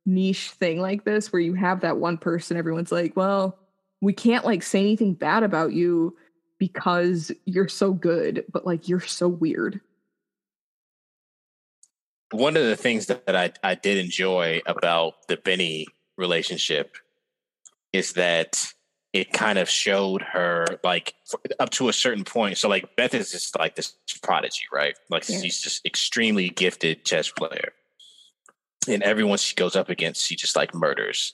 niche 0.05 0.51
thing 0.51 0.79
like 0.79 1.03
this 1.03 1.33
where 1.33 1.41
you 1.41 1.53
have 1.53 1.81
that 1.81 1.97
one 1.97 2.17
person, 2.17 2.57
everyone's 2.57 2.91
like, 2.91 3.15
well, 3.15 3.57
we 3.99 4.13
can't 4.13 4.45
like 4.45 4.63
say 4.63 4.79
anything 4.79 5.13
bad 5.13 5.43
about 5.43 5.73
you 5.73 6.15
because 6.59 7.31
you're 7.45 7.67
so 7.67 7.91
good, 7.91 8.45
but 8.51 8.65
like 8.65 8.87
you're 8.87 8.99
so 8.99 9.27
weird. 9.27 9.81
One 12.31 12.57
of 12.57 12.63
the 12.63 12.75
things 12.75 13.05
that, 13.07 13.35
I, 13.35 13.51
I 13.63 13.75
did 13.75 13.97
enjoy 13.97 14.61
about 14.65 15.27
the 15.27 15.37
Benny 15.37 15.87
relationship 16.17 16.97
is 17.93 18.13
that 18.13 18.73
it 19.14 19.32
kind 19.32 19.58
of 19.58 19.70
showed 19.70 20.22
her 20.22 20.66
like 20.84 21.16
up 21.60 21.70
to 21.72 21.89
a 21.89 21.93
certain 21.93 22.24
point. 22.24 22.58
So 22.58 22.70
like 22.70 22.95
Beth 22.95 23.14
is 23.14 23.32
just 23.32 23.58
like 23.58 23.76
this 23.76 23.93
prodigy, 24.22 24.66
right? 24.72 24.95
Like 25.10 25.28
yeah. 25.28 25.39
she's 25.41 25.62
just 25.62 25.86
extremely 25.86 26.49
gifted 26.49 27.05
chess 27.05 27.30
player, 27.30 27.74
and 28.88 29.01
everyone 29.03 29.38
she 29.38 29.55
goes 29.55 29.76
up 29.76 29.89
against, 29.89 30.26
she 30.26 30.36
just 30.36 30.55
like 30.55 30.74
murders. 30.74 31.34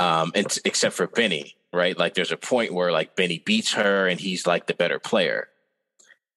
Um, 0.00 0.32
and 0.34 0.50
t- 0.50 0.60
except 0.64 0.96
for 0.96 1.06
Benny, 1.06 1.54
right? 1.72 1.96
Like 1.96 2.14
there's 2.14 2.32
a 2.32 2.36
point 2.36 2.74
where 2.74 2.90
like 2.90 3.16
Benny 3.16 3.38
beats 3.38 3.74
her, 3.74 4.08
and 4.08 4.18
he's 4.18 4.46
like 4.46 4.66
the 4.66 4.74
better 4.74 4.98
player. 4.98 5.48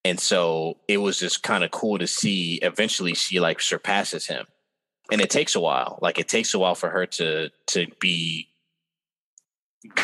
And 0.05 0.19
so 0.19 0.77
it 0.87 0.97
was 0.97 1.19
just 1.19 1.43
kind 1.43 1.63
of 1.63 1.71
cool 1.71 1.97
to 1.97 2.07
see. 2.07 2.59
Eventually, 2.61 3.13
she 3.13 3.39
like 3.39 3.61
surpasses 3.61 4.27
him, 4.27 4.45
and 5.11 5.21
it 5.21 5.29
takes 5.29 5.55
a 5.55 5.59
while. 5.59 5.97
Like 6.01 6.19
it 6.19 6.27
takes 6.27 6.53
a 6.53 6.59
while 6.59 6.75
for 6.75 6.89
her 6.89 7.05
to 7.05 7.49
to 7.67 7.87
be 7.99 8.47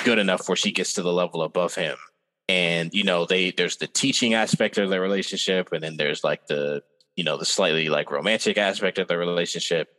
good 0.03 0.19
enough 0.19 0.47
where 0.47 0.55
she 0.55 0.71
gets 0.71 0.93
to 0.93 1.01
the 1.01 1.13
level 1.13 1.41
above 1.43 1.75
him. 1.75 1.97
And 2.49 2.93
you 2.93 3.03
know, 3.03 3.25
they 3.25 3.51
there's 3.51 3.77
the 3.77 3.87
teaching 3.87 4.33
aspect 4.33 4.77
of 4.77 4.89
their 4.89 5.01
relationship, 5.01 5.71
and 5.71 5.83
then 5.83 5.97
there's 5.97 6.23
like 6.23 6.47
the 6.47 6.83
you 7.15 7.23
know 7.23 7.37
the 7.37 7.45
slightly 7.45 7.89
like 7.89 8.11
romantic 8.11 8.57
aspect 8.57 8.97
of 8.97 9.07
their 9.07 9.19
relationship. 9.19 9.89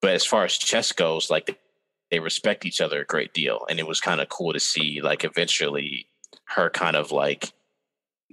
But 0.00 0.12
as 0.12 0.24
far 0.24 0.44
as 0.44 0.58
chess 0.58 0.92
goes, 0.92 1.30
like 1.30 1.58
they, 2.10 2.18
respect 2.18 2.66
each 2.66 2.80
other 2.80 3.00
a 3.00 3.06
great 3.06 3.32
deal, 3.32 3.66
and 3.68 3.78
it 3.78 3.86
was 3.86 4.00
kind 4.00 4.20
of 4.20 4.28
cool 4.28 4.52
to 4.52 4.60
see 4.60 5.00
like 5.02 5.24
eventually 5.24 6.06
her 6.48 6.70
kind 6.70 6.96
of 6.96 7.10
like 7.10 7.52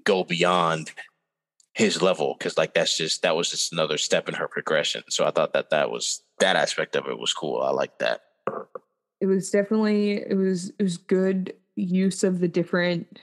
go 0.04 0.24
beyond 0.24 0.92
his 1.74 2.02
level 2.02 2.36
because 2.38 2.58
like 2.58 2.74
that's 2.74 2.98
just 2.98 3.22
that 3.22 3.36
was 3.36 3.50
just 3.50 3.72
another 3.72 3.98
step 3.98 4.28
in 4.28 4.36
her 4.36 4.48
progression 4.48 5.04
so 5.08 5.26
i 5.26 5.32
thought 5.32 5.54
that 5.54 5.70
that 5.70 5.90
was 5.90 6.24
that 6.40 6.56
aspect 6.56 6.96
of 6.96 7.08
it 7.08 7.18
was 7.18 7.32
cool 7.32 7.62
i 7.62 7.70
like 7.70 7.98
that 8.00 8.22
it 9.22 9.26
was 9.26 9.50
definitely 9.50 10.14
it 10.14 10.38
was 10.38 10.72
it 10.80 10.84
was 10.84 10.98
good 10.98 11.54
use 11.76 12.24
of 12.24 12.40
the 12.40 12.48
different 12.48 13.22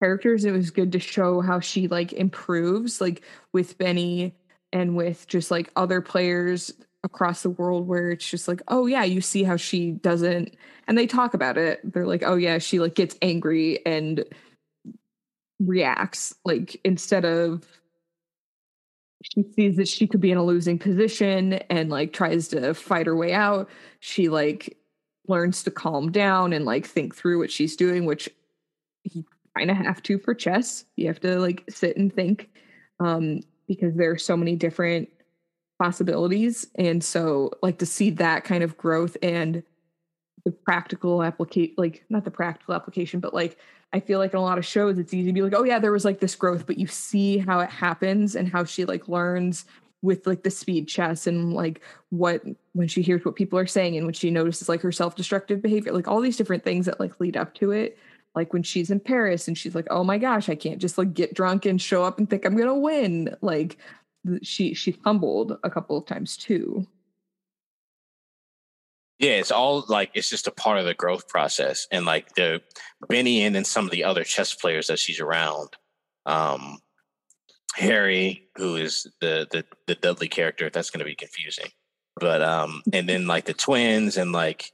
characters 0.00 0.44
it 0.44 0.52
was 0.52 0.70
good 0.70 0.92
to 0.92 0.98
show 0.98 1.40
how 1.40 1.60
she 1.60 1.88
like 1.88 2.12
improves 2.12 3.00
like 3.00 3.22
with 3.52 3.78
benny 3.78 4.34
and 4.72 4.96
with 4.96 5.26
just 5.28 5.50
like 5.50 5.70
other 5.76 6.00
players 6.00 6.72
across 7.04 7.42
the 7.42 7.50
world 7.50 7.86
where 7.86 8.10
it's 8.10 8.28
just 8.28 8.48
like 8.48 8.60
oh 8.68 8.86
yeah 8.86 9.04
you 9.04 9.20
see 9.20 9.42
how 9.42 9.56
she 9.56 9.92
doesn't 9.92 10.54
and 10.88 10.98
they 10.98 11.06
talk 11.06 11.34
about 11.34 11.56
it. 11.56 11.80
They're 11.92 12.06
like 12.06 12.22
oh 12.24 12.36
yeah 12.36 12.58
she 12.58 12.78
like 12.78 12.94
gets 12.94 13.16
angry 13.22 13.84
and 13.86 14.24
reacts 15.60 16.34
like 16.44 16.80
instead 16.84 17.24
of 17.24 17.66
she 19.22 19.44
sees 19.54 19.76
that 19.76 19.88
she 19.88 20.06
could 20.06 20.20
be 20.20 20.30
in 20.30 20.38
a 20.38 20.44
losing 20.44 20.78
position 20.78 21.54
and 21.70 21.90
like 21.90 22.12
tries 22.12 22.48
to 22.48 22.74
fight 22.74 23.06
her 23.06 23.16
way 23.16 23.32
out. 23.32 23.68
She 24.00 24.28
like 24.28 24.78
learns 25.28 25.62
to 25.64 25.70
calm 25.70 26.10
down 26.10 26.52
and 26.52 26.64
like 26.64 26.86
think 26.86 27.14
through 27.14 27.38
what 27.38 27.50
she's 27.50 27.76
doing 27.76 28.04
which 28.04 28.28
you 29.04 29.24
kind 29.56 29.70
of 29.70 29.76
have 29.76 30.02
to 30.02 30.18
for 30.18 30.34
chess. 30.34 30.84
You 30.96 31.06
have 31.06 31.20
to 31.20 31.38
like 31.38 31.64
sit 31.68 31.96
and 31.96 32.12
think 32.12 32.50
um 33.00 33.40
because 33.68 33.94
there 33.94 34.10
are 34.10 34.18
so 34.18 34.36
many 34.36 34.56
different 34.56 35.08
possibilities. 35.80 36.66
And 36.76 37.02
so 37.02 37.52
like 37.62 37.78
to 37.78 37.86
see 37.86 38.10
that 38.10 38.44
kind 38.44 38.62
of 38.62 38.76
growth 38.76 39.16
and 39.22 39.62
the 40.44 40.52
practical 40.52 41.22
application 41.22 41.74
like 41.78 42.04
not 42.08 42.24
the 42.24 42.30
practical 42.30 42.74
application 42.74 43.20
but 43.20 43.32
like 43.32 43.58
I 43.92 44.00
feel 44.00 44.18
like 44.18 44.32
in 44.32 44.38
a 44.38 44.42
lot 44.42 44.58
of 44.58 44.64
shows, 44.64 44.98
it's 44.98 45.12
easy 45.12 45.26
to 45.26 45.32
be 45.32 45.42
like, 45.42 45.54
oh 45.54 45.64
yeah, 45.64 45.78
there 45.78 45.92
was 45.92 46.04
like 46.04 46.20
this 46.20 46.34
growth, 46.34 46.66
but 46.66 46.78
you 46.78 46.86
see 46.86 47.38
how 47.38 47.60
it 47.60 47.70
happens 47.70 48.34
and 48.34 48.48
how 48.48 48.64
she 48.64 48.84
like 48.84 49.08
learns 49.08 49.66
with 50.00 50.26
like 50.26 50.42
the 50.42 50.50
speed 50.50 50.88
chess 50.88 51.26
and 51.26 51.52
like 51.52 51.80
what 52.10 52.42
when 52.72 52.88
she 52.88 53.02
hears 53.02 53.24
what 53.24 53.36
people 53.36 53.58
are 53.58 53.66
saying 53.66 53.96
and 53.96 54.04
when 54.04 54.14
she 54.14 54.30
notices 54.30 54.68
like 54.68 54.80
her 54.80 54.92
self-destructive 54.92 55.62
behavior, 55.62 55.92
like 55.92 56.08
all 56.08 56.20
these 56.20 56.36
different 56.36 56.64
things 56.64 56.86
that 56.86 56.98
like 56.98 57.20
lead 57.20 57.36
up 57.36 57.54
to 57.54 57.70
it. 57.70 57.98
Like 58.34 58.52
when 58.52 58.62
she's 58.62 58.90
in 58.90 58.98
Paris 58.98 59.46
and 59.46 59.56
she's 59.56 59.74
like, 59.74 59.86
oh 59.90 60.02
my 60.02 60.18
gosh, 60.18 60.48
I 60.48 60.54
can't 60.54 60.80
just 60.80 60.96
like 60.96 61.12
get 61.14 61.34
drunk 61.34 61.66
and 61.66 61.80
show 61.80 62.02
up 62.02 62.18
and 62.18 62.28
think 62.28 62.44
I'm 62.44 62.56
gonna 62.56 62.74
win. 62.74 63.36
Like 63.42 63.78
she 64.42 64.74
she 64.74 64.92
fumbled 64.92 65.58
a 65.62 65.70
couple 65.70 65.98
of 65.98 66.06
times 66.06 66.36
too. 66.36 66.86
Yeah, 69.22 69.34
it's 69.34 69.52
all 69.52 69.84
like 69.86 70.10
it's 70.14 70.28
just 70.28 70.48
a 70.48 70.50
part 70.50 70.78
of 70.78 70.84
the 70.84 70.94
growth 70.94 71.28
process, 71.28 71.86
and 71.92 72.04
like 72.04 72.34
the 72.34 72.60
Benny 73.08 73.44
and 73.44 73.54
then 73.54 73.64
some 73.64 73.84
of 73.84 73.92
the 73.92 74.02
other 74.02 74.24
chess 74.24 74.52
players 74.52 74.88
that 74.88 74.98
she's 74.98 75.20
around. 75.20 75.68
Um, 76.26 76.78
Harry, 77.76 78.48
who 78.56 78.74
is 78.74 79.06
the 79.20 79.46
the 79.48 79.64
the 79.86 79.94
Dudley 79.94 80.26
character, 80.26 80.68
that's 80.70 80.90
going 80.90 80.98
to 80.98 81.04
be 81.04 81.14
confusing. 81.14 81.68
But 82.16 82.42
um, 82.42 82.82
and 82.92 83.08
then 83.08 83.28
like 83.28 83.44
the 83.44 83.54
twins 83.54 84.16
and 84.16 84.32
like 84.32 84.72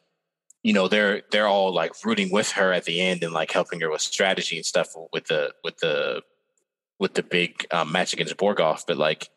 you 0.62 0.72
know 0.72 0.88
they're 0.88 1.24
they're 1.30 1.46
all 1.46 1.74
like 1.74 1.92
rooting 2.03 2.32
with 2.32 2.53
her 2.53 2.72
at 2.72 2.84
the 2.84 3.03
end 3.03 3.22
and 3.22 3.34
like 3.34 3.53
helping 3.53 3.82
her 3.82 3.90
with 3.90 4.01
strategy 4.01 4.57
and 4.57 4.64
stuff 4.64 4.88
with 5.12 5.26
the 5.26 5.53
with 5.62 5.76
the 5.78 6.22
with 6.99 7.12
the 7.12 7.22
big 7.22 7.66
um, 7.70 7.92
match 7.92 8.14
against 8.14 8.38
Borgov. 8.38 8.84
But 8.86 8.96
like 8.96 9.28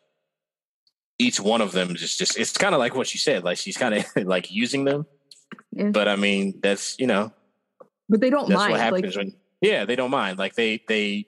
each 1.18 1.38
one 1.40 1.60
of 1.60 1.72
them 1.72 1.90
is 1.94 2.16
just 2.16 2.38
it's 2.38 2.52
kind 2.52 2.74
of 2.74 2.78
like 2.78 2.94
what 2.94 3.12
you 3.14 3.18
said 3.18 3.44
like 3.44 3.58
she's 3.58 3.76
kind 3.76 3.94
of 3.94 4.04
like 4.26 4.50
using 4.50 4.84
them. 4.84 5.06
Yeah. 5.70 5.90
but 5.90 6.08
i 6.08 6.16
mean 6.16 6.58
that's 6.62 6.98
you 6.98 7.06
know 7.06 7.30
but 8.12 8.20
they 8.20 8.30
don't 8.30 8.48
mind 8.50 8.72
what 8.72 8.80
happens 8.80 9.16
like, 9.16 9.26
when 9.26 9.34
yeah 9.62 9.84
they 9.86 9.96
don't 9.96 10.10
mind. 10.10 10.38
Like 10.38 10.54
they 10.54 10.82
they 10.86 11.26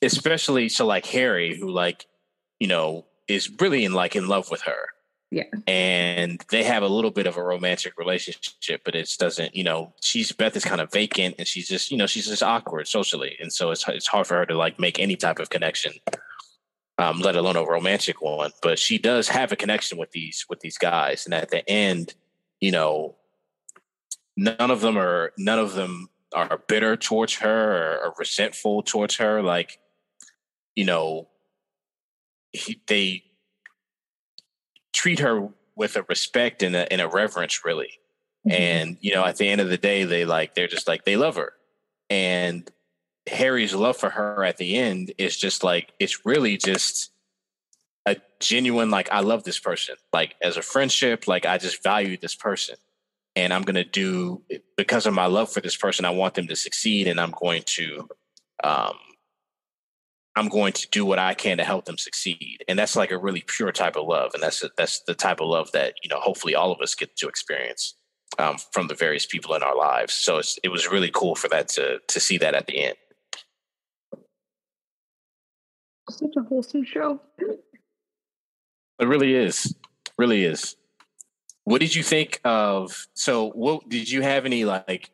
especially 0.00 0.68
so 0.68 0.86
like 0.86 1.06
harry 1.06 1.56
who 1.58 1.70
like 1.70 2.06
you 2.60 2.68
know 2.68 3.04
is 3.28 3.50
really 3.60 3.84
in 3.84 3.92
like 3.92 4.14
in 4.16 4.28
love 4.28 4.50
with 4.50 4.62
her. 4.62 4.86
Yeah. 5.30 5.44
And 5.66 6.44
they 6.50 6.62
have 6.62 6.82
a 6.82 6.88
little 6.88 7.10
bit 7.10 7.26
of 7.26 7.36
a 7.38 7.42
romantic 7.42 7.98
relationship 7.98 8.82
but 8.84 8.94
it 8.94 9.10
doesn't 9.18 9.56
you 9.56 9.64
know 9.64 9.92
she's 10.00 10.30
beth 10.30 10.56
is 10.56 10.64
kind 10.64 10.80
of 10.80 10.92
vacant 10.92 11.36
and 11.38 11.48
she's 11.48 11.68
just 11.68 11.90
you 11.90 11.96
know 11.96 12.06
she's 12.06 12.28
just 12.28 12.42
awkward 12.44 12.86
socially. 12.86 13.36
And 13.40 13.52
so 13.52 13.72
it's 13.72 13.86
it's 13.88 14.06
hard 14.06 14.28
for 14.28 14.36
her 14.36 14.46
to 14.46 14.56
like 14.56 14.78
make 14.78 15.00
any 15.00 15.16
type 15.16 15.40
of 15.40 15.50
connection 15.50 15.94
um, 16.98 17.20
let 17.20 17.36
alone 17.36 17.56
a 17.56 17.64
romantic 17.64 18.20
one. 18.20 18.50
But 18.62 18.78
she 18.78 18.98
does 18.98 19.28
have 19.28 19.52
a 19.52 19.56
connection 19.56 19.98
with 19.98 20.12
these 20.12 20.46
with 20.48 20.60
these 20.60 20.78
guys, 20.78 21.24
and 21.24 21.34
at 21.34 21.50
the 21.50 21.68
end, 21.68 22.14
you 22.60 22.70
know, 22.70 23.16
none 24.36 24.70
of 24.70 24.80
them 24.80 24.96
are 24.96 25.32
none 25.38 25.58
of 25.58 25.74
them 25.74 26.08
are 26.34 26.62
bitter 26.66 26.96
towards 26.96 27.34
her 27.34 27.76
or, 27.76 28.06
or 28.06 28.14
resentful 28.18 28.82
towards 28.82 29.16
her. 29.16 29.42
Like, 29.42 29.78
you 30.74 30.84
know, 30.84 31.28
he, 32.52 32.80
they 32.86 33.24
treat 34.92 35.18
her 35.18 35.48
with 35.74 35.96
a 35.96 36.02
respect 36.04 36.62
and 36.62 36.74
a, 36.76 36.90
and 36.92 37.00
a 37.00 37.08
reverence, 37.08 37.64
really. 37.64 37.98
Mm-hmm. 38.46 38.62
And 38.62 38.96
you 39.00 39.14
know, 39.14 39.24
at 39.24 39.36
the 39.36 39.48
end 39.48 39.60
of 39.60 39.68
the 39.68 39.78
day, 39.78 40.04
they 40.04 40.24
like 40.24 40.54
they're 40.54 40.68
just 40.68 40.88
like 40.88 41.04
they 41.04 41.16
love 41.16 41.36
her, 41.36 41.52
and 42.10 42.68
Harry's 43.28 43.74
love 43.74 43.96
for 43.96 44.10
her 44.10 44.44
at 44.44 44.56
the 44.56 44.76
end 44.76 45.12
is 45.18 45.36
just 45.36 45.62
like 45.62 45.92
it's 46.00 46.26
really 46.26 46.56
just 46.56 47.10
a 48.06 48.16
genuine 48.40 48.90
like 48.90 49.08
I 49.12 49.20
love 49.20 49.44
this 49.44 49.58
person. 49.58 49.96
Like 50.12 50.34
as 50.42 50.56
a 50.56 50.62
friendship, 50.62 51.28
like 51.28 51.46
I 51.46 51.58
just 51.58 51.82
value 51.82 52.16
this 52.16 52.34
person. 52.34 52.76
And 53.34 53.52
I'm 53.52 53.62
gonna 53.62 53.84
do 53.84 54.42
because 54.76 55.06
of 55.06 55.14
my 55.14 55.26
love 55.26 55.52
for 55.52 55.60
this 55.60 55.76
person, 55.76 56.04
I 56.04 56.10
want 56.10 56.34
them 56.34 56.48
to 56.48 56.56
succeed 56.56 57.06
and 57.06 57.20
I'm 57.20 57.32
going 57.32 57.62
to 57.66 58.08
um 58.64 58.96
I'm 60.34 60.48
going 60.48 60.72
to 60.72 60.88
do 60.90 61.04
what 61.04 61.18
I 61.18 61.34
can 61.34 61.58
to 61.58 61.64
help 61.64 61.84
them 61.84 61.98
succeed. 61.98 62.64
And 62.66 62.78
that's 62.78 62.96
like 62.96 63.10
a 63.10 63.18
really 63.18 63.44
pure 63.46 63.70
type 63.70 63.96
of 63.96 64.06
love. 64.06 64.30
And 64.32 64.42
that's 64.42 64.64
a, 64.64 64.70
that's 64.78 65.02
the 65.02 65.14
type 65.14 65.40
of 65.40 65.48
love 65.48 65.70
that, 65.72 65.94
you 66.02 66.08
know, 66.08 66.20
hopefully 66.20 66.54
all 66.54 66.72
of 66.72 66.80
us 66.80 66.94
get 66.94 67.14
to 67.16 67.28
experience 67.28 67.94
um, 68.38 68.56
from 68.72 68.88
the 68.88 68.94
various 68.94 69.26
people 69.26 69.54
in 69.54 69.62
our 69.62 69.76
lives. 69.76 70.14
So 70.14 70.40
it 70.62 70.70
was 70.70 70.90
really 70.90 71.10
cool 71.12 71.34
for 71.34 71.48
that 71.48 71.68
to 71.70 71.98
to 72.08 72.20
see 72.20 72.38
that 72.38 72.54
at 72.54 72.66
the 72.66 72.78
end. 72.84 72.96
Such 76.10 76.36
a 76.36 76.42
wholesome 76.42 76.84
show. 76.84 77.20
It 78.98 79.06
really 79.06 79.34
is. 79.34 79.74
Really 80.18 80.44
is. 80.44 80.76
What 81.64 81.80
did 81.80 81.94
you 81.94 82.02
think 82.02 82.40
of? 82.44 83.06
So, 83.14 83.50
what 83.50 83.88
did 83.88 84.10
you 84.10 84.22
have 84.22 84.46
any 84.46 84.64
like? 84.64 85.10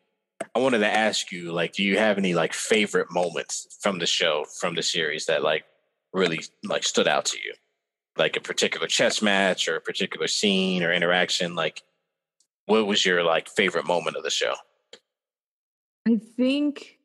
I 0.55 0.59
wanted 0.59 0.79
to 0.79 0.87
ask 0.87 1.31
you, 1.31 1.51
like, 1.51 1.73
do 1.73 1.83
you 1.83 1.97
have 1.97 2.17
any 2.17 2.33
like 2.33 2.53
favorite 2.53 3.11
moments 3.11 3.77
from 3.81 3.99
the 3.99 4.05
show, 4.05 4.45
from 4.59 4.75
the 4.75 4.83
series 4.83 5.25
that 5.27 5.43
like 5.43 5.65
really 6.13 6.39
like 6.63 6.83
stood 6.83 7.07
out 7.07 7.25
to 7.25 7.37
you? 7.37 7.53
Like 8.17 8.35
a 8.35 8.41
particular 8.41 8.87
chess 8.87 9.21
match 9.21 9.67
or 9.67 9.75
a 9.75 9.81
particular 9.81 10.27
scene 10.27 10.83
or 10.83 10.91
interaction? 10.91 11.55
Like, 11.55 11.83
what 12.65 12.87
was 12.87 13.05
your 13.05 13.23
like 13.23 13.47
favorite 13.49 13.85
moment 13.85 14.17
of 14.17 14.23
the 14.23 14.29
show? 14.29 14.55
I 16.07 16.19
think 16.37 16.98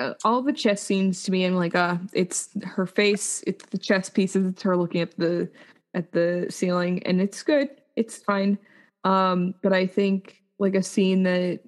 uh, 0.00 0.14
all 0.24 0.42
the 0.42 0.52
chess 0.52 0.82
scenes 0.82 1.22
to 1.22 1.30
me 1.30 1.44
i'm 1.44 1.54
like 1.54 1.74
uh 1.74 1.96
it's 2.12 2.50
her 2.64 2.86
face 2.86 3.42
it's 3.46 3.64
the 3.66 3.78
chess 3.78 4.08
pieces 4.08 4.46
it's 4.46 4.62
her 4.62 4.76
looking 4.76 5.00
at 5.00 5.16
the 5.18 5.48
at 5.94 6.12
the 6.12 6.46
ceiling 6.48 7.02
and 7.04 7.20
it's 7.20 7.42
good 7.42 7.68
it's 7.96 8.16
fine. 8.18 8.58
Um 9.04 9.54
but 9.62 9.72
i 9.72 9.86
think 9.86 10.40
like 10.58 10.74
a 10.74 10.82
scene 10.82 11.24
that 11.24 11.60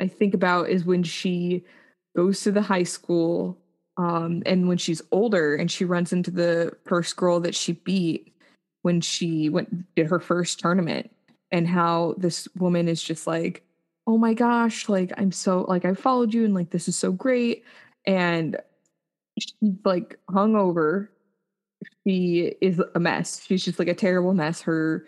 I 0.00 0.08
think 0.08 0.34
about 0.34 0.70
is 0.70 0.84
when 0.84 1.02
she 1.02 1.64
goes 2.16 2.40
to 2.42 2.50
the 2.50 2.62
high 2.62 2.82
school 2.82 3.58
um, 3.96 4.42
and 4.46 4.66
when 4.66 4.78
she's 4.78 5.02
older 5.12 5.54
and 5.54 5.70
she 5.70 5.84
runs 5.84 6.12
into 6.12 6.30
the 6.30 6.72
first 6.86 7.16
girl 7.16 7.38
that 7.40 7.54
she 7.54 7.72
beat 7.72 8.34
when 8.82 9.00
she 9.02 9.50
went 9.50 9.94
did 9.94 10.06
her 10.06 10.18
first 10.18 10.58
tournament 10.58 11.10
and 11.52 11.68
how 11.68 12.14
this 12.16 12.48
woman 12.56 12.88
is 12.88 13.02
just 13.02 13.26
like 13.26 13.62
oh 14.10 14.18
my 14.18 14.34
gosh 14.34 14.88
like 14.88 15.12
i'm 15.16 15.30
so 15.30 15.62
like 15.68 15.84
i 15.84 15.94
followed 15.94 16.34
you 16.34 16.44
and 16.44 16.52
like 16.52 16.70
this 16.70 16.88
is 16.88 16.96
so 16.96 17.12
great 17.12 17.64
and 18.06 18.56
she's 19.38 19.54
like 19.84 20.18
hungover 20.28 21.06
she 22.04 22.54
is 22.60 22.82
a 22.94 23.00
mess 23.00 23.44
she's 23.46 23.64
just 23.64 23.78
like 23.78 23.88
a 23.88 23.94
terrible 23.94 24.34
mess 24.34 24.60
her 24.60 25.06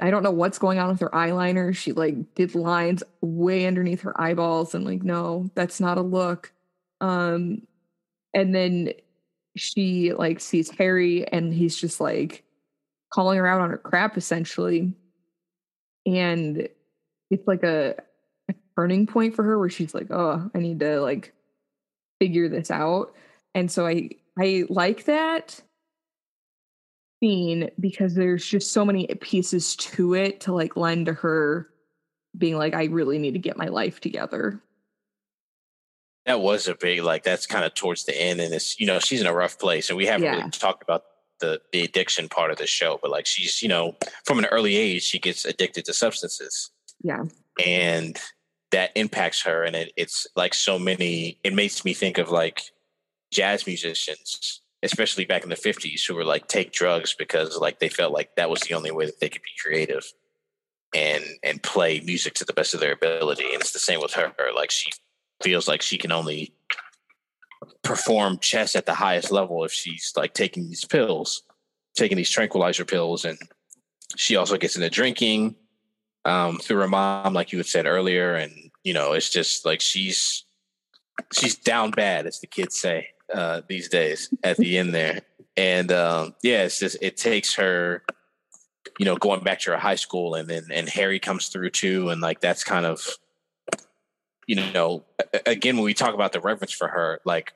I 0.00 0.10
don't 0.10 0.22
know 0.22 0.30
what's 0.30 0.58
going 0.58 0.78
on 0.78 0.88
with 0.88 1.00
her 1.00 1.10
eyeliner. 1.10 1.74
She 1.74 1.92
like 1.92 2.34
did 2.34 2.54
lines 2.54 3.02
way 3.20 3.66
underneath 3.66 4.02
her 4.02 4.18
eyeballs 4.20 4.74
and 4.74 4.84
like 4.84 5.02
no, 5.02 5.50
that's 5.54 5.80
not 5.80 5.98
a 5.98 6.02
look. 6.02 6.52
Um 7.00 7.62
and 8.34 8.54
then 8.54 8.92
she 9.56 10.12
like 10.12 10.40
sees 10.40 10.70
Harry 10.70 11.26
and 11.28 11.52
he's 11.52 11.76
just 11.76 12.00
like 12.00 12.44
calling 13.12 13.38
her 13.38 13.46
out 13.46 13.60
on 13.60 13.70
her 13.70 13.78
crap 13.78 14.16
essentially. 14.16 14.92
And 16.06 16.68
it's 17.30 17.46
like 17.46 17.62
a, 17.64 17.94
a 17.98 18.02
turning 18.78 19.06
point 19.06 19.34
for 19.34 19.42
her 19.42 19.58
where 19.58 19.68
she's 19.68 19.92
like, 19.92 20.08
"Oh, 20.10 20.48
I 20.54 20.58
need 20.58 20.78
to 20.80 21.00
like 21.00 21.34
figure 22.20 22.48
this 22.48 22.70
out." 22.70 23.12
And 23.54 23.70
so 23.70 23.86
I 23.86 24.10
I 24.38 24.64
like 24.68 25.04
that 25.04 25.60
scene 27.20 27.70
because 27.80 28.14
there's 28.14 28.46
just 28.46 28.72
so 28.72 28.84
many 28.84 29.06
pieces 29.20 29.74
to 29.74 30.14
it 30.14 30.40
to 30.42 30.52
like 30.52 30.76
lend 30.76 31.06
to 31.06 31.12
her 31.12 31.68
being 32.36 32.56
like, 32.56 32.72
I 32.72 32.84
really 32.84 33.18
need 33.18 33.32
to 33.32 33.40
get 33.40 33.56
my 33.56 33.66
life 33.66 34.00
together. 34.00 34.60
That 36.26 36.40
was 36.40 36.68
a 36.68 36.76
big 36.76 37.02
like 37.02 37.24
that's 37.24 37.46
kind 37.46 37.64
of 37.64 37.74
towards 37.74 38.04
the 38.04 38.16
end, 38.16 38.40
and 38.40 38.54
it's 38.54 38.78
you 38.78 38.86
know 38.86 39.00
she's 39.00 39.20
in 39.20 39.26
a 39.26 39.34
rough 39.34 39.58
place, 39.58 39.88
and 39.88 39.96
we 39.96 40.06
haven't 40.06 40.24
yeah. 40.24 40.36
really 40.36 40.50
talked 40.50 40.84
about 40.84 41.02
the 41.40 41.60
the 41.72 41.82
addiction 41.82 42.28
part 42.28 42.52
of 42.52 42.58
the 42.58 42.66
show, 42.66 43.00
but 43.02 43.10
like 43.10 43.26
she's 43.26 43.60
you 43.60 43.68
know 43.68 43.96
from 44.24 44.38
an 44.38 44.44
early 44.46 44.76
age 44.76 45.02
she 45.02 45.18
gets 45.18 45.44
addicted 45.44 45.84
to 45.86 45.94
substances. 45.94 46.70
Yeah, 47.02 47.24
and 47.64 48.20
that 48.70 48.90
impacts 48.94 49.42
her, 49.42 49.64
and 49.64 49.74
it, 49.76 49.92
it's 49.96 50.26
like 50.36 50.54
so 50.54 50.78
many. 50.78 51.38
It 51.44 51.54
makes 51.54 51.84
me 51.84 51.94
think 51.94 52.18
of 52.18 52.30
like 52.30 52.62
jazz 53.30 53.66
musicians 53.66 54.62
especially 54.82 55.24
back 55.24 55.42
in 55.42 55.48
the 55.48 55.56
50s 55.56 56.06
who 56.06 56.14
were 56.14 56.24
like 56.24 56.46
take 56.46 56.72
drugs 56.72 57.14
because 57.14 57.58
like 57.58 57.78
they 57.78 57.88
felt 57.88 58.12
like 58.12 58.34
that 58.36 58.50
was 58.50 58.60
the 58.60 58.74
only 58.74 58.90
way 58.90 59.06
that 59.06 59.20
they 59.20 59.28
could 59.28 59.42
be 59.42 59.50
creative 59.62 60.04
and 60.94 61.24
and 61.42 61.62
play 61.62 62.00
music 62.00 62.34
to 62.34 62.44
the 62.44 62.52
best 62.52 62.74
of 62.74 62.80
their 62.80 62.92
ability 62.92 63.44
and 63.52 63.60
it's 63.60 63.72
the 63.72 63.78
same 63.78 64.00
with 64.00 64.14
her 64.14 64.32
like 64.54 64.70
she 64.70 64.90
feels 65.42 65.68
like 65.68 65.82
she 65.82 65.98
can 65.98 66.12
only 66.12 66.54
perform 67.82 68.38
chess 68.38 68.74
at 68.74 68.86
the 68.86 68.94
highest 68.94 69.30
level 69.30 69.64
if 69.64 69.72
she's 69.72 70.12
like 70.16 70.32
taking 70.32 70.66
these 70.68 70.84
pills 70.84 71.42
taking 71.94 72.16
these 72.16 72.30
tranquilizer 72.30 72.84
pills 72.84 73.24
and 73.24 73.38
she 74.16 74.36
also 74.36 74.56
gets 74.56 74.76
into 74.76 74.88
drinking 74.88 75.54
um, 76.28 76.58
through 76.58 76.78
her 76.78 76.88
mom 76.88 77.32
like 77.32 77.52
you 77.52 77.58
had 77.58 77.66
said 77.66 77.86
earlier 77.86 78.34
and 78.34 78.52
you 78.84 78.92
know 78.92 79.12
it's 79.12 79.30
just 79.30 79.64
like 79.64 79.80
she's 79.80 80.44
she's 81.32 81.56
down 81.56 81.90
bad 81.90 82.26
as 82.26 82.40
the 82.40 82.46
kids 82.46 82.78
say 82.78 83.08
uh, 83.32 83.62
these 83.68 83.88
days 83.88 84.32
at 84.42 84.56
the 84.56 84.78
end 84.78 84.94
there. 84.94 85.20
And 85.56 85.90
um, 85.92 86.34
yeah, 86.42 86.64
it's 86.64 86.78
just 86.78 86.96
it 87.00 87.16
takes 87.16 87.56
her, 87.56 88.02
you 88.98 89.04
know, 89.04 89.16
going 89.16 89.42
back 89.42 89.60
to 89.60 89.72
her 89.72 89.76
high 89.76 89.96
school, 89.96 90.34
and 90.34 90.48
then 90.48 90.66
and 90.72 90.88
Harry 90.88 91.18
comes 91.18 91.48
through 91.48 91.70
too, 91.70 92.10
and 92.10 92.20
like 92.20 92.40
that's 92.40 92.62
kind 92.62 92.86
of, 92.86 93.04
you 94.46 94.54
know, 94.72 95.04
again 95.46 95.76
when 95.76 95.84
we 95.84 95.94
talk 95.94 96.14
about 96.14 96.32
the 96.32 96.40
reverence 96.40 96.72
for 96.72 96.88
her, 96.88 97.20
like 97.24 97.52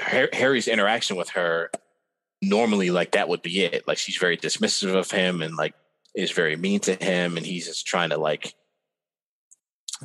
Harry's 0.00 0.68
interaction 0.68 1.16
with 1.16 1.28
her, 1.30 1.70
normally 2.40 2.90
like 2.90 3.12
that 3.12 3.28
would 3.28 3.42
be 3.42 3.60
it. 3.60 3.86
Like 3.86 3.98
she's 3.98 4.16
very 4.16 4.38
dismissive 4.38 4.94
of 4.94 5.10
him, 5.10 5.42
and 5.42 5.54
like 5.54 5.74
is 6.18 6.32
very 6.32 6.56
mean 6.56 6.80
to 6.80 6.94
him, 6.94 7.36
and 7.36 7.46
he's 7.46 7.66
just 7.66 7.86
trying 7.86 8.10
to 8.10 8.18
like 8.18 8.54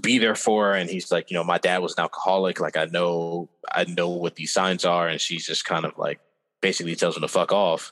be 0.02 0.18
there 0.18 0.36
for 0.36 0.68
her 0.68 0.74
and 0.74 0.90
he's 0.90 1.12
like 1.12 1.30
you 1.30 1.38
know 1.38 1.44
my 1.44 1.60
dad 1.60 1.78
was 1.78 1.94
an 1.94 2.02
alcoholic 2.02 2.60
like 2.60 2.76
i 2.76 2.86
know 2.86 3.48
i 3.74 3.84
know 3.84 4.10
what 4.10 4.36
these 4.36 4.52
signs 4.52 4.86
are 4.86 5.08
and 5.08 5.22
she's 5.22 5.46
just 5.46 5.66
kind 5.66 5.86
of 5.86 5.96
like 6.00 6.20
basically 6.64 6.96
tells 6.96 7.16
him 7.16 7.22
to 7.22 7.28
fuck 7.28 7.52
off. 7.52 7.92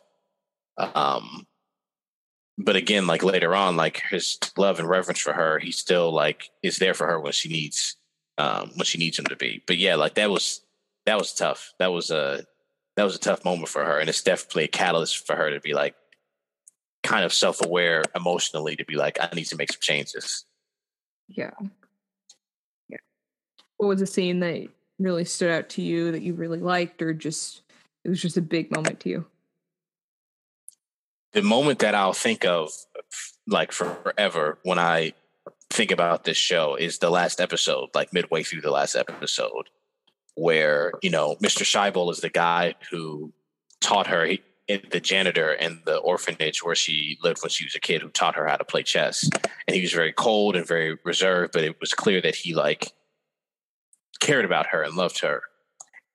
Um 0.78 1.46
but 2.58 2.76
again 2.76 3.06
like 3.06 3.22
later 3.22 3.54
on 3.54 3.76
like 3.76 4.02
his 4.10 4.40
love 4.58 4.80
and 4.80 4.90
reverence 4.90 5.20
for 5.20 5.34
her 5.34 5.60
he 5.60 5.72
still 5.72 6.12
like 6.12 6.50
is 6.64 6.78
there 6.78 6.96
for 6.96 7.06
her 7.06 7.20
when 7.20 7.34
she 7.34 7.50
needs 7.50 7.98
um 8.38 8.72
when 8.76 8.86
she 8.86 8.98
needs 8.98 9.20
him 9.20 9.26
to 9.26 9.36
be. 9.36 9.62
But 9.68 9.78
yeah 9.78 9.96
like 9.96 10.16
that 10.16 10.32
was 10.32 10.62
that 11.06 11.18
was 11.18 11.34
tough. 11.34 11.74
That 11.80 11.92
was 11.92 12.10
a 12.10 12.46
that 12.96 13.04
was 13.04 13.16
a 13.16 13.20
tough 13.20 13.46
moment 13.46 13.70
for 13.70 13.84
her 13.84 14.00
and 14.00 14.10
it's 14.10 14.24
definitely 14.24 14.64
a 14.64 14.70
catalyst 14.70 15.28
for 15.28 15.36
her 15.36 15.52
to 15.52 15.60
be 15.60 15.74
like 15.74 15.96
kind 17.04 17.26
of 17.26 17.34
self-aware 17.34 18.04
emotionally 18.16 18.76
to 18.76 18.86
be 18.86 18.96
like 18.96 19.18
i 19.20 19.30
need 19.36 19.46
to 19.46 19.56
make 19.56 19.72
some 19.72 19.82
changes. 19.82 20.46
Yeah. 21.28 21.52
Yeah. 22.90 22.98
what 23.78 23.88
was 23.88 24.02
a 24.02 24.08
scene 24.08 24.40
that 24.42 24.68
really 25.00 25.26
stood 25.26 25.50
out 25.50 25.70
to 25.70 25.82
you 25.82 26.12
that 26.12 26.22
you 26.22 26.34
really 26.34 26.60
liked 26.60 27.02
or 27.02 27.14
just 27.14 27.62
it 28.04 28.10
was 28.10 28.22
just 28.22 28.38
a 28.38 28.42
big 28.42 28.76
moment 28.76 29.00
to 29.02 29.10
you? 29.10 29.26
The 31.34 31.42
moment 31.42 31.80
that 31.80 31.96
i'll 31.96 32.14
think 32.14 32.46
of 32.46 32.72
like 33.48 33.72
forever 33.72 34.60
when 34.64 34.78
i 34.80 35.14
think 35.70 35.92
about 35.92 36.26
this 36.26 36.38
show 36.38 36.76
is 36.76 36.98
the 36.98 37.10
last 37.10 37.40
episode 37.40 37.90
like 37.96 38.14
midway 38.14 38.44
through 38.44 38.62
the 38.62 38.72
last 38.72 38.96
episode 38.96 39.70
where 40.36 40.92
you 41.02 41.10
know 41.10 41.36
mr 41.42 41.64
Shaibel 41.64 42.12
is 42.12 42.20
the 42.20 42.30
guy 42.30 42.76
who 42.90 43.32
taught 43.80 44.08
her 44.08 44.26
he, 44.26 44.42
the 44.92 45.00
janitor 45.00 45.54
in 45.54 45.82
the 45.86 45.98
orphanage 45.98 46.64
where 46.64 46.76
she 46.76 47.18
lived 47.24 47.42
when 47.42 47.50
she 47.50 47.66
was 47.66 47.76
a 47.76 47.80
kid 47.80 48.02
who 48.02 48.10
taught 48.10 48.36
her 48.36 48.48
how 48.48 48.56
to 48.56 48.64
play 48.64 48.84
chess 48.84 49.30
and 49.68 49.76
he 49.76 49.82
was 49.82 49.94
very 49.94 50.14
cold 50.14 50.56
and 50.56 50.68
very 50.68 50.98
reserved 51.04 51.54
but 51.54 51.64
it 51.64 51.80
was 51.80 51.94
clear 51.94 52.22
that 52.22 52.36
he 52.36 52.54
like 52.54 52.94
cared 54.22 54.46
about 54.46 54.68
her 54.68 54.84
and 54.84 54.96
loved 54.96 55.20
her. 55.20 55.42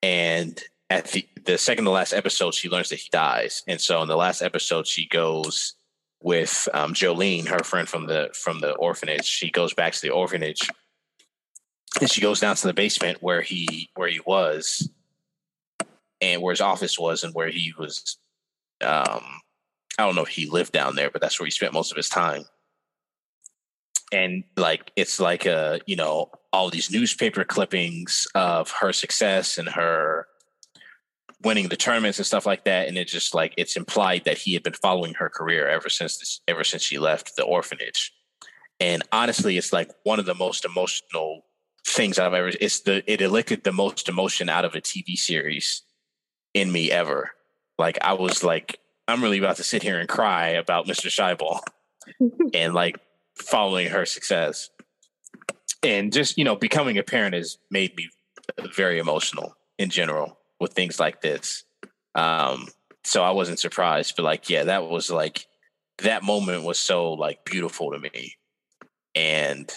And 0.03 0.59
at 0.89 1.09
the, 1.09 1.29
the 1.45 1.59
second 1.59 1.85
to 1.85 1.91
last 1.91 2.15
episode, 2.15 2.55
she 2.55 2.71
learns 2.71 2.89
that 2.89 3.01
he 3.01 3.11
dies. 3.11 3.63
And 3.67 3.81
so 3.81 4.01
in 4.01 4.09
the 4.09 4.17
last 4.17 4.41
episode, 4.41 4.87
she 4.87 5.07
goes 5.09 5.75
with 6.23 6.69
um, 6.73 6.95
Jolene, 6.95 7.49
her 7.49 7.63
friend 7.63 7.87
from 7.87 8.07
the 8.07 8.31
from 8.33 8.61
the 8.61 8.73
orphanage. 8.77 9.27
She 9.27 9.51
goes 9.51 9.75
back 9.75 9.93
to 9.93 10.01
the 10.01 10.11
orphanage, 10.11 10.69
and 12.01 12.11
she 12.11 12.23
goes 12.23 12.41
down 12.41 12.57
to 12.57 12.67
the 12.67 12.73
basement 12.73 13.19
where 13.21 13.43
he 13.43 13.91
where 13.95 14.09
he 14.09 14.21
was, 14.25 14.89
and 16.21 16.41
where 16.41 16.53
his 16.53 16.61
office 16.61 16.99
was, 16.99 17.23
and 17.23 17.35
where 17.35 17.51
he 17.51 17.75
was. 17.79 18.17
Um, 18.83 19.25
I 19.99 20.05
don't 20.05 20.15
know 20.15 20.23
if 20.23 20.29
he 20.29 20.49
lived 20.49 20.73
down 20.73 20.97
there, 20.97 21.11
but 21.11 21.21
that's 21.21 21.39
where 21.41 21.47
he 21.47 21.51
spent 21.51 21.73
most 21.73 21.91
of 21.91 21.97
his 21.97 22.09
time. 22.09 22.45
And 24.13 24.45
like 24.57 24.93
it's 24.95 25.19
like 25.19 25.47
a 25.47 25.81
you 25.87 25.97
know 25.97 26.31
all 26.53 26.71
these 26.71 26.91
newspaper 26.91 27.45
clippings 27.45 28.29
of 28.35 28.71
her 28.71 28.93
success 28.93 29.59
and 29.59 29.69
her 29.71 30.27
winning 31.43 31.69
the 31.69 31.77
tournaments 31.77 32.19
and 32.19 32.27
stuff 32.27 32.47
like 32.47 32.65
that. 32.65 32.89
And 32.89 32.97
it 32.97 33.09
just 33.09 33.35
like 33.35 33.53
it's 33.57 33.77
implied 33.77 34.25
that 34.25 34.39
he 34.39 34.55
had 34.55 34.63
been 34.63 34.75
following 34.75 35.15
her 35.15 35.29
career 35.29 35.69
ever 35.69 35.89
since 35.89 36.19
this 36.19 36.41
ever 36.47 36.63
since 36.63 36.83
she 36.83 36.99
left 36.99 37.35
the 37.37 37.43
orphanage. 37.43 38.13
And 38.79 39.03
honestly 39.11 39.59
it's 39.59 39.73
like 39.73 39.91
one 40.05 40.21
of 40.21 40.27
the 40.27 40.35
most 40.35 40.65
emotional 40.65 41.43
things 41.87 42.19
i've 42.19 42.35
ever 42.35 42.51
it's 42.61 42.81
the 42.81 43.03
it 43.11 43.21
elicited 43.21 43.65
the 43.65 43.73
most 43.73 44.09
emotion 44.09 44.49
out 44.49 44.65
of 44.65 44.75
a 44.75 44.81
tv 44.81 45.17
series 45.17 45.83
in 46.53 46.73
me 46.73 46.91
ever 46.91 47.31
like 47.79 47.99
i 48.03 48.13
was 48.13 48.43
like 48.43 48.81
i'm 49.09 49.23
really 49.23 49.39
about 49.39 49.57
to 49.57 49.65
sit 49.65 49.83
here 49.83 49.99
and 49.99 50.09
cry 50.09 50.49
about 50.51 50.87
mr 50.87 51.07
Shaibel 51.09 51.61
and 52.55 52.75
like 52.75 52.99
following 53.37 53.89
her 53.89 54.07
success. 54.07 54.71
And 55.83 56.13
just, 56.13 56.39
you 56.39 56.45
know, 56.45 56.57
becoming 56.57 56.99
a 56.99 57.03
parent 57.03 57.35
has 57.35 57.59
made 57.71 57.97
me 57.97 58.09
very 58.75 58.99
emotional 58.99 59.57
in 59.79 59.91
general 59.91 60.39
with 60.59 60.73
things 60.73 60.99
like 60.99 61.21
this. 61.21 61.65
Um, 62.15 62.69
so 63.05 63.23
I 63.23 63.31
wasn't 63.31 63.59
surprised, 63.59 64.15
but 64.17 64.25
like, 64.25 64.51
yeah, 64.51 64.65
that 64.65 64.89
was 64.89 65.11
like, 65.11 65.47
that 65.99 66.23
moment 66.23 66.65
was 66.65 66.81
so 66.81 67.13
like 67.13 67.45
beautiful 67.45 67.93
to 67.93 67.99
me. 67.99 68.35
And 69.15 69.73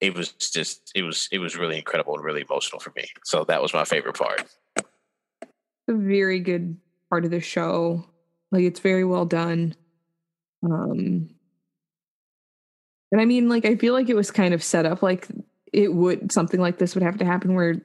it 0.00 0.14
was 0.14 0.32
just, 0.32 0.90
it 0.94 1.02
was, 1.02 1.28
it 1.30 1.38
was 1.38 1.56
really 1.56 1.76
incredible 1.76 2.14
and 2.14 2.24
really 2.24 2.40
emotional 2.48 2.80
for 2.80 2.92
me. 2.96 3.08
So 3.24 3.44
that 3.44 3.60
was 3.60 3.74
my 3.74 3.84
favorite 3.84 4.16
part. 4.16 4.44
Very 5.88 6.40
good 6.40 6.76
part 7.10 7.24
of 7.26 7.30
the 7.30 7.40
show. 7.40 8.04
Like 8.50 8.62
it's 8.62 8.80
very 8.80 9.04
well 9.04 9.26
done. 9.26 9.74
Um, 10.62 11.28
and 13.12 13.20
I 13.20 13.24
mean, 13.24 13.48
like, 13.48 13.64
I 13.64 13.76
feel 13.76 13.92
like 13.92 14.08
it 14.08 14.16
was 14.16 14.30
kind 14.30 14.54
of 14.54 14.62
set 14.62 14.86
up 14.86 15.02
like 15.02 15.28
it 15.72 15.94
would 15.94 16.32
something 16.32 16.60
like 16.60 16.78
this 16.78 16.94
would 16.94 17.04
have 17.04 17.18
to 17.18 17.24
happen 17.24 17.54
where 17.54 17.76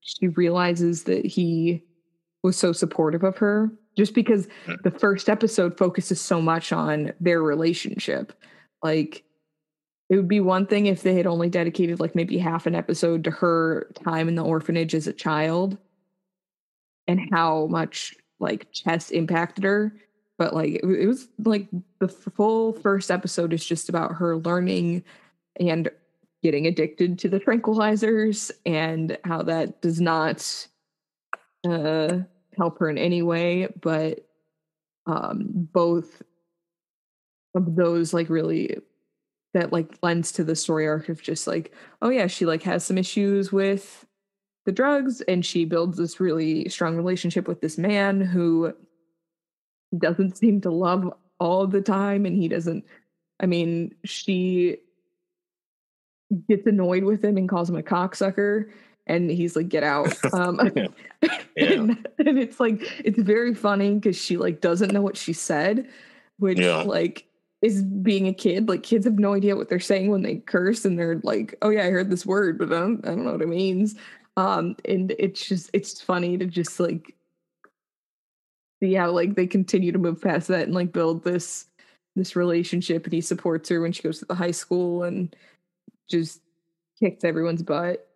she 0.00 0.28
realizes 0.28 1.04
that 1.04 1.26
he 1.26 1.82
was 2.42 2.56
so 2.56 2.72
supportive 2.72 3.24
of 3.24 3.36
her 3.36 3.70
just 3.96 4.14
because 4.14 4.46
hmm. 4.64 4.74
the 4.84 4.90
first 4.90 5.28
episode 5.28 5.76
focuses 5.76 6.20
so 6.20 6.40
much 6.40 6.72
on 6.72 7.12
their 7.20 7.42
relationship. 7.42 8.32
Like, 8.82 9.24
it 10.08 10.16
would 10.16 10.28
be 10.28 10.40
one 10.40 10.66
thing 10.66 10.86
if 10.86 11.02
they 11.02 11.14
had 11.14 11.26
only 11.26 11.50
dedicated 11.50 12.00
like 12.00 12.14
maybe 12.14 12.38
half 12.38 12.66
an 12.66 12.74
episode 12.74 13.24
to 13.24 13.30
her 13.30 13.90
time 14.04 14.28
in 14.28 14.36
the 14.36 14.44
orphanage 14.44 14.94
as 14.94 15.06
a 15.06 15.12
child 15.12 15.76
and 17.06 17.20
how 17.32 17.66
much 17.66 18.14
like 18.40 18.70
chess 18.72 19.10
impacted 19.10 19.64
her 19.64 19.92
but 20.38 20.54
like 20.54 20.80
it, 20.82 21.06
was 21.06 21.28
like 21.44 21.66
the 21.98 22.08
full 22.08 22.72
first 22.72 23.10
episode 23.10 23.52
is 23.52 23.64
just 23.64 23.88
about 23.88 24.14
her 24.14 24.36
learning 24.38 25.02
and 25.60 25.90
getting 26.42 26.66
addicted 26.66 27.18
to 27.18 27.28
the 27.28 27.40
tranquilizers 27.40 28.50
and 28.64 29.18
how 29.24 29.42
that 29.42 29.82
does 29.82 30.00
not 30.00 30.68
uh 31.68 32.18
help 32.56 32.78
her 32.78 32.88
in 32.88 32.98
any 32.98 33.22
way 33.22 33.68
but 33.80 34.26
um 35.06 35.68
both 35.72 36.22
of 37.54 37.74
those 37.74 38.14
like 38.14 38.28
really 38.28 38.78
that 39.54 39.72
like 39.72 39.98
lends 40.02 40.30
to 40.32 40.44
the 40.44 40.54
story 40.54 40.86
arc 40.86 41.08
of 41.08 41.22
just 41.22 41.46
like 41.46 41.72
oh 42.02 42.10
yeah 42.10 42.26
she 42.26 42.46
like 42.46 42.62
has 42.62 42.84
some 42.84 42.98
issues 42.98 43.50
with 43.50 44.06
the 44.68 44.72
drugs 44.72 45.22
and 45.22 45.46
she 45.46 45.64
builds 45.64 45.96
this 45.96 46.20
really 46.20 46.68
strong 46.68 46.94
relationship 46.94 47.48
with 47.48 47.62
this 47.62 47.78
man 47.78 48.20
who 48.20 48.70
doesn't 49.96 50.36
seem 50.42 50.60
to 50.60 50.70
love 50.70 51.10
all 51.40 51.66
the 51.66 51.80
time 51.80 52.26
and 52.26 52.36
he 52.36 52.48
doesn't 52.48 52.84
i 53.40 53.46
mean 53.46 53.94
she 54.04 54.76
gets 56.50 56.66
annoyed 56.66 57.02
with 57.02 57.24
him 57.24 57.38
and 57.38 57.48
calls 57.48 57.70
him 57.70 57.76
a 57.76 57.82
cocksucker 57.82 58.68
and 59.06 59.30
he's 59.30 59.56
like 59.56 59.70
get 59.70 59.82
out 59.82 60.14
um 60.34 60.60
Yeah. 61.56 61.72
and, 61.72 62.08
and 62.18 62.38
it's 62.38 62.60
like 62.60 62.82
it's 63.02 63.18
very 63.18 63.54
funny 63.54 63.94
because 63.94 64.16
she 64.20 64.36
like 64.36 64.60
doesn't 64.60 64.92
know 64.92 65.00
what 65.00 65.16
she 65.16 65.32
said 65.32 65.88
which 66.38 66.58
Yeah. 66.58 66.82
like 66.82 67.24
is 67.62 67.82
being 67.82 68.28
a 68.28 68.34
kid 68.34 68.68
like 68.68 68.82
kids 68.82 69.06
have 69.06 69.18
no 69.18 69.32
idea 69.32 69.56
what 69.56 69.70
they're 69.70 69.80
saying 69.80 70.10
when 70.10 70.22
they 70.22 70.36
curse 70.36 70.84
and 70.84 70.98
they're 70.98 71.20
like 71.24 71.54
oh 71.62 71.70
yeah 71.70 71.84
i 71.84 71.90
heard 71.90 72.10
this 72.10 72.26
word 72.26 72.58
but 72.58 72.68
i 72.70 72.78
don't, 72.78 73.04
I 73.06 73.08
don't 73.08 73.24
know 73.24 73.32
what 73.32 73.42
it 73.42 73.48
means 73.48 73.96
um 74.38 74.76
and 74.84 75.14
it's 75.18 75.46
just 75.46 75.68
it's 75.72 76.00
funny 76.00 76.38
to 76.38 76.46
just 76.46 76.78
like 76.78 77.14
see 78.80 78.94
how 78.94 79.10
like 79.10 79.34
they 79.34 79.46
continue 79.46 79.90
to 79.90 79.98
move 79.98 80.22
past 80.22 80.48
that 80.48 80.62
and 80.62 80.74
like 80.74 80.92
build 80.92 81.24
this 81.24 81.66
this 82.14 82.36
relationship 82.36 83.04
and 83.04 83.12
he 83.12 83.20
supports 83.20 83.68
her 83.68 83.80
when 83.80 83.92
she 83.92 84.02
goes 84.02 84.20
to 84.20 84.24
the 84.24 84.34
high 84.34 84.52
school 84.52 85.02
and 85.02 85.34
just 86.08 86.40
kicks 86.98 87.24
everyone's 87.24 87.62
butt 87.62 88.08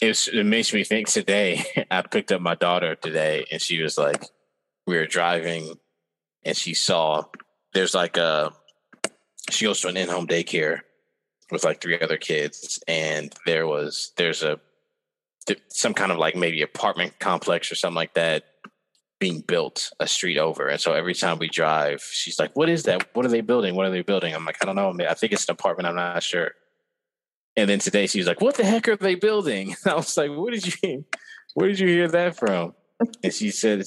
It's, 0.00 0.26
it 0.26 0.44
makes 0.44 0.74
me 0.74 0.82
think 0.82 1.06
today. 1.08 1.64
I 1.90 2.02
picked 2.02 2.32
up 2.32 2.40
my 2.40 2.56
daughter 2.56 2.96
today, 2.96 3.44
and 3.52 3.62
she 3.62 3.80
was 3.80 3.96
like, 3.96 4.24
we 4.84 4.96
were 4.96 5.06
driving, 5.06 5.78
and 6.44 6.56
she 6.56 6.74
saw 6.74 7.24
there's 7.72 7.94
like 7.94 8.16
a 8.16 8.52
she 9.50 9.64
goes 9.64 9.80
to 9.80 9.88
an 9.88 9.96
in-home 9.96 10.26
daycare 10.26 10.80
with 11.52 11.64
like 11.64 11.80
three 11.80 12.00
other 12.00 12.16
kids, 12.16 12.82
and 12.88 13.32
there 13.46 13.66
was 13.66 14.12
there's 14.16 14.42
a 14.42 14.58
some 15.68 15.92
kind 15.94 16.10
of 16.12 16.18
like 16.18 16.34
maybe 16.34 16.62
apartment 16.62 17.18
complex 17.18 17.70
or 17.70 17.74
something 17.74 17.96
like 17.96 18.14
that 18.14 18.44
being 19.18 19.40
built 19.40 19.90
a 20.00 20.06
street 20.06 20.38
over. 20.38 20.68
And 20.68 20.80
so 20.80 20.94
every 20.94 21.14
time 21.14 21.38
we 21.38 21.48
drive, 21.48 22.02
she's 22.02 22.38
like, 22.38 22.56
"What 22.56 22.68
is 22.68 22.84
that? 22.84 23.14
What 23.14 23.26
are 23.26 23.28
they 23.28 23.40
building? 23.40 23.76
What 23.76 23.86
are 23.86 23.90
they 23.90 24.02
building?" 24.02 24.34
I'm 24.34 24.44
like, 24.44 24.56
"I 24.60 24.64
don't 24.64 24.76
know. 24.76 24.96
I 25.06 25.14
think 25.14 25.32
it's 25.32 25.48
an 25.48 25.52
apartment. 25.52 25.86
I'm 25.86 25.94
not 25.94 26.22
sure." 26.22 26.52
And 27.56 27.68
then 27.68 27.78
today 27.78 28.06
she 28.06 28.18
was 28.18 28.26
like, 28.26 28.40
"What 28.40 28.56
the 28.56 28.64
heck 28.64 28.88
are 28.88 28.96
they 28.96 29.14
building?" 29.14 29.76
I 29.86 29.94
was 29.94 30.16
like, 30.16 30.30
"What 30.30 30.52
did 30.52 30.82
you? 30.82 31.04
Where 31.54 31.68
did 31.68 31.78
you 31.78 31.88
hear 31.88 32.08
that 32.08 32.36
from?" 32.36 32.74
And 33.22 33.32
she 33.32 33.50
said, 33.50 33.84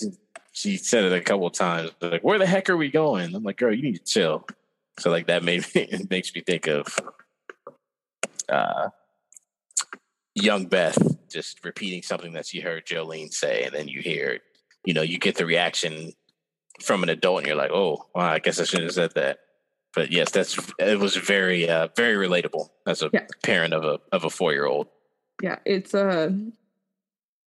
she 0.51 0.78
said 0.78 1.05
it 1.05 1.13
a 1.13 1.22
couple 1.22 1.49
times, 1.49 1.91
like, 2.01 2.22
"Where 2.22 2.38
the 2.38 2.45
heck 2.45 2.70
are 2.70 2.78
we 2.78 2.89
going?" 2.89 3.34
I'm 3.34 3.43
like, 3.43 3.57
"Girl, 3.57 3.74
you 3.74 3.82
need 3.82 3.97
to 3.97 4.03
chill." 4.03 4.45
So 4.99 5.09
like 5.09 5.28
that 5.28 5.43
made 5.43 5.66
me, 5.76 5.82
it 5.82 6.09
makes 6.09 6.34
me 6.34 6.41
think 6.41 6.68
of 6.68 6.97
uh, 8.50 8.89
young 10.36 10.66
Beth 10.66 10.98
just 11.30 11.64
repeating 11.64 12.02
something 12.02 12.34
that 12.34 12.46
she 12.48 12.60
heard 12.60 12.86
Jolene 12.86 13.34
say, 13.34 13.64
and 13.64 13.74
then 13.74 13.88
you 13.88 14.02
hear, 14.02 14.39
you 14.86 14.93
know, 14.93 15.02
you 15.02 15.18
get 15.18 15.36
the 15.36 15.46
reaction 15.46 16.14
from 16.82 17.04
an 17.04 17.10
adult, 17.10 17.39
and 17.39 17.48
you're 17.48 17.56
like, 17.56 17.72
"Oh, 17.72 18.06
wow, 18.14 18.32
I 18.32 18.39
guess 18.39 18.60
I 18.60 18.64
shouldn't 18.66 18.88
have 18.89 18.93
said 18.96 19.14
that." 19.16 19.39
But 19.93 20.12
yes, 20.12 20.32
that's 20.32 20.58
it 20.80 21.00
was 21.00 21.16
very, 21.16 21.70
uh, 21.70 21.88
very 21.96 22.16
relatable 22.28 22.70
as 22.86 23.02
a 23.02 23.10
Yeah. 23.14 23.26
parent 23.43 23.74
of 23.74 23.84
a 23.86 24.00
of 24.12 24.26
a 24.26 24.30
four 24.30 24.52
year 24.54 24.66
old. 24.66 24.88
yeah 25.43 25.58
it's 25.66 25.93
uh 25.93 26.30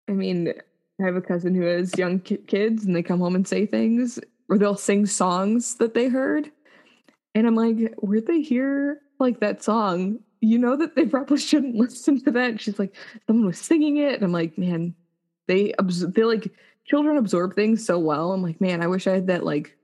i 0.08 0.12
mean 0.12 0.54
i 1.02 1.04
have 1.06 1.16
a 1.16 1.22
cousin 1.22 1.56
who 1.56 1.64
has 1.64 1.98
young 1.98 2.20
ki- 2.20 2.38
kids 2.46 2.86
and 2.86 2.96
they 2.96 3.02
come 3.02 3.20
home 3.20 3.34
and 3.34 3.48
say 3.48 3.66
things 3.66 4.20
or 4.50 4.60
they'll 4.60 4.76
sing 4.78 5.04
songs 5.08 5.76
that 5.78 5.96
they 5.96 6.08
heard 6.08 6.52
and 7.34 7.48
i'm 7.48 7.56
like 7.56 7.92
where'd 7.98 8.28
they 8.28 8.40
hear 8.42 9.02
like 9.20 9.40
that 9.40 9.64
song 9.64 10.20
you 10.42 10.58
know 10.58 10.76
that 10.76 10.96
they 10.96 11.06
probably 11.06 11.38
shouldn't 11.38 11.76
listen 11.78 12.22
to 12.24 12.32
that 12.32 12.50
and 12.52 12.62
she's 12.62 12.80
like 12.80 12.96
someone 13.28 13.46
was 13.46 13.60
singing 13.60 13.98
it 13.98 14.16
and 14.16 14.24
i'm 14.24 14.32
like 14.32 14.58
man 14.58 14.94
they 15.48 15.74
they 15.80 16.24
like 16.24 16.52
children 16.86 17.18
absorb 17.18 17.56
things 17.56 17.86
so 17.86 17.98
well 17.98 18.34
i'm 18.34 18.42
like 18.42 18.60
man 18.60 18.82
i 18.82 18.88
wish 18.88 19.08
i 19.08 19.14
had 19.14 19.28
that 19.28 19.46
like 19.46 19.78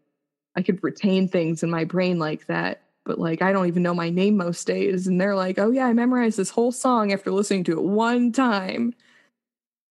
i 0.56 0.62
could 0.62 0.84
retain 0.84 1.28
things 1.28 1.64
in 1.64 1.70
my 1.70 1.84
brain 1.84 2.20
like 2.20 2.46
that 2.48 2.82
but 3.08 3.18
like 3.18 3.42
I 3.42 3.54
don't 3.54 3.68
even 3.68 3.82
know 3.82 3.96
my 3.96 4.10
name 4.10 4.38
most 4.38 4.68
days. 4.68 5.08
And 5.08 5.20
they're 5.20 5.36
like, 5.36 5.58
oh 5.58 5.72
yeah, 5.72 5.88
I 5.88 5.94
memorized 5.94 6.38
this 6.38 6.50
whole 6.50 6.74
song 6.74 7.14
after 7.14 7.32
listening 7.32 7.64
to 7.64 7.72
it 7.72 7.84
one 7.84 8.34
time. 8.34 8.94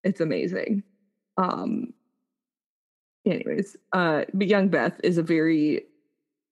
It's 0.04 0.20
amazing. 0.20 0.84
Um 1.38 1.94
anyways, 3.24 3.76
uh 3.92 4.24
but 4.34 4.46
young 4.46 4.68
Beth 4.68 5.00
is 5.02 5.18
a 5.18 5.22
very 5.22 5.86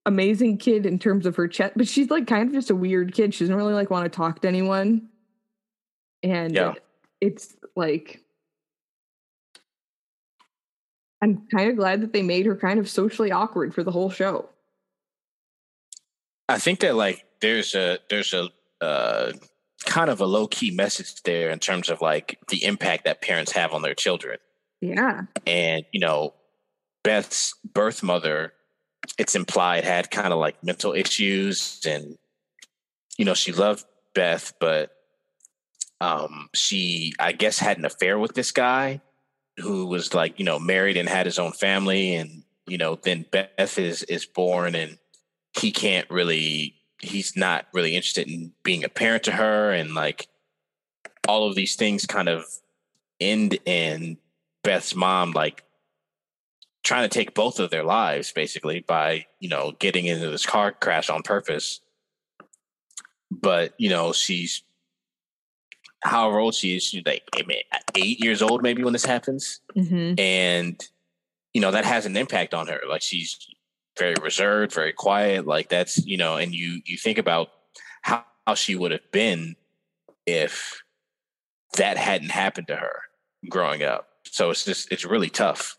amazing 0.07 0.59
kid 0.59 0.87
in 0.87 0.99
terms 0.99 1.27
of 1.27 1.37
her 1.37 1.49
chat, 1.49 1.73
but 1.77 1.89
she's 1.89 2.11
like 2.11 2.27
kind 2.27 2.49
of 2.49 2.55
just 2.55 2.71
a 2.71 2.75
weird 2.77 3.15
kid. 3.15 3.35
She 3.35 3.45
doesn't 3.45 3.57
really 3.57 3.75
like 3.75 3.91
want 3.91 4.05
to 4.11 4.15
talk 4.15 4.41
to 4.43 4.49
anyone. 4.49 5.09
And 6.23 6.55
Yeah. 6.55 6.75
it's 7.21 7.55
like 7.77 8.21
I'm 11.23 11.47
kind 11.51 11.71
of 11.71 11.77
glad 11.77 12.03
that 12.03 12.13
they 12.13 12.23
made 12.23 12.45
her 12.47 12.57
kind 12.57 12.79
of 12.79 12.89
socially 12.89 13.33
awkward 13.33 13.75
for 13.75 13.83
the 13.83 13.91
whole 13.91 14.11
show. 14.11 14.51
I 16.49 16.59
think 16.59 16.81
that 16.81 16.95
like 16.97 17.25
there's 17.41 17.75
a 17.75 17.99
there's 18.11 18.35
a 18.35 18.49
uh, 18.83 19.33
kind 19.87 20.11
of 20.11 20.21
a 20.21 20.27
low 20.27 20.47
key 20.47 20.71
message 20.71 21.23
there 21.23 21.49
in 21.51 21.59
terms 21.59 21.89
of 21.89 22.03
like 22.03 22.39
the 22.49 22.65
impact 22.65 23.05
that 23.07 23.23
parents 23.23 23.53
have 23.53 23.73
on 23.73 23.81
their 23.81 23.95
children. 23.95 24.39
Yeah. 24.83 25.23
And 25.47 25.87
you 25.93 26.01
know, 26.01 26.35
Beth's 27.03 27.55
birth 27.65 28.03
mother, 28.03 28.53
it's 29.19 29.35
implied 29.35 29.85
had 29.85 30.11
kind 30.11 30.33
of 30.33 30.39
like 30.39 30.63
mental 30.63 30.93
issues, 30.93 31.81
and 31.87 32.17
you 33.17 33.25
know 33.25 33.35
she 33.35 33.53
loved 33.53 33.85
Beth, 34.15 34.53
but 34.61 34.91
um, 36.01 36.49
she 36.55 37.15
I 37.19 37.33
guess 37.33 37.59
had 37.59 37.79
an 37.79 37.85
affair 37.85 38.19
with 38.19 38.35
this 38.35 38.53
guy 38.53 39.01
who 39.59 39.87
was 39.87 40.15
like 40.15 40.39
you 40.39 40.45
know 40.45 40.59
married 40.59 40.97
and 40.97 41.09
had 41.09 41.27
his 41.27 41.39
own 41.39 41.53
family, 41.53 42.15
and 42.15 42.45
you 42.67 42.79
know 42.79 42.97
then 42.97 43.25
Beth 43.31 43.79
is 43.79 44.03
is 44.05 44.27
born 44.27 44.75
and 44.75 44.99
he 45.59 45.71
can't 45.71 46.09
really 46.11 46.75
he's 47.01 47.37
not 47.37 47.67
really 47.73 47.95
interested 47.95 48.29
in 48.29 48.53
being 48.63 48.85
a 48.85 48.89
parent 48.89 49.25
to 49.25 49.33
her 49.33 49.73
and 49.73 49.95
like 49.95 50.29
all 51.29 51.49
of 51.49 51.55
these 51.55 51.77
things 51.77 52.07
kind 52.07 52.29
of 52.29 52.45
end 53.21 53.59
in 53.67 54.19
Beth's 54.63 54.95
mom 54.95 55.33
like 55.33 55.64
trying 56.85 57.09
to 57.09 57.13
take 57.13 57.35
both 57.35 57.59
of 57.59 57.71
their 57.71 57.83
lives 57.83 58.31
basically 58.31 58.81
by 58.81 59.27
you 59.41 59.49
know 59.49 59.73
getting 59.79 60.05
into 60.05 60.29
this 60.31 60.47
car 60.47 60.71
crash 60.71 61.11
on 61.11 61.23
purpose. 61.23 61.81
But 63.31 63.75
you 63.79 63.89
know 63.89 64.13
she's 64.13 64.63
however 66.03 66.39
old 66.39 66.55
she 66.55 66.77
is 66.77 66.85
she's 66.85 67.05
like 67.05 67.25
eight 67.97 68.23
years 68.23 68.43
old 68.43 68.63
maybe 68.63 68.85
when 68.85 68.93
this 68.93 69.05
happens. 69.05 69.61
Mm-hmm. 69.75 70.21
and 70.21 70.89
you 71.53 71.61
know 71.61 71.71
that 71.71 71.85
has 71.85 72.07
an 72.07 72.17
impact 72.17 72.55
on 72.55 72.69
her. 72.69 72.81
Like 72.89 73.03
she's 73.03 73.39
very 73.99 74.15
reserved 74.23 74.73
very 74.73 74.93
quiet. 74.93 75.47
Like 75.47 75.69
that's 75.69 76.05
you 76.07 76.17
know 76.17 76.37
and 76.37 76.55
you 76.55 76.81
you 76.85 76.97
think 76.97 77.19
about 77.19 77.49
how, 78.03 78.25
how 78.47 78.55
she 78.55 78.77
would 78.77 78.93
have 78.93 79.11
been 79.11 79.57
if 80.27 80.83
that 81.77 81.97
hadn't 81.97 82.31
happened 82.31 82.69
to 82.69 82.77
her 82.77 83.03
growing 83.49 83.83
up. 83.83 84.09
So 84.27 84.51
it's 84.51 84.65
just 84.65 84.93
it's 84.93 85.05
really 85.05 85.31
tough 85.31 85.79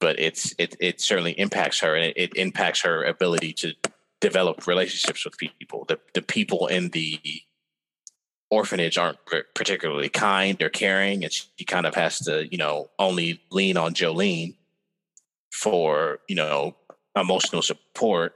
but 0.00 0.18
it's 0.18 0.54
it 0.58 0.76
it 0.80 1.00
certainly 1.00 1.32
impacts 1.32 1.80
her 1.80 1.94
and 1.94 2.06
it, 2.06 2.16
it 2.16 2.36
impacts 2.36 2.82
her 2.82 3.04
ability 3.04 3.52
to 3.52 3.74
develop 4.20 4.66
relationships 4.66 5.24
with 5.24 5.36
people. 5.38 5.84
The 5.88 5.98
the 6.14 6.22
people 6.22 6.66
in 6.66 6.90
the 6.90 7.20
orphanage 8.50 8.96
aren't 8.96 9.18
particularly 9.54 10.08
kind 10.08 10.62
or 10.62 10.70
caring 10.70 11.22
and 11.22 11.32
she 11.32 11.64
kind 11.66 11.84
of 11.84 11.94
has 11.94 12.18
to 12.20 12.48
you 12.50 12.56
know 12.56 12.88
only 12.98 13.42
lean 13.50 13.76
on 13.76 13.92
jolene 13.92 14.54
for 15.52 16.20
you 16.28 16.36
know 16.36 16.76
emotional 17.16 17.62
support. 17.62 18.34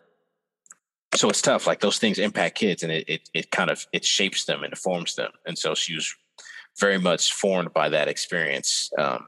So 1.14 1.28
it's 1.28 1.42
tough 1.42 1.66
like 1.66 1.80
those 1.80 1.98
things 1.98 2.18
impact 2.18 2.58
kids 2.58 2.82
and 2.82 2.90
it, 2.90 3.04
it 3.08 3.30
it 3.34 3.50
kind 3.50 3.70
of 3.70 3.86
it 3.92 4.04
shapes 4.04 4.44
them 4.44 4.62
and 4.64 4.72
informs 4.72 5.14
them. 5.14 5.30
And 5.46 5.58
so 5.58 5.74
she 5.74 5.94
was 5.94 6.14
very 6.78 6.98
much 6.98 7.32
formed 7.32 7.72
by 7.72 7.88
that 7.90 8.08
experience 8.08 8.90
um, 8.98 9.26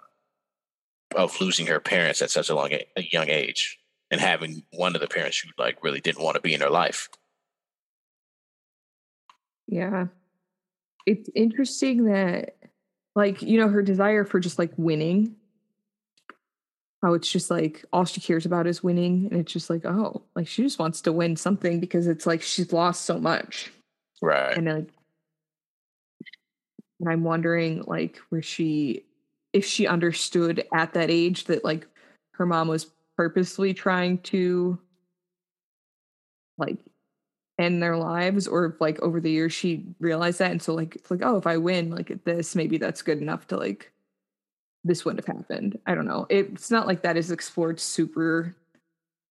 of 1.16 1.40
losing 1.40 1.66
her 1.66 1.80
parents 1.80 2.22
at 2.22 2.30
such 2.30 2.48
a 2.48 2.54
long 2.54 2.72
a 2.72 3.02
young 3.12 3.28
age 3.28 3.78
and 4.10 4.20
having 4.20 4.62
one 4.72 4.94
of 4.94 5.00
the 5.00 5.08
parents 5.08 5.38
who 5.38 5.50
like 5.58 5.82
really 5.82 6.00
didn't 6.00 6.22
want 6.22 6.36
to 6.36 6.40
be 6.40 6.54
in 6.54 6.60
her 6.60 6.70
life 6.70 7.08
Yeah. 9.66 10.06
It's 11.06 11.28
interesting 11.34 12.04
that 12.04 12.56
like, 13.14 13.42
you 13.42 13.58
know, 13.58 13.68
her 13.68 13.82
desire 13.82 14.24
for 14.24 14.40
just 14.40 14.58
like 14.58 14.72
winning. 14.76 15.36
How 17.02 17.14
it's 17.14 17.30
just 17.30 17.50
like 17.50 17.84
all 17.92 18.06
she 18.06 18.20
cares 18.20 18.46
about 18.46 18.66
is 18.66 18.82
winning. 18.82 19.28
And 19.30 19.40
it's 19.40 19.52
just 19.52 19.68
like, 19.68 19.84
oh, 19.84 20.22
like 20.34 20.48
she 20.48 20.62
just 20.62 20.78
wants 20.78 21.02
to 21.02 21.12
win 21.12 21.36
something 21.36 21.80
because 21.80 22.06
it's 22.06 22.26
like 22.26 22.42
she's 22.42 22.72
lost 22.72 23.02
so 23.02 23.18
much. 23.18 23.70
Right. 24.22 24.56
And 24.56 24.66
like 24.66 24.90
and 27.00 27.08
I'm 27.08 27.24
wondering 27.24 27.82
like 27.86 28.18
where 28.30 28.42
she 28.42 29.04
if 29.54 29.64
she 29.64 29.86
understood 29.86 30.66
at 30.74 30.92
that 30.92 31.10
age 31.10 31.44
that 31.44 31.64
like 31.64 31.86
her 32.32 32.44
mom 32.44 32.68
was 32.68 32.90
purposely 33.16 33.72
trying 33.72 34.18
to 34.18 34.78
like 36.58 36.76
end 37.58 37.82
their 37.82 37.96
lives 37.96 38.46
or 38.46 38.76
like 38.80 39.00
over 39.00 39.20
the 39.20 39.30
years 39.30 39.52
she 39.52 39.86
realized 40.00 40.40
that 40.40 40.50
and 40.50 40.60
so 40.60 40.74
like 40.74 40.96
it's 40.96 41.10
like 41.10 41.20
oh 41.22 41.36
if 41.36 41.46
i 41.46 41.56
win 41.56 41.90
like 41.90 42.10
at 42.10 42.24
this 42.24 42.54
maybe 42.54 42.76
that's 42.76 43.00
good 43.00 43.18
enough 43.18 43.46
to 43.46 43.56
like 43.56 43.92
this 44.84 45.04
wouldn't 45.04 45.26
have 45.26 45.36
happened. 45.36 45.78
I 45.86 45.94
don't 45.94 46.06
know. 46.06 46.26
It's 46.28 46.70
not 46.70 46.86
like 46.86 47.02
that 47.02 47.16
is 47.16 47.30
explored 47.30 47.80
super 47.80 48.54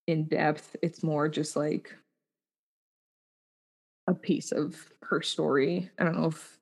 in 0.07 0.25
depth. 0.25 0.75
It's 0.81 1.03
more 1.03 1.29
just 1.29 1.55
like 1.55 1.95
a 4.07 4.13
piece 4.13 4.51
of 4.51 4.75
her 5.03 5.21
story. 5.21 5.91
I 5.99 6.03
don't 6.03 6.19
know 6.19 6.27
if 6.27 6.57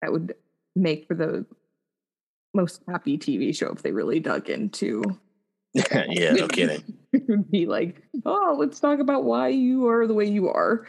that 0.00 0.10
would 0.10 0.34
make 0.74 1.06
for 1.06 1.14
the 1.14 1.44
most 2.54 2.82
happy 2.88 3.18
tv 3.18 3.54
show 3.54 3.70
if 3.72 3.82
they 3.82 3.92
really 3.92 4.20
dug 4.20 4.48
into 4.48 5.02
yeah, 6.08 6.32
no 6.32 6.48
kidding. 6.48 6.82
it 7.12 7.22
would 7.28 7.50
be 7.50 7.66
like, 7.66 8.02
oh, 8.24 8.56
let's 8.58 8.78
talk 8.78 9.00
about 9.00 9.24
why 9.24 9.48
you 9.48 9.88
are 9.88 10.06
the 10.06 10.14
way 10.14 10.24
you 10.24 10.48
are. 10.48 10.86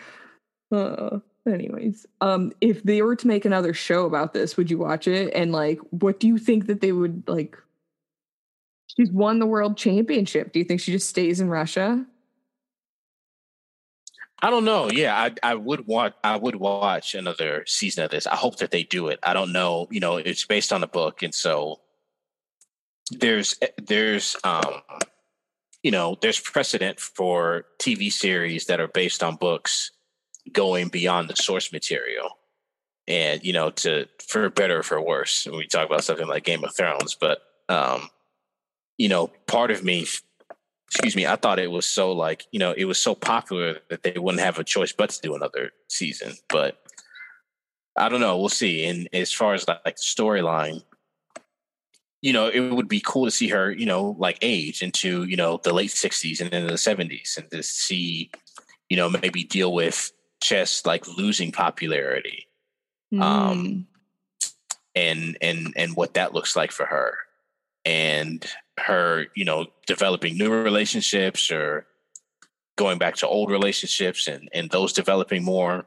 Uh, 0.71 1.19
anyways, 1.47 2.05
um, 2.21 2.51
if 2.61 2.83
they 2.83 3.01
were 3.01 3.15
to 3.15 3.27
make 3.27 3.45
another 3.45 3.73
show 3.73 4.05
about 4.05 4.33
this, 4.33 4.57
would 4.57 4.69
you 4.69 4.77
watch 4.77 5.07
it? 5.07 5.33
And 5.33 5.51
like, 5.51 5.79
what 5.89 6.19
do 6.19 6.27
you 6.27 6.37
think 6.37 6.67
that 6.67 6.81
they 6.81 6.91
would 6.91 7.23
like? 7.27 7.57
She's 8.87 9.11
won 9.11 9.39
the 9.39 9.47
world 9.47 9.75
championship. 9.75 10.53
Do 10.53 10.59
you 10.59 10.65
think 10.65 10.79
she 10.79 10.91
just 10.91 11.09
stays 11.09 11.41
in 11.41 11.49
Russia? 11.49 12.05
I 14.45 14.51
don't 14.51 14.63
know. 14.63 14.91
Yeah, 14.91 15.17
I 15.17 15.33
I 15.41 15.55
would 15.55 15.87
want 15.87 16.13
I 16.23 16.35
would 16.35 16.55
watch 16.55 17.15
another 17.15 17.63
season 17.65 18.03
of 18.03 18.11
this. 18.11 18.27
I 18.27 18.35
hope 18.35 18.57
that 18.57 18.69
they 18.69 18.83
do 18.83 19.07
it. 19.07 19.17
I 19.23 19.33
don't 19.33 19.51
know. 19.51 19.87
You 19.89 19.99
know, 19.99 20.17
it's 20.17 20.45
based 20.45 20.71
on 20.71 20.83
a 20.83 20.87
book, 20.87 21.23
and 21.23 21.33
so 21.33 21.79
there's 23.09 23.55
there's 23.81 24.35
um 24.43 24.83
you 25.81 25.89
know 25.89 26.15
there's 26.21 26.39
precedent 26.39 26.99
for 26.99 27.65
TV 27.79 28.11
series 28.11 28.67
that 28.67 28.79
are 28.79 28.87
based 28.87 29.23
on 29.23 29.35
books 29.35 29.89
going 30.51 30.89
beyond 30.89 31.27
the 31.27 31.35
source 31.35 31.73
material 31.73 32.37
and 33.07 33.43
you 33.43 33.51
know 33.51 33.71
to 33.71 34.07
for 34.27 34.47
better 34.51 34.77
or 34.77 34.83
for 34.83 35.01
worse 35.01 35.47
we 35.51 35.65
talk 35.65 35.87
about 35.87 36.03
something 36.03 36.27
like 36.27 36.43
Game 36.43 36.63
of 36.63 36.75
Thrones 36.75 37.15
but 37.19 37.39
um 37.67 38.09
you 38.99 39.09
know 39.09 39.25
part 39.47 39.71
of 39.71 39.83
me 39.83 40.05
excuse 40.95 41.15
me 41.15 41.27
I 41.27 41.35
thought 41.35 41.59
it 41.59 41.71
was 41.71 41.85
so 41.85 42.11
like 42.11 42.45
you 42.51 42.59
know 42.59 42.71
it 42.71 42.85
was 42.85 43.01
so 43.01 43.15
popular 43.15 43.79
that 43.89 44.03
they 44.03 44.17
wouldn't 44.17 44.43
have 44.43 44.59
a 44.59 44.63
choice 44.63 44.91
but 44.91 45.09
to 45.11 45.21
do 45.21 45.35
another 45.35 45.71
season 45.89 46.33
but 46.49 46.81
I 47.97 48.09
don't 48.09 48.21
know 48.21 48.37
we'll 48.37 48.49
see 48.49 48.85
and 48.85 49.07
as 49.13 49.31
far 49.31 49.53
as 49.53 49.67
like 49.67 49.97
storyline 49.97 50.81
you 52.25 52.33
know, 52.33 52.47
it 52.47 52.59
would 52.71 52.87
be 52.87 53.03
cool 53.05 53.25
to 53.25 53.31
see 53.31 53.49
her, 53.49 53.71
you 53.71 53.85
know, 53.85 54.15
like 54.17 54.39
age 54.41 54.81
into, 54.81 55.25
you 55.25 55.37
know, 55.37 55.59
the 55.63 55.71
late 55.71 55.91
60s 55.91 56.41
and 56.41 56.51
into 56.51 56.65
the 56.65 56.73
70s 56.73 57.37
and 57.37 57.51
to 57.51 57.61
see, 57.61 58.31
you 58.89 58.97
know, 58.97 59.07
maybe 59.07 59.43
deal 59.43 59.71
with 59.71 60.11
chess 60.41 60.87
like 60.87 61.07
losing 61.19 61.51
popularity. 61.51 62.47
Mm. 63.13 63.21
Um 63.21 63.87
and 64.95 65.37
and 65.39 65.71
and 65.75 65.95
what 65.95 66.15
that 66.15 66.33
looks 66.33 66.55
like 66.55 66.71
for 66.71 66.87
her. 66.87 67.15
And 67.85 68.45
her, 68.79 69.27
you 69.35 69.45
know, 69.45 69.67
developing 69.85 70.37
new 70.37 70.51
relationships 70.51 71.51
or 71.51 71.85
going 72.75 72.97
back 72.97 73.15
to 73.15 73.27
old 73.27 73.49
relationships 73.49 74.27
and 74.27 74.49
and 74.53 74.69
those 74.69 74.93
developing 74.93 75.43
more. 75.43 75.85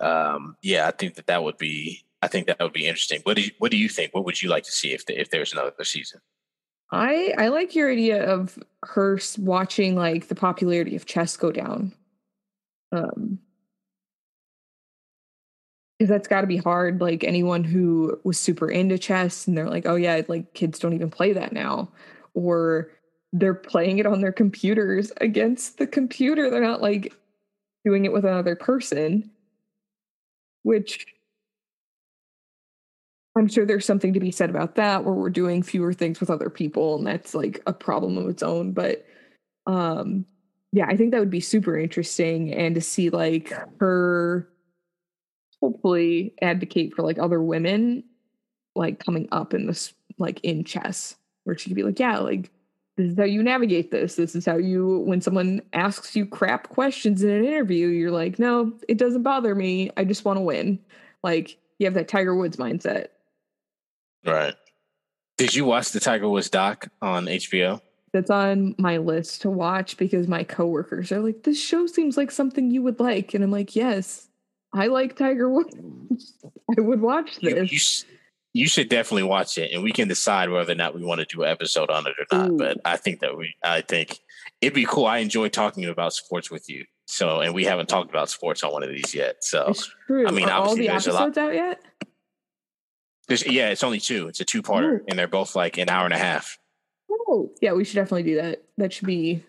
Um 0.00 0.56
yeah, 0.62 0.86
I 0.86 0.90
think 0.90 1.14
that 1.14 1.26
that 1.26 1.42
would 1.42 1.56
be 1.56 2.04
I 2.22 2.28
think 2.28 2.46
that 2.46 2.58
would 2.60 2.72
be 2.72 2.86
interesting. 2.86 3.20
What 3.22 3.36
do 3.36 3.42
you, 3.42 3.50
what 3.58 3.70
do 3.70 3.78
you 3.78 3.88
think? 3.88 4.14
What 4.14 4.24
would 4.24 4.42
you 4.42 4.50
like 4.50 4.64
to 4.64 4.72
see 4.72 4.92
if 4.92 5.06
the, 5.06 5.18
if 5.18 5.30
there's 5.30 5.52
another 5.52 5.84
season? 5.84 6.20
I 6.92 7.32
I 7.38 7.48
like 7.48 7.74
your 7.74 7.90
idea 7.90 8.24
of 8.24 8.58
her 8.82 9.18
watching 9.38 9.94
like 9.94 10.28
the 10.28 10.34
popularity 10.34 10.96
of 10.96 11.06
chess 11.06 11.36
go 11.36 11.52
down. 11.52 11.92
Um 12.92 13.38
that's 16.08 16.28
got 16.28 16.40
to 16.40 16.46
be 16.46 16.56
hard 16.56 17.00
like 17.00 17.24
anyone 17.24 17.62
who 17.64 18.18
was 18.24 18.38
super 18.38 18.70
into 18.70 18.98
chess 18.98 19.46
and 19.46 19.56
they're 19.56 19.68
like 19.68 19.86
oh 19.86 19.96
yeah 19.96 20.22
like 20.28 20.54
kids 20.54 20.78
don't 20.78 20.94
even 20.94 21.10
play 21.10 21.32
that 21.32 21.52
now. 21.52 21.90
Or 22.34 22.90
they're 23.32 23.54
playing 23.54 23.98
it 23.98 24.06
on 24.06 24.20
their 24.20 24.32
computers 24.32 25.12
against 25.20 25.78
the 25.78 25.86
computer 25.86 26.50
they're 26.50 26.60
not 26.60 26.82
like 26.82 27.14
doing 27.84 28.04
it 28.04 28.12
with 28.12 28.24
another 28.24 28.56
person. 28.56 29.30
Which 30.62 31.06
I'm 33.36 33.48
sure 33.48 33.64
there's 33.64 33.86
something 33.86 34.12
to 34.12 34.20
be 34.20 34.30
said 34.30 34.50
about 34.50 34.74
that 34.74 35.04
where 35.04 35.14
we're 35.14 35.30
doing 35.30 35.62
fewer 35.62 35.92
things 35.92 36.20
with 36.20 36.30
other 36.30 36.50
people 36.50 36.96
and 36.96 37.06
that's 37.06 37.34
like 37.34 37.62
a 37.66 37.72
problem 37.72 38.18
of 38.18 38.28
its 38.28 38.42
own 38.42 38.72
but 38.72 39.06
um 39.66 40.26
yeah 40.72 40.86
I 40.86 40.96
think 40.96 41.12
that 41.12 41.20
would 41.20 41.30
be 41.30 41.40
super 41.40 41.78
interesting 41.78 42.52
and 42.52 42.74
to 42.74 42.80
see 42.80 43.10
like 43.10 43.52
her 43.78 44.49
hopefully 45.60 46.34
advocate 46.42 46.94
for 46.94 47.02
like 47.02 47.18
other 47.18 47.42
women 47.42 48.02
like 48.74 49.04
coming 49.04 49.28
up 49.32 49.52
in 49.52 49.66
this 49.66 49.92
like 50.18 50.40
in 50.42 50.64
chess 50.64 51.16
where 51.44 51.56
she 51.56 51.68
could 51.70 51.76
be 51.76 51.82
like 51.82 51.98
yeah 51.98 52.18
like 52.18 52.50
this 53.00 53.12
is 53.12 53.18
how 53.18 53.24
you 53.24 53.42
navigate 53.42 53.90
this. 53.90 54.16
This 54.16 54.34
is 54.34 54.44
how 54.44 54.56
you 54.56 54.98
when 54.98 55.20
someone 55.20 55.62
asks 55.72 56.14
you 56.14 56.26
crap 56.26 56.68
questions 56.68 57.22
in 57.22 57.30
an 57.30 57.44
interview 57.44 57.86
you're 57.86 58.10
like 58.10 58.38
no 58.38 58.72
it 58.88 58.98
doesn't 58.98 59.22
bother 59.22 59.54
me. 59.54 59.90
I 59.96 60.04
just 60.04 60.24
want 60.24 60.36
to 60.36 60.42
win 60.42 60.78
like 61.22 61.56
you 61.78 61.86
have 61.86 61.94
that 61.94 62.08
Tiger 62.08 62.34
Woods 62.34 62.58
mindset. 62.58 63.08
Right. 64.24 64.54
Did 65.38 65.54
you 65.54 65.64
watch 65.64 65.92
the 65.92 66.00
Tiger 66.00 66.28
Woods 66.28 66.50
doc 66.50 66.88
on 67.00 67.24
HBO? 67.24 67.80
That's 68.12 68.30
on 68.30 68.74
my 68.76 68.98
list 68.98 69.40
to 69.42 69.50
watch 69.50 69.96
because 69.96 70.28
my 70.28 70.44
coworkers 70.44 71.10
are 71.12 71.20
like, 71.20 71.44
"This 71.44 71.62
show 71.62 71.86
seems 71.86 72.16
like 72.16 72.30
something 72.30 72.70
you 72.70 72.82
would 72.82 73.00
like," 73.00 73.32
and 73.32 73.42
I'm 73.42 73.52
like, 73.52 73.74
"Yes, 73.74 74.28
I 74.72 74.86
like 74.86 75.16
Tiger 75.16 75.48
Woods. 75.48 75.76
I 76.78 76.80
would 76.80 77.00
watch 77.00 77.36
this." 77.40 77.72
You, 77.72 77.78
you, 77.78 78.62
you, 78.62 78.68
should 78.68 78.88
definitely 78.88 79.24
watch 79.24 79.58
it, 79.58 79.72
and 79.72 79.82
we 79.82 79.92
can 79.92 80.08
decide 80.08 80.50
whether 80.50 80.72
or 80.72 80.76
not 80.76 80.94
we 80.94 81.04
want 81.04 81.20
to 81.20 81.26
do 81.26 81.42
an 81.42 81.50
episode 81.50 81.90
on 81.90 82.06
it 82.06 82.14
or 82.18 82.36
not. 82.36 82.50
Ooh. 82.50 82.56
But 82.56 82.78
I 82.84 82.96
think 82.96 83.20
that 83.20 83.36
we, 83.36 83.54
I 83.64 83.80
think 83.80 84.18
it'd 84.60 84.74
be 84.74 84.86
cool. 84.86 85.06
I 85.06 85.18
enjoy 85.18 85.48
talking 85.48 85.84
about 85.86 86.12
sports 86.12 86.50
with 86.50 86.68
you. 86.68 86.84
So, 87.06 87.40
and 87.40 87.54
we 87.54 87.64
haven't 87.64 87.88
talked 87.88 88.10
about 88.10 88.30
sports 88.30 88.62
on 88.62 88.72
one 88.72 88.84
of 88.84 88.88
these 88.88 89.14
yet. 89.14 89.42
So, 89.42 89.66
it's 89.68 89.90
true. 90.06 90.28
I 90.28 90.30
mean, 90.30 90.48
are 90.48 90.62
all 90.62 90.76
the 90.76 90.88
episodes 90.88 91.36
out 91.36 91.54
yet? 91.54 91.80
There's, 93.26 93.46
yeah, 93.46 93.70
it's 93.70 93.84
only 93.84 94.00
two. 94.00 94.28
It's 94.28 94.40
a 94.40 94.44
two 94.44 94.62
parter, 94.62 95.00
and 95.08 95.18
they're 95.18 95.28
both 95.28 95.54
like 95.54 95.78
an 95.78 95.88
hour 95.88 96.04
and 96.04 96.14
a 96.14 96.18
half. 96.18 96.58
Oh, 97.10 97.52
yeah, 97.60 97.72
we 97.72 97.84
should 97.84 97.96
definitely 97.96 98.24
do 98.24 98.36
that. 98.36 98.62
That 98.76 98.92
should 98.92 99.06
be 99.06 99.44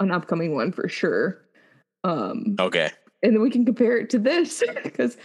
an 0.00 0.10
upcoming 0.10 0.54
one 0.54 0.72
for 0.72 0.88
sure. 0.88 1.40
Um, 2.02 2.56
okay. 2.58 2.90
And 3.22 3.34
then 3.34 3.42
we 3.42 3.50
can 3.50 3.64
compare 3.64 3.96
it 3.98 4.10
to 4.10 4.18
this 4.18 4.62
because 4.82 5.16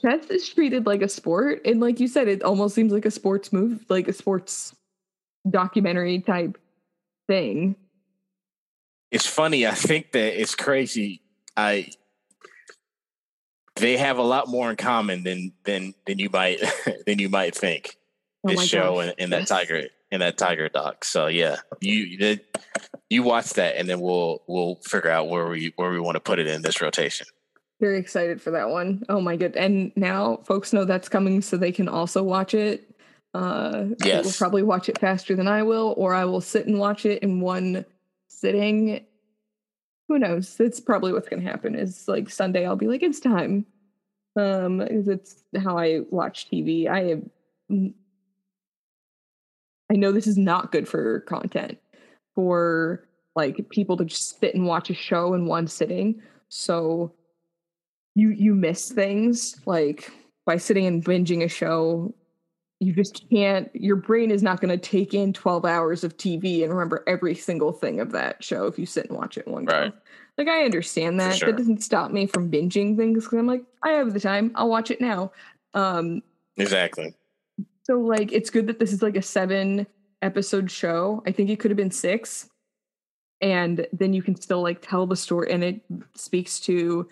chess 0.00 0.26
is 0.26 0.48
treated 0.48 0.86
like 0.86 1.02
a 1.02 1.08
sport, 1.08 1.62
and 1.64 1.80
like 1.80 2.00
you 2.00 2.08
said, 2.08 2.28
it 2.28 2.42
almost 2.42 2.74
seems 2.74 2.92
like 2.92 3.06
a 3.06 3.10
sports 3.10 3.52
move, 3.52 3.84
like 3.88 4.08
a 4.08 4.12
sports 4.12 4.74
documentary 5.48 6.20
type 6.20 6.58
thing. 7.28 7.76
It's 9.10 9.26
funny. 9.26 9.66
I 9.66 9.72
think 9.72 10.12
that 10.12 10.40
it's 10.40 10.54
crazy. 10.54 11.22
I 11.56 11.90
they 13.76 13.96
have 13.96 14.18
a 14.18 14.22
lot 14.22 14.48
more 14.48 14.70
in 14.70 14.76
common 14.76 15.22
than 15.22 15.52
than 15.64 15.94
than 16.06 16.18
you 16.18 16.30
might 16.30 16.60
than 17.06 17.18
you 17.18 17.28
might 17.28 17.54
think. 17.54 17.96
Oh 18.44 18.50
this 18.50 18.64
show 18.64 19.00
and, 19.00 19.14
and, 19.18 19.32
that 19.32 19.40
yes. 19.40 19.48
tiger 19.48 19.82
and 20.10 20.22
that 20.22 20.38
tiger 20.38 20.68
doc. 20.68 21.04
So 21.04 21.26
yeah, 21.26 21.56
you 21.80 22.38
you 23.08 23.22
watch 23.22 23.50
that, 23.54 23.76
and 23.76 23.88
then 23.88 24.00
we'll 24.00 24.42
we'll 24.46 24.76
figure 24.76 25.10
out 25.10 25.28
where 25.28 25.48
we 25.48 25.72
where 25.76 25.90
we 25.90 26.00
want 26.00 26.16
to 26.16 26.20
put 26.20 26.38
it 26.38 26.46
in 26.46 26.62
this 26.62 26.80
rotation. 26.80 27.26
Very 27.80 27.98
excited 27.98 28.40
for 28.40 28.50
that 28.52 28.70
one. 28.70 29.04
Oh 29.08 29.20
my 29.20 29.36
good! 29.36 29.56
And 29.56 29.92
now 29.96 30.38
folks 30.44 30.72
know 30.72 30.84
that's 30.84 31.08
coming, 31.08 31.42
so 31.42 31.56
they 31.56 31.72
can 31.72 31.88
also 31.88 32.22
watch 32.22 32.54
it. 32.54 32.90
Uh, 33.34 33.88
yes, 34.02 34.24
will 34.24 34.32
probably 34.32 34.62
watch 34.62 34.88
it 34.88 34.98
faster 34.98 35.36
than 35.36 35.46
I 35.46 35.62
will, 35.62 35.94
or 35.98 36.14
I 36.14 36.24
will 36.24 36.40
sit 36.40 36.66
and 36.66 36.78
watch 36.78 37.04
it 37.04 37.22
in 37.22 37.40
one 37.40 37.84
sitting 38.28 39.04
who 40.08 40.18
knows? 40.18 40.58
It's 40.60 40.80
probably 40.80 41.12
what's 41.12 41.28
going 41.28 41.42
to 41.42 41.48
happen. 41.50 41.74
Is 41.74 42.06
like 42.08 42.30
Sunday, 42.30 42.66
I'll 42.66 42.76
be 42.76 42.88
like, 42.88 43.02
it's 43.02 43.20
time, 43.20 43.66
um, 44.36 44.78
because 44.78 45.08
it's 45.08 45.42
how 45.56 45.78
I 45.78 46.00
watch 46.10 46.48
TV. 46.50 46.88
I 46.88 47.00
have, 47.04 47.22
I 49.90 49.96
know 49.96 50.12
this 50.12 50.26
is 50.26 50.38
not 50.38 50.72
good 50.72 50.88
for 50.88 51.20
content 51.20 51.78
for 52.34 53.08
like 53.34 53.68
people 53.70 53.96
to 53.96 54.04
just 54.04 54.38
sit 54.40 54.54
and 54.54 54.66
watch 54.66 54.90
a 54.90 54.94
show 54.94 55.34
in 55.34 55.46
one 55.46 55.66
sitting. 55.66 56.22
So 56.48 57.12
you 58.16 58.30
you 58.30 58.54
miss 58.54 58.90
things 58.90 59.56
like 59.66 60.10
by 60.44 60.56
sitting 60.56 60.86
and 60.86 61.04
binging 61.04 61.44
a 61.44 61.48
show 61.48 62.12
you 62.80 62.92
just 62.92 63.28
can't 63.30 63.70
your 63.74 63.94
brain 63.96 64.30
is 64.32 64.42
not 64.42 64.60
going 64.60 64.68
to 64.68 64.76
take 64.76 65.14
in 65.14 65.32
12 65.32 65.64
hours 65.64 66.02
of 66.02 66.16
tv 66.16 66.62
and 66.64 66.72
remember 66.72 67.04
every 67.06 67.34
single 67.34 67.72
thing 67.72 68.00
of 68.00 68.10
that 68.10 68.42
show 68.42 68.66
if 68.66 68.78
you 68.78 68.86
sit 68.86 69.08
and 69.08 69.16
watch 69.16 69.38
it 69.38 69.46
one 69.46 69.64
Right. 69.66 69.92
go 69.92 69.98
like 70.38 70.48
i 70.48 70.64
understand 70.64 71.20
that 71.20 71.36
sure. 71.36 71.50
that 71.52 71.56
doesn't 71.58 71.82
stop 71.82 72.10
me 72.10 72.26
from 72.26 72.50
binging 72.50 72.96
things 72.96 73.24
because 73.24 73.38
i'm 73.38 73.46
like 73.46 73.62
i 73.84 73.90
have 73.90 74.12
the 74.12 74.20
time 74.20 74.50
i'll 74.56 74.68
watch 74.68 74.90
it 74.90 75.00
now 75.00 75.30
um 75.74 76.22
Exactly. 76.56 77.14
so 77.84 78.00
like 78.00 78.32
it's 78.32 78.50
good 78.50 78.66
that 78.66 78.78
this 78.80 78.92
is 78.92 79.02
like 79.02 79.16
a 79.16 79.22
seven 79.22 79.86
episode 80.22 80.70
show. 80.70 81.22
I 81.26 81.32
think 81.32 81.50
it 81.50 81.60
could 81.60 81.70
have 81.70 81.76
been 81.76 81.90
six. 81.90 82.48
And 83.42 83.86
then 83.92 84.14
you 84.14 84.22
can 84.22 84.34
still 84.40 84.62
like 84.62 84.80
tell 84.80 85.06
the 85.06 85.16
story 85.16 85.52
and 85.52 85.62
it 85.62 85.82
speaks 86.14 86.58
to 86.60 87.06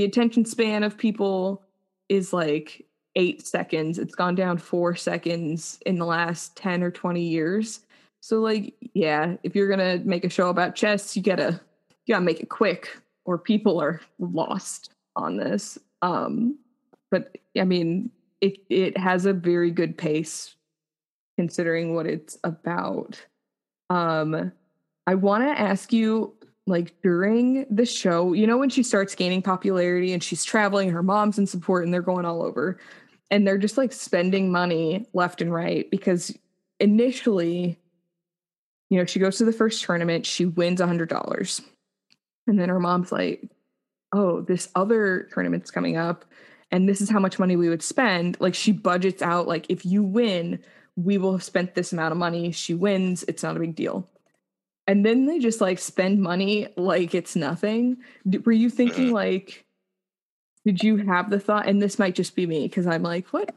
the 0.00 0.06
attention 0.06 0.46
span 0.46 0.82
of 0.82 0.96
people 0.96 1.62
is 2.08 2.32
like 2.32 2.86
eight 3.16 3.46
seconds. 3.46 3.98
It's 3.98 4.14
gone 4.14 4.34
down 4.34 4.56
four 4.56 4.96
seconds 4.96 5.78
in 5.84 5.98
the 5.98 6.06
last 6.06 6.56
10 6.56 6.82
or 6.82 6.90
20 6.90 7.20
years. 7.20 7.80
So 8.20 8.40
like, 8.40 8.74
yeah, 8.94 9.36
if 9.42 9.54
you're 9.54 9.68
gonna 9.68 9.98
make 10.02 10.24
a 10.24 10.30
show 10.30 10.48
about 10.48 10.74
chess, 10.74 11.14
you 11.14 11.22
gotta 11.22 11.60
you 12.06 12.14
gotta 12.14 12.24
make 12.24 12.40
it 12.40 12.48
quick 12.48 12.96
or 13.26 13.36
people 13.36 13.78
are 13.78 14.00
lost 14.18 14.94
on 15.16 15.36
this. 15.36 15.76
Um 16.00 16.58
but 17.10 17.36
I 17.58 17.64
mean, 17.64 18.10
it 18.40 18.56
it 18.70 18.96
has 18.96 19.26
a 19.26 19.34
very 19.34 19.70
good 19.70 19.98
pace 19.98 20.54
considering 21.36 21.94
what 21.94 22.06
it's 22.06 22.38
about. 22.42 23.22
Um 23.90 24.50
I 25.06 25.14
want 25.14 25.44
to 25.44 25.60
ask 25.60 25.92
you 25.92 26.32
like 26.70 26.94
during 27.02 27.66
the 27.70 27.84
show, 27.84 28.32
you 28.32 28.46
know 28.46 28.58
when 28.58 28.70
she 28.70 28.82
starts 28.82 29.14
gaining 29.14 29.42
popularity 29.42 30.12
and 30.12 30.22
she's 30.22 30.44
traveling, 30.44 30.90
her 30.90 31.02
mom's 31.02 31.38
in 31.38 31.46
support 31.46 31.84
and 31.84 31.92
they're 31.92 32.02
going 32.02 32.24
all 32.24 32.42
over 32.42 32.78
and 33.30 33.46
they're 33.46 33.58
just 33.58 33.76
like 33.76 33.92
spending 33.92 34.50
money 34.50 35.06
left 35.12 35.40
and 35.40 35.52
right 35.52 35.90
because 35.90 36.36
initially 36.78 37.78
you 38.90 38.98
know, 38.98 39.04
she 39.04 39.20
goes 39.20 39.38
to 39.38 39.44
the 39.44 39.52
first 39.52 39.84
tournament, 39.84 40.26
she 40.26 40.44
wins 40.44 40.80
a 40.80 40.84
$100. 40.84 41.62
And 42.48 42.58
then 42.58 42.68
her 42.68 42.80
mom's 42.80 43.12
like, 43.12 43.48
"Oh, 44.12 44.40
this 44.40 44.68
other 44.74 45.28
tournament's 45.32 45.70
coming 45.70 45.96
up 45.96 46.24
and 46.72 46.88
this 46.88 47.00
is 47.00 47.10
how 47.10 47.20
much 47.20 47.38
money 47.38 47.56
we 47.56 47.68
would 47.68 47.82
spend. 47.82 48.36
Like 48.40 48.54
she 48.54 48.72
budgets 48.72 49.22
out 49.22 49.48
like 49.48 49.66
if 49.68 49.84
you 49.84 50.02
win 50.02 50.60
we 50.96 51.16
will 51.16 51.32
have 51.32 51.44
spent 51.44 51.74
this 51.74 51.92
amount 51.92 52.12
of 52.12 52.18
money. 52.18 52.52
She 52.52 52.74
wins 52.74 53.24
it's 53.28 53.42
not 53.42 53.56
a 53.56 53.60
big 53.60 53.74
deal 53.74 54.08
and 54.86 55.04
then 55.04 55.26
they 55.26 55.38
just 55.38 55.60
like 55.60 55.78
spend 55.78 56.20
money 56.20 56.68
like 56.76 57.14
it's 57.14 57.36
nothing. 57.36 57.98
Were 58.44 58.52
you 58.52 58.70
thinking 58.70 59.08
Mhm. 59.10 59.12
like 59.12 59.64
did 60.64 60.82
you 60.82 60.98
have 60.98 61.30
the 61.30 61.40
thought 61.40 61.66
and 61.66 61.80
this 61.80 61.98
might 61.98 62.14
just 62.14 62.36
be 62.36 62.46
me 62.46 62.68
because 62.68 62.86
i'm 62.86 63.02
like 63.02 63.26
what? 63.28 63.54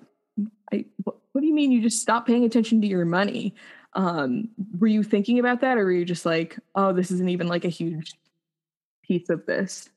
I, 0.71 0.85
what, 1.03 1.17
what 1.33 1.41
do 1.41 1.47
you 1.47 1.53
mean 1.53 1.71
you 1.71 1.81
just 1.81 2.01
stop 2.01 2.25
paying 2.25 2.45
attention 2.45 2.81
to 2.81 2.87
your 2.87 3.05
money? 3.05 3.55
Um 3.93 4.49
were 4.79 4.87
you 4.87 5.03
thinking 5.03 5.39
about 5.39 5.61
that 5.61 5.77
or 5.77 5.85
were 5.85 5.91
you 5.91 6.05
just 6.05 6.25
like 6.25 6.57
oh 6.75 6.93
this 6.93 7.11
isn't 7.11 7.29
even 7.29 7.47
like 7.47 7.65
a 7.65 7.69
huge 7.69 8.13
piece 9.03 9.29
of 9.29 9.45
this? 9.45 9.89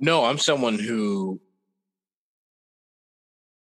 No, 0.00 0.24
I'm 0.24 0.38
someone 0.38 0.78
who 0.78 1.40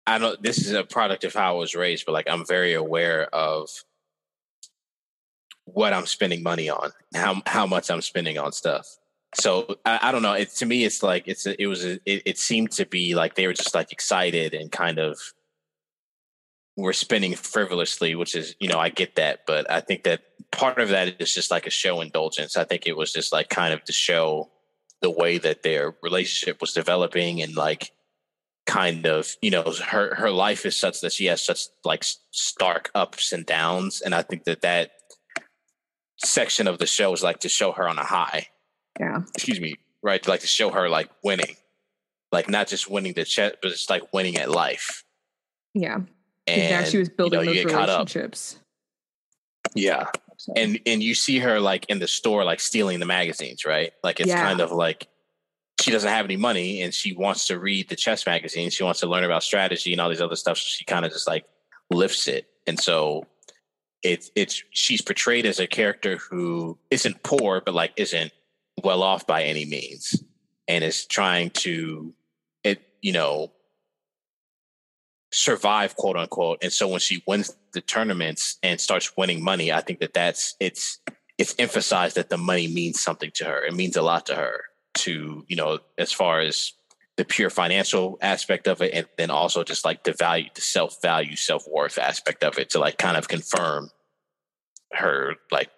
I 0.07 0.17
don't 0.17 0.41
this 0.41 0.59
is 0.59 0.71
a 0.73 0.83
product 0.83 1.23
of 1.23 1.33
how 1.33 1.55
I 1.55 1.57
was 1.57 1.75
raised, 1.75 2.05
but 2.05 2.11
like 2.11 2.29
I'm 2.29 2.45
very 2.45 2.73
aware 2.73 3.23
of 3.33 3.69
what 5.65 5.93
I'm 5.93 6.05
spending 6.05 6.43
money 6.43 6.69
on, 6.69 6.91
how 7.13 7.41
how 7.45 7.65
much 7.65 7.89
I'm 7.91 8.01
spending 8.01 8.37
on 8.37 8.51
stuff. 8.51 8.87
So 9.35 9.77
I, 9.85 9.99
I 10.03 10.11
don't 10.11 10.21
know. 10.21 10.33
It 10.33 10.49
to 10.55 10.65
me, 10.65 10.85
it's 10.85 11.03
like 11.03 11.27
it's 11.27 11.45
a, 11.45 11.61
it 11.61 11.67
was 11.67 11.83
a, 11.83 11.93
it, 12.05 12.23
it 12.25 12.37
seemed 12.37 12.71
to 12.73 12.85
be 12.85 13.15
like 13.15 13.35
they 13.35 13.47
were 13.47 13.53
just 13.53 13.75
like 13.75 13.91
excited 13.91 14.53
and 14.53 14.71
kind 14.71 14.99
of 14.99 15.19
were 16.77 16.93
spending 16.93 17.35
frivolously, 17.35 18.15
which 18.15 18.35
is 18.35 18.55
you 18.59 18.69
know 18.69 18.79
I 18.79 18.89
get 18.89 19.15
that, 19.15 19.41
but 19.45 19.69
I 19.69 19.81
think 19.81 20.03
that 20.03 20.21
part 20.51 20.79
of 20.79 20.89
that 20.89 21.21
is 21.21 21.33
just 21.33 21.51
like 21.51 21.67
a 21.67 21.71
show 21.71 22.01
indulgence. 22.01 22.55
I 22.57 22.63
think 22.63 22.87
it 22.87 22.95
was 22.95 23.11
just 23.11 23.33
like 23.33 23.49
kind 23.49 23.73
of 23.73 23.83
to 23.85 23.93
show 23.93 24.49
the 25.01 25.11
way 25.11 25.37
that 25.37 25.63
their 25.63 25.95
relationship 26.01 26.61
was 26.61 26.73
developing 26.73 27.41
and 27.41 27.55
like 27.55 27.91
kind 28.65 29.05
of 29.05 29.35
you 29.41 29.51
know 29.51 29.71
her 29.87 30.15
her 30.15 30.31
life 30.31 30.65
is 30.65 30.75
such 30.75 31.01
that 31.01 31.11
she 31.11 31.25
has 31.25 31.41
such 31.41 31.67
like 31.83 32.03
stark 32.31 32.89
ups 32.95 33.31
and 33.31 33.45
downs 33.45 34.01
and 34.01 34.15
i 34.15 34.23
think 34.23 34.43
that 34.45 34.61
that 34.61 34.91
section 36.17 36.67
of 36.67 36.77
the 36.77 36.85
show 36.85 37.13
is 37.13 37.23
like 37.23 37.39
to 37.39 37.49
show 37.49 37.71
her 37.73 37.87
on 37.87 37.97
a 37.97 38.03
high. 38.03 38.47
Yeah. 38.99 39.21
Excuse 39.35 39.59
me 39.59 39.75
right 40.01 40.25
like 40.27 40.41
to 40.41 40.47
show 40.47 40.69
her 40.71 40.87
like 40.87 41.09
winning. 41.23 41.55
Like 42.31 42.49
not 42.49 42.67
just 42.67 42.89
winning 42.89 43.13
the 43.13 43.25
chess 43.25 43.53
but 43.61 43.71
it's 43.71 43.89
like 43.89 44.13
winning 44.13 44.37
at 44.37 44.49
life. 44.49 45.03
Yeah. 45.73 45.99
And 46.47 46.69
now 46.69 46.83
she 46.83 46.97
was 46.99 47.09
building 47.09 47.39
you 47.41 47.45
know, 47.47 47.53
those 47.53 47.63
get 47.63 47.71
caught 47.73 47.89
up. 47.89 47.99
relationships. 48.07 48.57
Yeah. 49.73 50.05
So- 50.37 50.53
and 50.55 50.79
and 50.85 51.01
you 51.03 51.15
see 51.15 51.39
her 51.39 51.59
like 51.59 51.85
in 51.89 51.99
the 51.99 52.07
store 52.07 52.43
like 52.43 52.59
stealing 52.59 52.99
the 52.99 53.05
magazines 53.05 53.65
right? 53.65 53.93
Like 54.03 54.19
it's 54.19 54.29
Yeah. 54.29 54.41
kind 54.41 54.61
of 54.61 54.71
like 54.71 55.07
she 55.81 55.91
doesn't 55.91 56.09
have 56.09 56.25
any 56.25 56.37
money 56.37 56.81
and 56.81 56.93
she 56.93 57.13
wants 57.13 57.47
to 57.47 57.59
read 57.59 57.89
the 57.89 57.95
chess 57.95 58.25
magazine. 58.25 58.69
She 58.69 58.83
wants 58.83 59.01
to 59.01 59.07
learn 59.07 59.23
about 59.25 59.43
strategy 59.43 59.91
and 59.91 59.99
all 60.01 60.09
these 60.09 60.21
other 60.21 60.35
stuff. 60.37 60.57
So 60.57 60.63
she 60.67 60.85
kind 60.85 61.05
of 61.05 61.11
just 61.11 61.27
like 61.27 61.45
lifts 61.91 62.27
it. 62.27 62.47
And 62.65 62.79
so 62.79 63.25
it's 64.05 64.31
it's 64.35 64.63
she's 64.69 65.01
portrayed 65.01 65.45
as 65.45 65.59
a 65.59 65.67
character 65.67 66.17
who 66.17 66.77
isn't 66.91 67.23
poor 67.23 67.61
but 67.65 67.73
like 67.73 67.91
isn't 67.97 68.31
well 68.83 69.03
off 69.03 69.25
by 69.25 69.43
any 69.43 69.65
means 69.65 70.23
and 70.67 70.83
is 70.83 71.05
trying 71.05 71.49
to 71.49 72.13
it 72.63 72.81
you 73.01 73.11
know 73.11 73.51
survive 75.33 75.95
quote 75.97 76.15
unquote. 76.15 76.59
And 76.61 76.71
so 76.71 76.87
when 76.87 76.99
she 77.01 77.21
wins 77.27 77.53
the 77.73 77.81
tournaments 77.81 78.57
and 78.63 78.79
starts 78.79 79.17
winning 79.17 79.43
money 79.43 79.71
i 79.73 79.81
think 79.81 79.99
that 79.99 80.13
that's 80.13 80.55
it's 80.61 80.99
it's 81.37 81.55
emphasized 81.59 82.15
that 82.15 82.29
the 82.29 82.37
money 82.37 82.67
means 82.67 83.01
something 83.01 83.31
to 83.35 83.45
her. 83.45 83.65
It 83.65 83.73
means 83.73 83.97
a 83.97 84.01
lot 84.01 84.25
to 84.27 84.35
her 84.35 84.61
to 84.95 85.43
you 85.47 85.55
know 85.55 85.79
as 85.97 86.13
far 86.13 86.39
as 86.39 86.71
the 87.17 87.25
pure 87.25 87.49
financial 87.49 88.17
aspect 88.21 88.67
of 88.67 88.81
it 88.81 88.93
and 88.93 89.07
then 89.17 89.29
also 89.29 89.63
just 89.63 89.83
like 89.83 90.03
the 90.03 90.13
value 90.13 90.47
the 90.55 90.61
self 90.61 91.01
value 91.01 91.35
self 91.35 91.65
worth 91.67 91.97
aspect 91.97 92.43
of 92.43 92.57
it 92.57 92.69
to 92.69 92.79
like 92.79 92.97
kind 92.97 93.17
of 93.17 93.27
confirm 93.27 93.89
her 94.93 95.35
like 95.51 95.69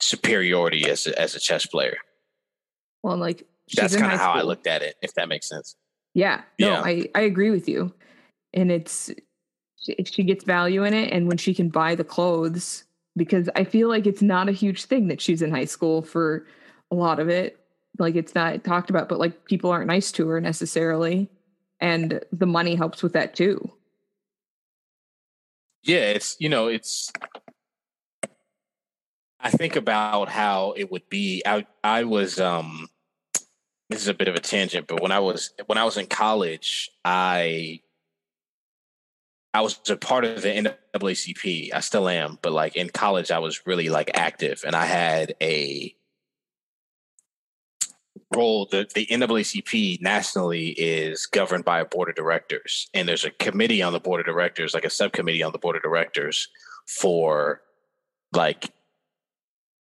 superiority 0.00 0.88
as 0.90 1.06
a, 1.06 1.20
as 1.20 1.34
a 1.34 1.40
chess 1.40 1.64
player 1.66 1.96
well 3.02 3.16
like 3.16 3.46
she's 3.68 3.80
that's 3.80 3.96
kind 3.96 4.12
of 4.12 4.18
how 4.18 4.32
i 4.32 4.42
looked 4.42 4.66
at 4.66 4.82
it 4.82 4.96
if 5.02 5.14
that 5.14 5.28
makes 5.28 5.48
sense 5.48 5.76
Yeah, 6.14 6.42
no, 6.58 6.68
Yeah. 6.68 6.82
I 6.84 7.08
I 7.14 7.20
agree 7.22 7.50
with 7.50 7.68
you, 7.68 7.92
and 8.52 8.70
it's 8.70 9.10
she 10.04 10.22
gets 10.24 10.44
value 10.44 10.84
in 10.84 10.92
it, 10.94 11.10
and 11.12 11.26
when 11.26 11.38
she 11.38 11.54
can 11.54 11.68
buy 11.70 11.94
the 11.94 12.04
clothes, 12.04 12.84
because 13.16 13.48
I 13.56 13.64
feel 13.64 13.88
like 13.88 14.06
it's 14.06 14.20
not 14.20 14.48
a 14.48 14.52
huge 14.52 14.84
thing 14.84 15.08
that 15.08 15.20
she's 15.22 15.40
in 15.40 15.50
high 15.50 15.64
school 15.64 16.02
for 16.02 16.46
a 16.90 16.94
lot 16.94 17.18
of 17.18 17.28
it. 17.30 17.58
Like 17.98 18.14
it's 18.14 18.34
not 18.34 18.62
talked 18.62 18.90
about, 18.90 19.08
but 19.08 19.18
like 19.18 19.44
people 19.46 19.70
aren't 19.70 19.86
nice 19.86 20.12
to 20.12 20.28
her 20.28 20.40
necessarily, 20.40 21.30
and 21.80 22.20
the 22.30 22.46
money 22.46 22.74
helps 22.74 23.02
with 23.02 23.14
that 23.14 23.34
too. 23.34 23.56
yeah 25.84 26.12
it's 26.14 26.36
you 26.38 26.48
know 26.48 26.68
it's 26.68 27.10
i 29.42 29.50
think 29.50 29.76
about 29.76 30.28
how 30.28 30.72
it 30.76 30.90
would 30.90 31.08
be. 31.08 31.42
I 31.44 31.66
i 31.82 32.04
was 32.04 32.40
um 32.40 32.88
this 33.90 34.00
is 34.00 34.08
a 34.08 34.14
bit 34.14 34.28
of 34.28 34.34
a 34.34 34.40
tangent 34.40 34.86
but 34.86 35.02
when 35.02 35.12
i 35.12 35.18
was 35.18 35.52
when 35.66 35.78
i 35.78 35.84
was 35.84 35.96
in 35.96 36.06
college 36.06 36.90
i 37.04 37.80
i 39.52 39.60
was 39.60 39.78
a 39.88 39.96
part 39.96 40.24
of 40.24 40.42
the 40.42 40.48
naacp 40.48 41.70
i 41.74 41.80
still 41.80 42.08
am 42.08 42.38
but 42.40 42.52
like 42.52 42.76
in 42.76 42.88
college 42.88 43.30
i 43.30 43.38
was 43.38 43.66
really 43.66 43.88
like 43.88 44.10
active 44.14 44.64
and 44.66 44.74
i 44.74 44.86
had 44.86 45.34
a 45.42 45.94
role. 48.34 48.66
The, 48.70 48.88
the 48.94 49.06
naacp 49.06 50.00
nationally 50.00 50.68
is 50.70 51.26
governed 51.26 51.64
by 51.64 51.80
a 51.80 51.84
board 51.84 52.08
of 52.08 52.14
directors 52.14 52.88
and 52.94 53.08
there's 53.08 53.24
a 53.24 53.30
committee 53.30 53.82
on 53.82 53.92
the 53.92 54.00
board 54.00 54.20
of 54.20 54.26
directors 54.26 54.74
like 54.74 54.84
a 54.84 54.90
subcommittee 54.90 55.42
on 55.42 55.52
the 55.52 55.58
board 55.58 55.76
of 55.76 55.82
directors 55.82 56.48
for 56.86 57.62
like 58.32 58.70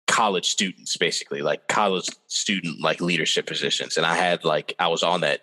college 0.08 0.48
students 0.48 0.96
basically 0.96 1.42
like 1.42 1.68
college 1.68 2.08
student 2.26 2.80
like 2.80 3.00
leadership 3.00 3.46
positions. 3.46 3.96
And 3.96 4.04
i 4.04 4.16
had 4.16 4.44
like 4.44 4.74
i 4.78 4.88
was 4.88 5.02
on 5.02 5.20
that 5.20 5.42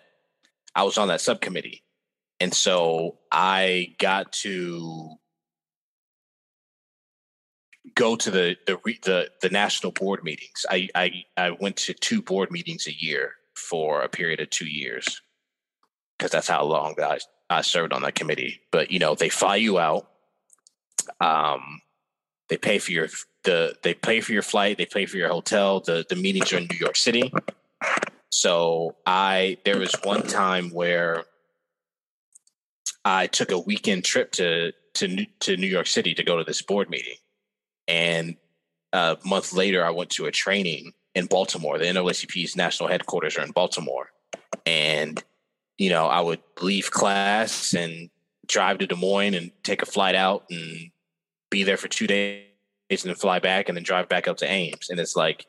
i 0.74 0.82
was 0.82 0.98
on 0.98 1.08
that 1.08 1.22
subcommittee. 1.22 1.82
And 2.40 2.52
so 2.52 3.18
i 3.32 3.94
got 3.98 4.32
to 4.44 5.16
go 7.94 8.16
to 8.16 8.30
the 8.30 8.56
the 8.66 8.76
the, 9.02 9.30
the 9.40 9.48
national 9.50 9.92
board 9.92 10.24
meetings. 10.24 10.66
I, 10.68 10.88
I 10.94 11.24
i 11.36 11.50
went 11.50 11.76
to 11.76 11.94
two 11.94 12.20
board 12.20 12.50
meetings 12.50 12.86
a 12.86 12.94
year 12.94 13.34
for 13.54 14.02
a 14.02 14.08
period 14.08 14.40
of 14.40 14.50
two 14.50 14.66
years 14.68 15.22
because 16.18 16.32
that's 16.32 16.48
how 16.48 16.64
long 16.64 16.94
that 16.98 17.22
I, 17.50 17.58
I 17.58 17.60
served 17.62 17.92
on 17.92 18.02
that 18.02 18.16
committee. 18.16 18.60
But 18.72 18.90
you 18.90 18.98
know 18.98 19.14
they 19.14 19.28
fly 19.28 19.56
you 19.56 19.78
out 19.78 20.08
um 21.20 21.80
they 22.48 22.56
pay 22.56 22.78
for 22.78 22.90
your 22.92 23.08
the 23.46 23.74
they 23.82 23.94
pay 23.94 24.20
for 24.20 24.32
your 24.32 24.42
flight 24.42 24.76
they 24.76 24.84
pay 24.84 25.06
for 25.06 25.16
your 25.16 25.30
hotel 25.30 25.80
the 25.80 26.04
the 26.10 26.16
meetings 26.16 26.52
are 26.52 26.58
in 26.58 26.68
new 26.70 26.78
york 26.78 26.96
city. 26.96 27.32
So 28.30 28.96
I 29.06 29.56
there 29.64 29.78
was 29.78 29.94
one 30.04 30.22
time 30.26 30.68
where 30.70 31.24
I 33.04 33.28
took 33.28 33.52
a 33.52 33.58
weekend 33.58 34.04
trip 34.04 34.32
to 34.32 34.72
to 34.94 35.26
to 35.40 35.56
New 35.56 35.66
York 35.66 35.86
City 35.86 36.12
to 36.14 36.24
go 36.24 36.36
to 36.36 36.44
this 36.44 36.60
board 36.60 36.90
meeting, 36.90 37.16
and 37.86 38.36
a 38.92 39.16
month 39.24 39.52
later 39.52 39.84
I 39.84 39.90
went 39.90 40.10
to 40.10 40.26
a 40.26 40.32
training 40.32 40.92
in 41.14 41.26
Baltimore. 41.26 41.78
The 41.78 41.86
NAACP's 41.86 42.56
national 42.56 42.88
headquarters 42.88 43.38
are 43.38 43.42
in 43.42 43.52
Baltimore, 43.52 44.10
and 44.66 45.22
you 45.78 45.88
know 45.88 46.06
I 46.06 46.20
would 46.20 46.42
leave 46.60 46.90
class 46.90 47.74
and 47.74 48.10
drive 48.48 48.78
to 48.78 48.86
Des 48.86 48.96
Moines 48.96 49.34
and 49.34 49.50
take 49.62 49.82
a 49.82 49.86
flight 49.86 50.14
out 50.14 50.44
and 50.50 50.90
be 51.48 51.62
there 51.62 51.76
for 51.76 51.88
two 51.88 52.06
days 52.06 52.42
and 52.90 52.98
then 53.00 53.14
fly 53.14 53.38
back 53.38 53.68
and 53.68 53.76
then 53.76 53.82
drive 53.82 54.08
back 54.08 54.28
up 54.28 54.36
to 54.38 54.50
Ames. 54.50 54.88
And 54.90 55.00
it's 55.00 55.16
like 55.16 55.46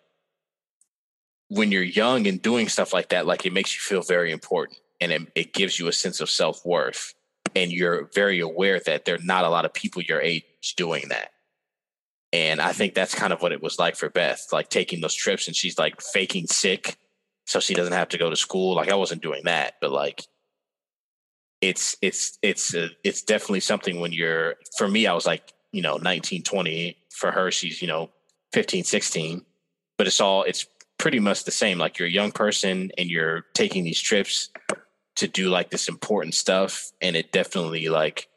when 1.49 1.71
you're 1.71 1.83
young 1.83 2.27
and 2.27 2.41
doing 2.41 2.67
stuff 2.67 2.93
like 2.93 3.09
that, 3.09 3.25
like 3.25 3.45
it 3.45 3.53
makes 3.53 3.73
you 3.75 3.79
feel 3.79 4.01
very 4.01 4.31
important 4.31 4.79
and 4.99 5.11
it, 5.11 5.21
it 5.35 5.53
gives 5.53 5.79
you 5.79 5.87
a 5.87 5.93
sense 5.93 6.19
of 6.19 6.29
self 6.29 6.65
worth. 6.65 7.13
And 7.55 7.71
you're 7.71 8.09
very 8.13 8.39
aware 8.39 8.79
that 8.85 9.05
there 9.05 9.15
are 9.15 9.23
not 9.23 9.45
a 9.45 9.49
lot 9.49 9.65
of 9.65 9.73
people 9.73 10.01
your 10.01 10.21
age 10.21 10.43
doing 10.75 11.09
that. 11.09 11.29
And 12.33 12.59
I 12.59 12.73
think 12.73 12.93
that's 12.93 13.15
kind 13.15 13.31
of 13.31 13.41
what 13.41 13.53
it 13.53 13.63
was 13.63 13.79
like 13.79 13.95
for 13.95 14.09
Beth, 14.09 14.47
like 14.51 14.69
taking 14.69 14.99
those 14.99 15.15
trips 15.15 15.47
and 15.47 15.55
she's 15.55 15.79
like 15.79 16.01
faking 16.01 16.47
sick 16.47 16.97
so 17.45 17.61
she 17.61 17.73
doesn't 17.73 17.93
have 17.93 18.09
to 18.09 18.17
go 18.17 18.29
to 18.29 18.35
school. 18.35 18.75
Like 18.75 18.91
I 18.91 18.95
wasn't 18.95 19.21
doing 19.23 19.43
that, 19.45 19.75
but 19.79 19.91
like 19.91 20.21
it's 21.61 21.95
it's 22.01 22.37
it's 22.41 22.75
uh, 22.75 22.89
it's 23.03 23.21
definitely 23.21 23.61
something 23.61 23.99
when 23.99 24.11
you're 24.11 24.55
for 24.77 24.87
me 24.87 25.07
I 25.07 25.13
was 25.13 25.25
like, 25.25 25.53
you 25.71 25.81
know, 25.81 25.97
19, 25.97 26.43
20. 26.43 26.97
For 27.17 27.31
her 27.31 27.51
she's, 27.51 27.81
you 27.81 27.87
know, 27.87 28.11
15, 28.53 28.83
16. 28.83 29.45
But 29.97 30.07
it's 30.07 30.21
all 30.21 30.43
it's 30.43 30.65
pretty 30.97 31.19
much 31.19 31.43
the 31.43 31.51
same. 31.51 31.77
Like 31.77 31.99
you're 31.99 32.07
a 32.07 32.11
young 32.11 32.31
person 32.31 32.91
and 32.97 33.09
you're 33.09 33.45
taking 33.53 33.83
these 33.83 33.99
trips 33.99 34.49
to 35.17 35.27
do 35.27 35.49
like 35.49 35.71
this 35.71 35.89
important 35.89 36.35
stuff 36.35 36.91
and 37.01 37.15
it 37.15 37.31
definitely 37.31 37.89
like 37.89 38.29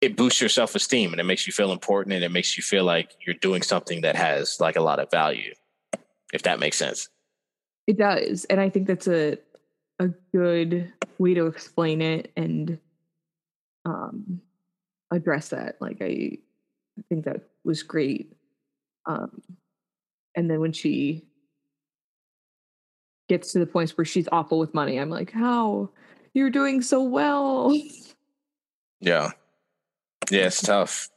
it 0.00 0.16
boosts 0.16 0.40
your 0.40 0.48
self-esteem 0.48 1.12
and 1.12 1.20
it 1.20 1.24
makes 1.24 1.46
you 1.46 1.52
feel 1.52 1.72
important 1.72 2.14
and 2.14 2.24
it 2.24 2.30
makes 2.30 2.56
you 2.56 2.62
feel 2.62 2.84
like 2.84 3.12
you're 3.24 3.34
doing 3.34 3.62
something 3.62 4.00
that 4.00 4.16
has 4.16 4.58
like 4.60 4.76
a 4.76 4.82
lot 4.82 4.98
of 4.98 5.10
value 5.10 5.52
if 6.32 6.42
that 6.42 6.58
makes 6.58 6.76
sense 6.76 7.08
it 7.86 7.98
does 7.98 8.46
and 8.46 8.60
i 8.60 8.70
think 8.70 8.86
that's 8.86 9.08
a 9.08 9.36
a 9.98 10.08
good 10.32 10.92
way 11.18 11.34
to 11.34 11.46
explain 11.46 12.00
it 12.00 12.32
and 12.36 12.78
um 13.84 14.40
address 15.10 15.50
that 15.50 15.76
like 15.80 15.98
i 16.00 16.30
think 17.08 17.24
that 17.24 17.42
was 17.64 17.82
great 17.82 18.32
um 19.06 19.42
and 20.34 20.50
then 20.50 20.60
when 20.60 20.72
she 20.72 21.24
gets 23.28 23.52
to 23.52 23.58
the 23.58 23.66
points 23.66 23.96
where 23.96 24.04
she's 24.04 24.28
awful 24.32 24.58
with 24.58 24.74
money 24.74 24.98
i'm 24.98 25.10
like 25.10 25.32
how? 25.32 25.90
You're 26.34 26.50
doing 26.50 26.82
so 26.82 27.02
well. 27.02 27.74
Yeah. 29.00 29.30
Yeah 30.30 30.46
it's 30.46 30.60
tough. 30.60 31.08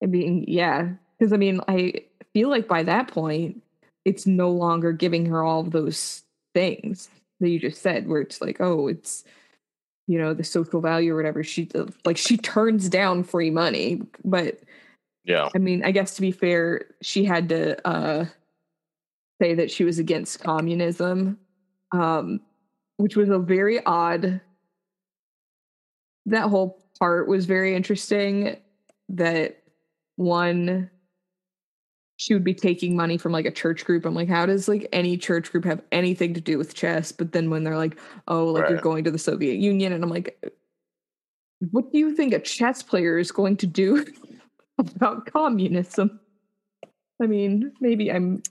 I 0.00 0.06
mean 0.06 0.44
yeah 0.46 0.90
because 1.18 1.32
i 1.32 1.36
mean 1.36 1.60
i 1.68 1.92
feel 2.32 2.48
like 2.48 2.68
by 2.68 2.82
that 2.84 3.08
point 3.08 3.62
it's 4.04 4.26
no 4.26 4.50
longer 4.50 4.92
giving 4.92 5.26
her 5.26 5.42
all 5.42 5.60
of 5.60 5.70
those 5.70 6.22
things 6.54 7.08
that 7.40 7.48
you 7.48 7.58
just 7.58 7.82
said 7.82 8.08
where 8.08 8.20
it's 8.20 8.40
like 8.40 8.60
oh 8.60 8.88
it's 8.88 9.24
you 10.06 10.18
know 10.18 10.34
the 10.34 10.44
social 10.44 10.80
value 10.80 11.12
or 11.12 11.16
whatever 11.16 11.42
she 11.42 11.68
like 12.04 12.16
she 12.16 12.36
turns 12.36 12.88
down 12.88 13.24
free 13.24 13.50
money 13.50 14.02
but 14.24 14.60
yeah 15.24 15.48
i 15.54 15.58
mean 15.58 15.84
i 15.84 15.90
guess 15.90 16.14
to 16.14 16.20
be 16.20 16.32
fair 16.32 16.86
she 17.00 17.24
had 17.24 17.48
to 17.48 17.88
uh 17.88 18.24
say 19.40 19.54
that 19.54 19.70
she 19.70 19.84
was 19.84 19.98
against 19.98 20.40
communism 20.40 21.38
um 21.92 22.40
which 22.96 23.16
was 23.16 23.28
a 23.28 23.38
very 23.38 23.84
odd 23.84 24.40
that 26.26 26.48
whole 26.48 26.84
part 26.98 27.28
was 27.28 27.46
very 27.46 27.74
interesting 27.74 28.56
that 29.08 29.62
one 30.16 30.90
she 32.22 32.34
would 32.34 32.44
be 32.44 32.54
taking 32.54 32.94
money 32.94 33.18
from 33.18 33.32
like 33.32 33.46
a 33.46 33.50
church 33.50 33.84
group. 33.84 34.06
I'm 34.06 34.14
like, 34.14 34.28
how 34.28 34.46
does 34.46 34.68
like 34.68 34.86
any 34.92 35.16
church 35.16 35.50
group 35.50 35.64
have 35.64 35.82
anything 35.90 36.34
to 36.34 36.40
do 36.40 36.56
with 36.56 36.72
chess? 36.72 37.10
But 37.10 37.32
then 37.32 37.50
when 37.50 37.64
they're 37.64 37.76
like, 37.76 37.98
oh, 38.28 38.46
like 38.46 38.62
right. 38.62 38.70
you're 38.70 38.80
going 38.80 39.02
to 39.02 39.10
the 39.10 39.18
Soviet 39.18 39.56
Union, 39.56 39.92
and 39.92 40.04
I'm 40.04 40.10
like, 40.10 40.40
what 41.72 41.90
do 41.90 41.98
you 41.98 42.14
think 42.14 42.32
a 42.32 42.38
chess 42.38 42.80
player 42.80 43.18
is 43.18 43.32
going 43.32 43.56
to 43.58 43.66
do 43.66 44.06
about 44.96 45.26
communism? 45.26 46.20
I 47.20 47.26
mean, 47.26 47.72
maybe 47.80 48.10
I'm 48.10 48.42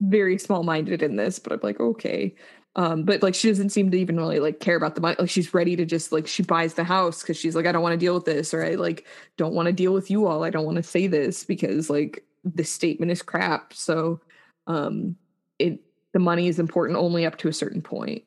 very 0.00 0.38
small 0.38 0.62
minded 0.62 1.02
in 1.02 1.16
this, 1.16 1.38
but 1.38 1.52
I'm 1.52 1.60
like, 1.62 1.80
okay. 1.80 2.34
Um, 2.74 3.04
but 3.04 3.22
like 3.22 3.34
she 3.34 3.48
doesn't 3.48 3.68
seem 3.68 3.90
to 3.90 3.98
even 3.98 4.16
really 4.16 4.40
like 4.40 4.60
care 4.60 4.76
about 4.76 4.94
the 4.94 5.00
money. 5.00 5.16
Like 5.18 5.28
she's 5.28 5.52
ready 5.52 5.76
to 5.76 5.84
just 5.84 6.10
like 6.10 6.26
she 6.26 6.42
buys 6.42 6.74
the 6.74 6.84
house 6.84 7.20
because 7.22 7.36
she's 7.36 7.54
like, 7.54 7.66
I 7.66 7.72
don't 7.72 7.82
want 7.82 7.92
to 7.92 8.04
deal 8.04 8.14
with 8.14 8.24
this, 8.24 8.54
or 8.54 8.64
I 8.64 8.74
like 8.76 9.06
don't 9.36 9.54
want 9.54 9.66
to 9.66 9.72
deal 9.72 9.92
with 9.92 10.10
you 10.10 10.26
all. 10.26 10.42
I 10.42 10.50
don't 10.50 10.64
want 10.64 10.76
to 10.76 10.82
say 10.82 11.06
this 11.06 11.44
because 11.44 11.90
like 11.90 12.24
this 12.44 12.70
statement 12.70 13.12
is 13.12 13.22
crap. 13.22 13.74
So 13.74 14.20
um 14.66 15.16
it 15.58 15.80
the 16.14 16.18
money 16.18 16.48
is 16.48 16.58
important 16.58 16.98
only 16.98 17.26
up 17.26 17.36
to 17.38 17.48
a 17.48 17.52
certain 17.52 17.82
point. 17.82 18.24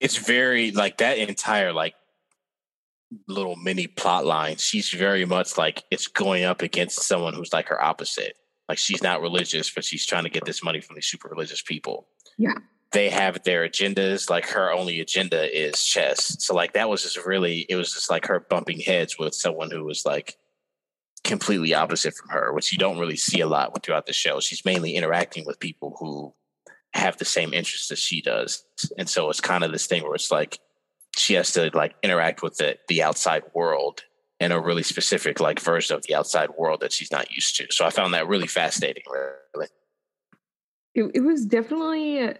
It's 0.00 0.16
very 0.16 0.70
like 0.70 0.98
that 0.98 1.18
entire 1.18 1.72
like 1.72 1.94
little 3.26 3.56
mini 3.56 3.86
plot 3.86 4.26
line. 4.26 4.56
She's 4.56 4.90
very 4.90 5.24
much 5.24 5.56
like 5.56 5.84
it's 5.90 6.06
going 6.06 6.44
up 6.44 6.62
against 6.62 7.02
someone 7.02 7.34
who's 7.34 7.52
like 7.52 7.68
her 7.68 7.82
opposite. 7.82 8.36
Like 8.68 8.78
she's 8.78 9.02
not 9.02 9.22
religious, 9.22 9.70
but 9.70 9.84
she's 9.84 10.04
trying 10.04 10.24
to 10.24 10.30
get 10.30 10.44
this 10.44 10.62
money 10.62 10.80
from 10.80 10.96
these 10.96 11.06
super 11.06 11.28
religious 11.28 11.62
people. 11.62 12.08
Yeah. 12.36 12.54
They 12.92 13.08
have 13.08 13.42
their 13.44 13.68
agendas. 13.68 14.28
Like 14.28 14.46
her 14.48 14.72
only 14.72 15.00
agenda 15.00 15.56
is 15.56 15.82
chess. 15.82 16.36
So 16.42 16.54
like 16.54 16.74
that 16.74 16.88
was 16.88 17.02
just 17.02 17.24
really 17.24 17.66
it 17.68 17.76
was 17.76 17.92
just 17.92 18.10
like 18.10 18.26
her 18.26 18.40
bumping 18.40 18.80
heads 18.80 19.18
with 19.18 19.34
someone 19.34 19.70
who 19.70 19.84
was 19.84 20.04
like 20.04 20.36
completely 21.24 21.74
opposite 21.74 22.14
from 22.14 22.30
her, 22.30 22.52
which 22.52 22.72
you 22.72 22.78
don't 22.78 22.98
really 22.98 23.16
see 23.16 23.40
a 23.40 23.46
lot 23.46 23.82
throughout 23.82 24.06
the 24.06 24.12
show. 24.12 24.40
She's 24.40 24.64
mainly 24.64 24.94
interacting 24.94 25.44
with 25.46 25.60
people 25.60 25.96
who 25.98 26.34
have 26.94 27.16
the 27.18 27.24
same 27.24 27.52
interests 27.52 27.90
as 27.90 27.98
she 27.98 28.22
does. 28.22 28.64
And 28.96 29.08
so 29.08 29.28
it's 29.28 29.40
kind 29.40 29.64
of 29.64 29.72
this 29.72 29.86
thing 29.86 30.02
where 30.02 30.14
it's 30.14 30.30
like 30.30 30.58
she 31.16 31.34
has 31.34 31.52
to 31.52 31.70
like 31.74 31.94
interact 32.02 32.42
with 32.42 32.56
the 32.56 32.78
the 32.88 33.02
outside 33.02 33.42
world 33.54 34.04
in 34.40 34.52
a 34.52 34.60
really 34.60 34.82
specific 34.82 35.40
like 35.40 35.60
version 35.60 35.96
of 35.96 36.02
the 36.02 36.14
outside 36.14 36.50
world 36.56 36.80
that 36.80 36.92
she's 36.92 37.10
not 37.10 37.30
used 37.32 37.56
to. 37.56 37.66
So 37.70 37.84
I 37.84 37.90
found 37.90 38.14
that 38.14 38.28
really 38.28 38.46
fascinating, 38.46 39.02
really. 39.54 39.66
It, 40.94 41.10
it 41.14 41.20
was 41.20 41.44
definitely 41.44 42.34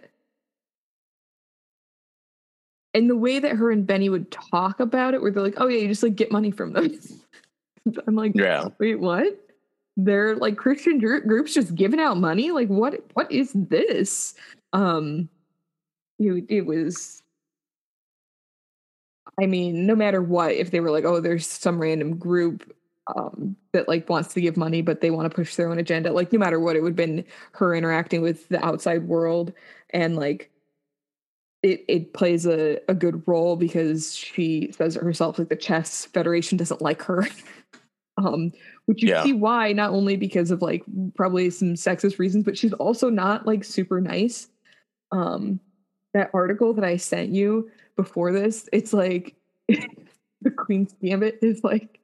and 2.93 3.09
the 3.09 3.15
way 3.15 3.39
that 3.39 3.55
her 3.55 3.71
and 3.71 3.85
Benny 3.85 4.09
would 4.09 4.31
talk 4.31 4.79
about 4.79 5.13
it, 5.13 5.21
where 5.21 5.31
they're 5.31 5.43
like, 5.43 5.55
"Oh 5.57 5.67
yeah, 5.67 5.79
you 5.79 5.87
just 5.87 6.03
like 6.03 6.15
get 6.15 6.31
money 6.31 6.51
from 6.51 6.73
them." 6.73 6.99
I'm 8.07 8.15
like, 8.15 8.33
yeah. 8.35 8.67
Wait, 8.79 8.99
what? 8.99 9.39
They're 9.97 10.35
like 10.35 10.57
Christian 10.57 10.99
groups 10.99 11.53
just 11.53 11.75
giving 11.75 11.99
out 11.99 12.17
money. 12.17 12.51
Like, 12.51 12.67
what? 12.67 13.03
What 13.13 13.31
is 13.31 13.51
this? 13.53 14.33
Um, 14.73 15.29
it, 16.17 16.45
it 16.49 16.65
was. 16.65 17.18
I 19.41 19.45
mean, 19.45 19.85
no 19.85 19.95
matter 19.95 20.21
what, 20.21 20.53
if 20.53 20.71
they 20.71 20.79
were 20.79 20.91
like, 20.91 21.05
oh, 21.05 21.19
there's 21.19 21.47
some 21.47 21.79
random 21.79 22.17
group 22.17 22.75
um, 23.15 23.55
that 23.73 23.87
like 23.87 24.09
wants 24.09 24.33
to 24.33 24.41
give 24.41 24.57
money, 24.57 24.81
but 24.81 25.01
they 25.01 25.11
want 25.11 25.29
to 25.29 25.35
push 25.35 25.55
their 25.55 25.69
own 25.69 25.79
agenda. 25.79 26.11
Like, 26.11 26.31
no 26.33 26.39
matter 26.39 26.59
what, 26.59 26.75
it 26.75 26.81
would 26.81 26.89
have 26.89 26.95
been 26.95 27.25
her 27.53 27.73
interacting 27.73 28.21
with 28.21 28.47
the 28.49 28.63
outside 28.63 29.07
world 29.07 29.53
and 29.91 30.15
like 30.15 30.51
it, 31.63 31.83
it 31.87 32.13
plays 32.13 32.45
a, 32.45 32.79
a 32.87 32.93
good 32.93 33.23
role 33.27 33.55
because 33.55 34.15
she 34.15 34.71
says 34.71 34.95
it 34.95 35.03
herself 35.03 35.37
like 35.37 35.49
the 35.49 35.55
chess 35.55 36.05
federation 36.05 36.57
doesn't 36.57 36.81
like 36.81 37.01
her 37.01 37.27
um, 38.25 38.51
which 38.85 39.03
you 39.03 39.09
yeah. 39.09 39.23
see 39.23 39.33
why 39.33 39.71
not 39.71 39.91
only 39.91 40.15
because 40.15 40.51
of 40.51 40.61
like 40.61 40.83
probably 41.15 41.49
some 41.49 41.75
sexist 41.75 42.19
reasons, 42.19 42.43
but 42.43 42.57
she's 42.57 42.73
also 42.73 43.09
not 43.09 43.45
like 43.45 43.63
super 43.63 44.01
nice. 44.01 44.47
Um, 45.11 45.59
that 46.13 46.31
article 46.33 46.73
that 46.73 46.83
I 46.83 46.97
sent 46.97 47.29
you 47.29 47.69
before 47.99 48.31
this, 48.31 48.69
it's 48.71 48.93
like 48.93 49.35
the 49.67 50.51
Queen's 50.57 50.95
Gambit 51.01 51.39
is 51.41 51.65
like 51.65 51.99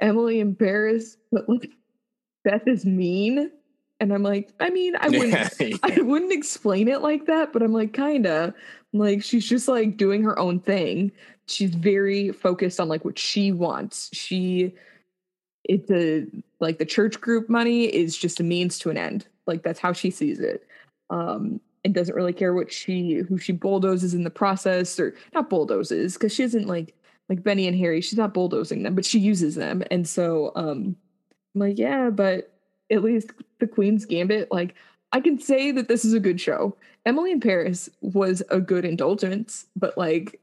Emily 0.00 0.40
in 0.40 0.54
Paris, 0.54 1.18
but 1.30 1.46
like 1.48 1.70
Beth 2.44 2.66
is 2.66 2.86
mean. 2.86 3.50
And 4.00 4.12
I'm 4.12 4.22
like, 4.22 4.52
I 4.58 4.70
mean, 4.70 4.96
I 4.98 5.08
wouldn't 5.10 5.60
yeah. 5.60 5.76
I 5.82 6.00
wouldn't 6.00 6.32
explain 6.32 6.88
it 6.88 7.02
like 7.02 7.26
that, 7.26 7.52
but 7.52 7.62
I'm 7.62 7.74
like 7.74 7.92
kinda 7.92 8.54
like 8.94 9.22
she's 9.22 9.46
just 9.46 9.68
like 9.68 9.98
doing 9.98 10.22
her 10.22 10.38
own 10.38 10.60
thing. 10.60 11.12
She's 11.46 11.74
very 11.74 12.32
focused 12.32 12.80
on 12.80 12.88
like 12.88 13.04
what 13.04 13.18
she 13.18 13.52
wants. 13.52 14.08
She 14.14 14.74
it's 15.64 15.90
a 15.90 16.26
like 16.60 16.78
the 16.78 16.86
church 16.86 17.20
group 17.20 17.50
money 17.50 17.84
is 17.84 18.16
just 18.16 18.40
a 18.40 18.42
means 18.42 18.78
to 18.78 18.90
an 18.90 18.96
end. 18.96 19.26
Like 19.46 19.62
that's 19.62 19.78
how 19.78 19.92
she 19.92 20.10
sees 20.10 20.40
it. 20.40 20.66
Um, 21.10 21.60
and 21.84 21.94
doesn't 21.94 22.14
really 22.14 22.32
care 22.32 22.54
what 22.54 22.72
she 22.72 23.16
who 23.28 23.38
she 23.38 23.52
bulldozes 23.52 24.14
in 24.14 24.24
the 24.24 24.30
process 24.30 24.98
or 24.98 25.14
not 25.34 25.50
bulldozes 25.50 26.14
because 26.14 26.34
she 26.34 26.42
isn't 26.42 26.66
like 26.66 26.94
like 27.28 27.42
Benny 27.42 27.66
and 27.66 27.76
Harry. 27.76 28.00
She's 28.00 28.18
not 28.18 28.34
bulldozing 28.34 28.82
them, 28.82 28.94
but 28.94 29.04
she 29.04 29.18
uses 29.18 29.54
them. 29.54 29.82
And 29.90 30.06
so 30.06 30.52
um, 30.56 30.96
I'm 31.54 31.60
like, 31.60 31.78
yeah, 31.78 32.10
but 32.10 32.52
at 32.90 33.02
least 33.02 33.30
the 33.60 33.66
Queen's 33.66 34.04
Gambit, 34.04 34.52
like 34.52 34.74
I 35.12 35.20
can 35.20 35.38
say 35.38 35.70
that 35.70 35.88
this 35.88 36.04
is 36.04 36.12
a 36.12 36.20
good 36.20 36.40
show. 36.40 36.76
Emily 37.06 37.32
in 37.32 37.40
Paris 37.40 37.88
was 38.00 38.42
a 38.50 38.60
good 38.60 38.84
indulgence, 38.84 39.66
but 39.76 39.96
like 39.96 40.40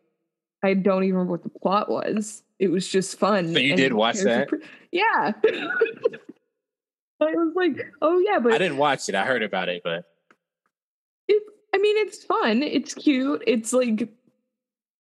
I 0.64 0.74
don't 0.76 1.04
even 1.04 1.16
remember 1.16 1.32
what 1.32 1.44
the 1.44 1.50
plot 1.50 1.90
was. 1.90 2.44
It 2.60 2.70
was 2.70 2.88
just 2.88 3.18
fun. 3.18 3.54
So 3.54 3.60
you 3.60 3.76
did 3.76 3.94
watch 3.94 4.20
that? 4.20 4.48
Pre- 4.48 4.60
yeah. 4.92 5.34
I 7.22 7.36
was 7.36 7.54
like, 7.56 7.78
oh 8.02 8.20
yeah, 8.20 8.40
but 8.40 8.54
I 8.54 8.58
didn't 8.58 8.78
watch 8.78 9.08
it. 9.10 9.16
I 9.16 9.26
heard 9.26 9.44
about 9.44 9.70
it, 9.70 9.82
but 9.84 10.06
I 11.74 11.78
mean, 11.78 11.98
it's 11.98 12.24
fun. 12.24 12.64
It's 12.64 12.94
cute. 12.94 13.44
It's 13.48 13.74
like 13.74 14.10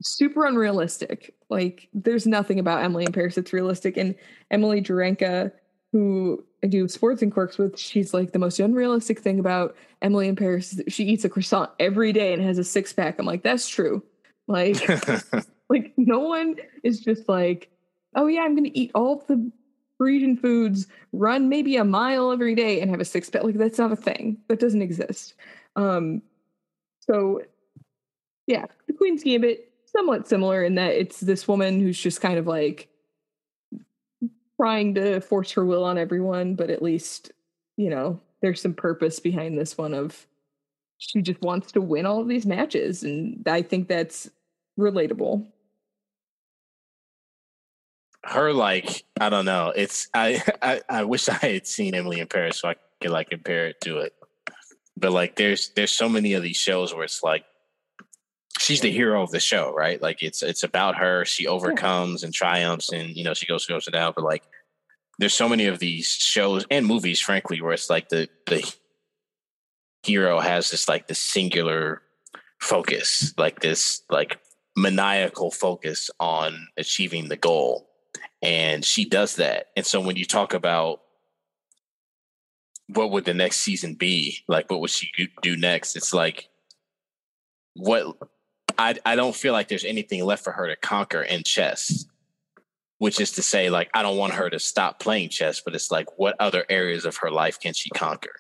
super 0.02 0.46
unrealistic. 0.46 1.36
Like, 1.50 1.90
there's 1.94 2.26
nothing 2.26 2.60
about 2.60 2.84
Emily 2.84 3.06
in 3.06 3.12
Paris 3.12 3.36
that's 3.36 3.54
realistic. 3.54 3.98
And 3.98 4.16
Emily 4.50 4.82
Jarenka, 4.82 5.52
who 5.92 6.44
I 6.64 6.68
do 6.68 6.88
sports 6.88 7.22
and 7.22 7.32
quirks 7.32 7.58
with, 7.58 7.78
she's 7.78 8.14
like 8.14 8.32
the 8.32 8.40
most 8.40 8.60
unrealistic 8.60 9.20
thing 9.20 9.40
about 9.40 9.76
Emily 10.02 10.28
in 10.28 10.36
Paris. 10.36 10.80
She 10.88 11.04
eats 11.06 11.26
a 11.26 11.30
croissant 11.30 11.72
every 11.80 12.14
day 12.14 12.34
and 12.34 12.42
has 12.42 12.58
a 12.58 12.64
six 12.64 12.94
pack. 12.94 13.20
I'm 13.20 13.26
like, 13.26 13.44
that's 13.44 13.68
true. 13.68 14.04
Like, 14.48 14.88
like 15.70 15.94
no 15.98 16.20
one 16.20 16.56
is 16.84 17.00
just 17.00 17.28
like, 17.28 17.70
oh 18.16 18.28
yeah, 18.28 18.42
I'm 18.42 18.56
gonna 18.56 18.70
eat 18.74 18.92
all 18.96 19.24
the 19.28 19.52
Parisian 19.98 20.36
foods, 20.36 20.88
run 21.14 21.48
maybe 21.48 21.78
a 21.78 21.86
mile 21.86 22.32
every 22.32 22.56
day, 22.56 22.82
and 22.82 22.90
have 22.90 23.00
a 23.00 23.06
six 23.06 23.30
pack. 23.30 23.44
Like 23.44 23.56
that's 23.56 23.78
not 23.78 23.92
a 23.92 23.96
thing. 23.96 24.38
That 24.48 24.60
doesn't 24.60 24.82
exist. 24.82 25.36
Um, 25.76 26.22
so 27.02 27.42
yeah, 28.48 28.66
the 28.88 28.94
Queen's 28.94 29.24
Gambit 29.24 29.72
somewhat 29.86 30.28
similar 30.28 30.64
in 30.64 30.76
that 30.76 30.94
it's 30.94 31.20
this 31.20 31.48
woman 31.48 31.80
who's 31.80 32.00
just 32.00 32.22
kind 32.22 32.38
of 32.38 32.48
like 32.48 32.88
trying 34.60 34.96
to 34.96 35.20
force 35.22 35.52
her 35.52 35.66
will 35.66 35.84
on 35.84 35.98
everyone, 35.98 36.56
but 36.56 36.70
at 36.70 36.82
least 36.82 37.32
you 37.78 37.90
know 37.90 38.20
there's 38.42 38.62
some 38.62 38.74
purpose 38.74 39.20
behind 39.20 39.58
this 39.58 39.78
one 39.78 39.94
of 39.94 40.28
she 40.98 41.22
just 41.22 41.42
wants 41.42 41.72
to 41.72 41.82
win 41.82 42.06
all 42.06 42.22
of 42.22 42.28
these 42.28 42.46
matches 42.46 43.02
and 43.04 43.42
i 43.48 43.62
think 43.62 43.88
that's 43.88 44.30
relatable 44.78 45.48
her 48.24 48.54
like 48.54 49.04
I 49.20 49.30
don't 49.30 49.46
know. 49.46 49.74
It's 49.76 50.08
I, 50.14 50.42
I 50.62 50.82
I 50.90 51.04
wish 51.04 51.30
I 51.30 51.34
had 51.34 51.68
seen 51.68 51.96
Emily 51.96 52.20
in 52.20 52.28
Paris 52.28 52.60
so 52.60 52.70
I 52.70 52.76
could 53.02 53.12
like 53.12 53.30
compare 53.30 53.68
it 53.68 53.82
to 53.82 54.00
it. 54.00 54.14
But 55.02 55.12
like 55.12 55.36
there's 55.36 55.70
there's 55.70 55.92
so 55.92 56.08
many 56.08 56.34
of 56.34 56.44
these 56.44 56.58
shows 56.58 56.94
where 56.94 57.04
it's 57.04 57.24
like 57.24 57.46
she's 58.60 58.82
the 58.82 58.92
hero 58.92 59.22
of 59.22 59.32
the 59.32 59.40
show, 59.40 59.74
right? 59.74 60.02
Like 60.02 60.24
it's 60.24 60.44
it's 60.44 60.64
about 60.64 60.98
her. 60.98 61.26
She 61.26 61.48
overcomes 61.48 62.24
and 62.24 62.34
triumphs 62.34 62.92
and 62.92 63.16
you 63.16 63.24
know 63.24 63.34
she 63.34 63.46
goes 63.46 63.66
goes 63.66 63.86
down. 63.86 64.14
But 64.16 64.24
like 64.24 64.44
there's 65.20 65.34
so 65.34 65.50
many 65.50 65.66
of 65.66 65.80
these 65.80 66.08
shows 66.08 66.66
and 66.72 66.86
movies, 66.86 67.20
frankly, 67.20 67.62
where 67.62 67.74
it's 67.74 67.90
like 67.90 68.10
the 68.10 68.30
the 68.46 68.64
hero 70.04 70.40
has 70.40 70.72
this 70.72 70.88
like 70.88 71.08
the 71.08 71.16
singular 71.16 72.02
focus, 72.60 73.34
like 73.38 73.60
this 73.60 74.04
like 74.10 74.40
maniacal 74.78 75.52
focus 75.52 76.10
on 76.20 76.68
achieving 76.78 77.28
the 77.28 77.36
goal 77.36 77.92
and 78.42 78.84
she 78.84 79.06
does 79.06 79.36
that. 79.36 79.68
And 79.76 79.86
so 79.86 80.00
when 80.02 80.16
you 80.16 80.26
talk 80.26 80.54
about 80.54 81.02
what 82.96 83.12
would 83.12 83.26
the 83.26 83.34
next 83.34 83.58
season 83.58 83.96
be, 83.96 84.40
like 84.48 84.70
what 84.70 84.82
would 84.82 84.90
she 84.90 85.12
do 85.42 85.58
next? 85.58 85.96
It's 85.96 86.14
like 86.14 86.50
what 87.74 88.18
I 88.78 88.96
I 89.06 89.16
don't 89.16 89.36
feel 89.36 89.54
like 89.54 89.68
there's 89.68 89.86
anything 89.86 90.24
left 90.24 90.44
for 90.44 90.52
her 90.52 90.68
to 90.68 90.76
conquer 90.76 91.22
in 91.22 91.44
chess. 91.44 92.06
Which 92.98 93.20
is 93.20 93.32
to 93.32 93.42
say, 93.42 93.72
like, 93.72 93.90
I 93.96 94.04
don't 94.04 94.18
want 94.18 94.34
her 94.34 94.48
to 94.52 94.60
stop 94.60 95.00
playing 95.00 95.30
chess, 95.30 95.60
but 95.60 95.74
it's 95.74 95.90
like, 95.90 96.20
what 96.20 96.36
other 96.40 96.66
areas 96.70 97.04
of 97.04 97.18
her 97.18 97.32
life 97.32 97.60
can 97.60 97.74
she 97.74 97.90
conquer? 97.90 98.36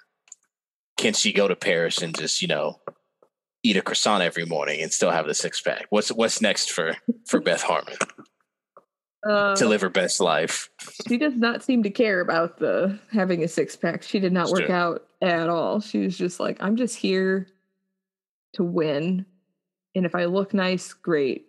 Can 0.97 1.13
she 1.13 1.33
go 1.33 1.47
to 1.47 1.55
Paris 1.55 2.03
and 2.03 2.15
just, 2.15 2.43
you 2.43 2.47
know, 2.47 2.79
eat 3.63 3.75
a 3.75 3.81
croissant 3.81 4.21
every 4.21 4.45
morning 4.45 4.79
and 4.81 4.93
still 4.93 5.09
have 5.09 5.25
the 5.25 5.33
six 5.33 5.59
pack? 5.61 5.87
What's 5.89 6.11
what's 6.11 6.41
next 6.41 6.71
for 6.71 6.95
for 7.25 7.39
Beth 7.39 7.63
Harmon? 7.63 7.95
Uh, 9.27 9.55
to 9.55 9.67
live 9.67 9.81
her 9.81 9.89
best 9.89 10.19
life. 10.19 10.69
she 11.07 11.17
does 11.17 11.35
not 11.35 11.63
seem 11.63 11.83
to 11.83 11.89
care 11.89 12.21
about 12.21 12.57
the 12.57 12.99
having 13.11 13.43
a 13.43 13.47
six 13.47 13.75
pack. 13.75 14.03
She 14.03 14.19
did 14.19 14.33
not 14.33 14.49
work 14.49 14.65
true. 14.65 14.75
out 14.75 15.05
at 15.21 15.49
all. 15.49 15.79
She 15.79 15.99
was 15.99 16.17
just 16.17 16.39
like, 16.39 16.57
I'm 16.59 16.75
just 16.75 16.95
here 16.95 17.47
to 18.53 18.63
win. 18.63 19.25
And 19.95 20.05
if 20.05 20.15
I 20.15 20.25
look 20.25 20.53
nice, 20.53 20.93
great. 20.93 21.47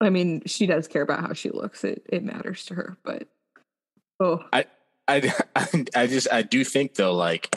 I 0.00 0.10
mean, 0.10 0.42
she 0.46 0.66
does 0.66 0.88
care 0.88 1.02
about 1.02 1.20
how 1.20 1.32
she 1.32 1.50
looks. 1.50 1.82
It 1.84 2.04
it 2.08 2.22
matters 2.22 2.66
to 2.66 2.74
her, 2.74 2.98
but 3.02 3.28
oh. 4.20 4.44
I 4.52 4.66
I 5.08 5.32
I 5.94 6.06
just 6.06 6.28
I 6.30 6.42
do 6.42 6.64
think 6.64 6.94
though 6.94 7.14
like 7.14 7.48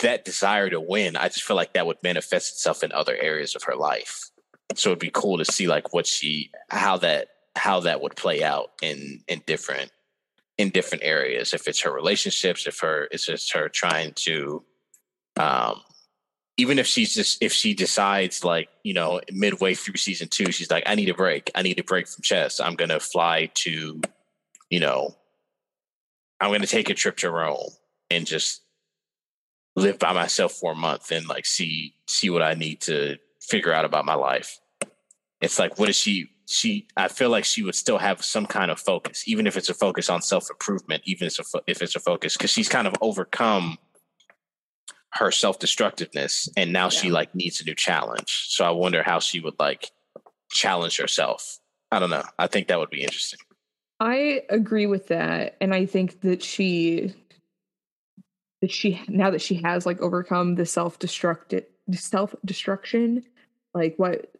that 0.00 0.24
desire 0.24 0.70
to 0.70 0.80
win, 0.80 1.16
I 1.16 1.28
just 1.28 1.42
feel 1.42 1.56
like 1.56 1.74
that 1.74 1.86
would 1.86 2.02
manifest 2.02 2.52
itself 2.52 2.82
in 2.82 2.92
other 2.92 3.16
areas 3.16 3.54
of 3.54 3.64
her 3.64 3.76
life. 3.76 4.30
So 4.74 4.90
it'd 4.90 4.98
be 4.98 5.10
cool 5.12 5.38
to 5.38 5.44
see 5.44 5.66
like 5.66 5.92
what 5.92 6.06
she 6.06 6.50
how 6.70 6.96
that 6.98 7.28
how 7.56 7.80
that 7.80 8.00
would 8.00 8.16
play 8.16 8.42
out 8.42 8.70
in 8.82 9.22
in 9.28 9.42
different 9.46 9.90
in 10.58 10.70
different 10.70 11.04
areas. 11.04 11.52
If 11.52 11.68
it's 11.68 11.80
her 11.82 11.92
relationships, 11.92 12.66
if 12.66 12.80
her 12.80 13.08
it's 13.10 13.26
just 13.26 13.52
her 13.52 13.68
trying 13.68 14.12
to 14.14 14.62
um 15.36 15.80
even 16.56 16.78
if 16.78 16.86
she's 16.86 17.14
just 17.14 17.42
if 17.42 17.52
she 17.52 17.74
decides 17.74 18.44
like 18.44 18.68
you 18.82 18.94
know 18.94 19.20
midway 19.30 19.74
through 19.74 19.96
season 19.96 20.26
two 20.28 20.50
she's 20.50 20.70
like 20.70 20.84
i 20.86 20.94
need 20.94 21.10
a 21.10 21.14
break. 21.14 21.50
I 21.54 21.62
need 21.62 21.78
a 21.78 21.84
break 21.84 22.08
from 22.08 22.22
chess. 22.22 22.60
I'm 22.60 22.74
gonna 22.74 23.00
fly 23.00 23.50
to 23.54 24.00
you 24.70 24.80
know 24.80 25.14
i'm 26.40 26.50
gonna 26.50 26.66
take 26.66 26.90
a 26.90 26.94
trip 26.94 27.18
to 27.18 27.30
rome 27.30 27.70
and 28.10 28.26
just 28.26 28.62
live 29.74 29.98
by 29.98 30.12
myself 30.12 30.52
for 30.52 30.72
a 30.72 30.76
month 30.76 31.10
and 31.10 31.28
like 31.28 31.44
see 31.44 31.94
see 32.06 32.30
what 32.30 32.42
i 32.42 32.54
need 32.54 32.80
to 32.80 33.18
figure 33.46 33.72
out 33.72 33.84
about 33.84 34.04
my 34.04 34.14
life. 34.14 34.58
It's 35.40 35.58
like 35.58 35.78
what 35.78 35.88
is 35.88 35.96
she 35.96 36.30
she 36.46 36.86
I 36.96 37.08
feel 37.08 37.28
like 37.28 37.44
she 37.44 37.62
would 37.62 37.74
still 37.74 37.98
have 37.98 38.24
some 38.24 38.46
kind 38.46 38.70
of 38.70 38.78
focus, 38.78 39.24
even 39.26 39.46
if 39.46 39.56
it's 39.56 39.68
a 39.68 39.74
focus 39.74 40.08
on 40.08 40.22
self 40.22 40.48
improvement, 40.50 41.02
even 41.04 41.26
if 41.26 41.38
it's 41.38 41.54
a, 41.54 41.60
if 41.66 41.82
it's 41.82 41.96
a 41.96 42.00
focus 42.00 42.36
because 42.36 42.50
she's 42.50 42.68
kind 42.68 42.86
of 42.86 42.94
overcome 43.00 43.78
her 45.14 45.30
self 45.30 45.58
destructiveness, 45.58 46.48
and 46.56 46.72
now 46.72 46.84
yeah. 46.84 46.90
she 46.90 47.10
like 47.10 47.34
needs 47.34 47.60
a 47.60 47.64
new 47.64 47.74
challenge. 47.74 48.46
So 48.48 48.64
I 48.64 48.70
wonder 48.70 49.02
how 49.02 49.18
she 49.18 49.40
would 49.40 49.58
like 49.58 49.90
challenge 50.50 50.96
herself. 50.98 51.58
I 51.90 51.98
don't 51.98 52.10
know. 52.10 52.24
I 52.38 52.46
think 52.46 52.68
that 52.68 52.78
would 52.78 52.90
be 52.90 53.02
interesting. 53.02 53.40
I 53.98 54.42
agree 54.48 54.86
with 54.86 55.08
that, 55.08 55.56
and 55.60 55.74
I 55.74 55.86
think 55.86 56.20
that 56.20 56.42
she 56.42 57.12
that 58.62 58.70
she 58.70 59.02
now 59.08 59.30
that 59.30 59.42
she 59.42 59.56
has 59.64 59.84
like 59.84 60.00
overcome 60.00 60.54
the 60.54 60.66
self 60.66 60.98
destructed 60.98 61.64
self 61.92 62.34
destruction 62.44 63.24
like 63.74 63.94
what 63.96 64.32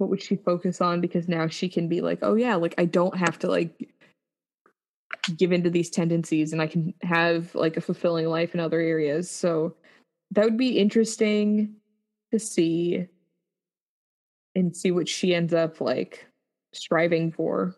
what 0.00 0.08
would 0.08 0.22
she 0.22 0.36
focus 0.36 0.80
on? 0.80 1.02
Because 1.02 1.28
now 1.28 1.46
she 1.46 1.68
can 1.68 1.86
be 1.86 2.00
like 2.00 2.20
oh 2.22 2.34
yeah 2.34 2.54
like 2.54 2.74
i 2.78 2.86
don't 2.86 3.16
have 3.16 3.38
to 3.40 3.48
like 3.48 3.92
give 5.36 5.52
into 5.52 5.68
these 5.68 5.90
tendencies 5.90 6.52
and 6.52 6.62
i 6.62 6.66
can 6.66 6.94
have 7.02 7.54
like 7.54 7.76
a 7.76 7.80
fulfilling 7.80 8.26
life 8.26 8.54
in 8.54 8.60
other 8.60 8.80
areas. 8.80 9.30
So 9.30 9.74
that 10.30 10.44
would 10.44 10.56
be 10.56 10.78
interesting 10.78 11.74
to 12.32 12.38
see 12.38 13.06
and 14.54 14.74
see 14.74 14.90
what 14.90 15.08
she 15.08 15.34
ends 15.34 15.52
up 15.52 15.80
like 15.80 16.26
striving 16.72 17.30
for. 17.30 17.76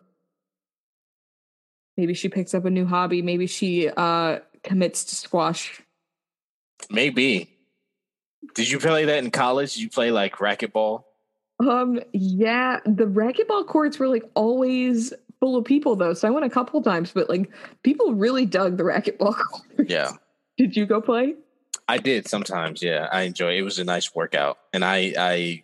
Maybe 1.97 2.13
she 2.13 2.29
picks 2.29 2.53
up 2.53 2.65
a 2.65 2.69
new 2.69 2.85
hobby. 2.85 3.21
Maybe 3.21 3.47
she 3.47 3.89
uh 3.89 4.39
commits 4.63 5.03
to 5.05 5.15
squash. 5.15 5.81
Maybe. 6.89 7.49
Did 8.55 8.69
you 8.69 8.79
play 8.79 9.05
that 9.05 9.23
in 9.23 9.31
college? 9.31 9.73
Did 9.73 9.81
you 9.81 9.89
play 9.89 10.11
like 10.11 10.37
racquetball 10.37 11.03
um, 11.67 11.99
yeah, 12.13 12.79
the 12.85 13.05
racquetball 13.05 13.67
courts 13.67 13.99
were 13.99 14.07
like 14.07 14.23
always 14.33 15.13
full 15.39 15.57
of 15.57 15.65
people 15.65 15.95
though. 15.95 16.13
So 16.13 16.27
I 16.27 16.31
went 16.31 16.45
a 16.45 16.49
couple 16.49 16.81
times, 16.81 17.11
but 17.11 17.29
like 17.29 17.49
people 17.83 18.13
really 18.13 18.45
dug 18.45 18.77
the 18.77 18.83
racquetball 18.83 19.35
courts. 19.51 19.91
Yeah. 19.91 20.11
Did 20.57 20.75
you 20.75 20.85
go 20.85 21.01
play? 21.01 21.35
I 21.87 21.97
did 21.97 22.27
sometimes. 22.27 22.81
Yeah, 22.81 23.07
I 23.11 23.23
enjoy. 23.23 23.53
It. 23.53 23.59
it 23.59 23.61
was 23.63 23.79
a 23.79 23.83
nice 23.83 24.13
workout, 24.15 24.57
and 24.71 24.85
I 24.85 25.13
I 25.17 25.63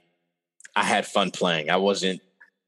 I 0.75 0.83
had 0.83 1.05
fun 1.05 1.31
playing. 1.31 1.69
I 1.69 1.77
wasn't. 1.77 2.21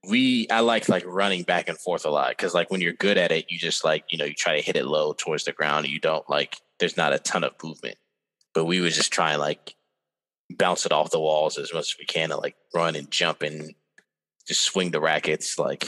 We 0.10 0.48
I 0.50 0.62
like 0.62 0.90
like 0.90 1.04
running 1.06 1.44
back 1.44 1.68
and 1.68 1.78
forth 1.78 2.06
a 2.06 2.10
lot 2.10 2.30
because 2.30 2.54
like 2.54 2.72
when 2.72 2.82
you're 2.82 2.94
good 2.94 3.18
at 3.18 3.32
it, 3.32 3.46
you 3.50 3.58
just 3.58 3.84
like 3.84 4.06
you 4.10 4.18
know 4.18 4.26
you 4.26 4.34
try 4.34 4.56
to 4.56 4.66
hit 4.66 4.76
it 4.76 4.86
low 4.86 5.14
towards 5.14 5.46
the 5.46 5.52
ground. 5.52 5.86
And 5.86 5.94
you 5.94 6.00
don't 6.00 6.28
like 6.30 6.58
there's 6.80 6.98
not 6.98 7.14
a 7.14 7.20
ton 7.20 7.44
of 7.44 7.54
movement, 7.64 7.98
but 8.54 8.66
we 8.66 8.82
would 8.82 8.94
just 8.94 9.12
try 9.12 9.34
and 9.34 9.42
like 9.42 9.76
bounce 10.58 10.86
it 10.86 10.92
off 10.92 11.12
the 11.12 11.20
walls 11.20 11.58
as 11.58 11.74
much 11.74 11.94
as 11.94 11.96
we 12.00 12.06
can 12.06 12.32
and 12.32 12.42
like 12.42 12.56
run 12.74 12.96
and 12.96 13.10
jump 13.12 13.42
and 13.42 13.74
just 14.48 14.62
swing 14.62 14.92
the 14.92 15.02
rackets. 15.02 15.58
Like 15.58 15.88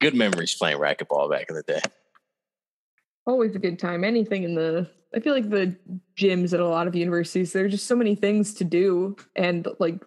good 0.00 0.14
memories 0.14 0.54
playing 0.54 0.78
racquetball 0.78 1.30
back 1.30 1.46
in 1.48 1.56
the 1.56 1.62
day. 1.62 1.80
Always 3.26 3.54
a 3.54 3.58
good 3.58 3.78
time. 3.78 4.04
Anything 4.04 4.44
in 4.44 4.54
the 4.54 4.90
I 5.14 5.20
feel 5.20 5.34
like 5.34 5.50
the 5.50 5.74
gyms 6.16 6.52
at 6.52 6.60
a 6.60 6.68
lot 6.68 6.86
of 6.86 6.94
universities, 6.94 7.52
there 7.52 7.64
are 7.64 7.68
just 7.68 7.86
so 7.86 7.96
many 7.96 8.14
things 8.14 8.54
to 8.54 8.64
do 8.64 9.16
and 9.34 9.66
like 9.78 10.00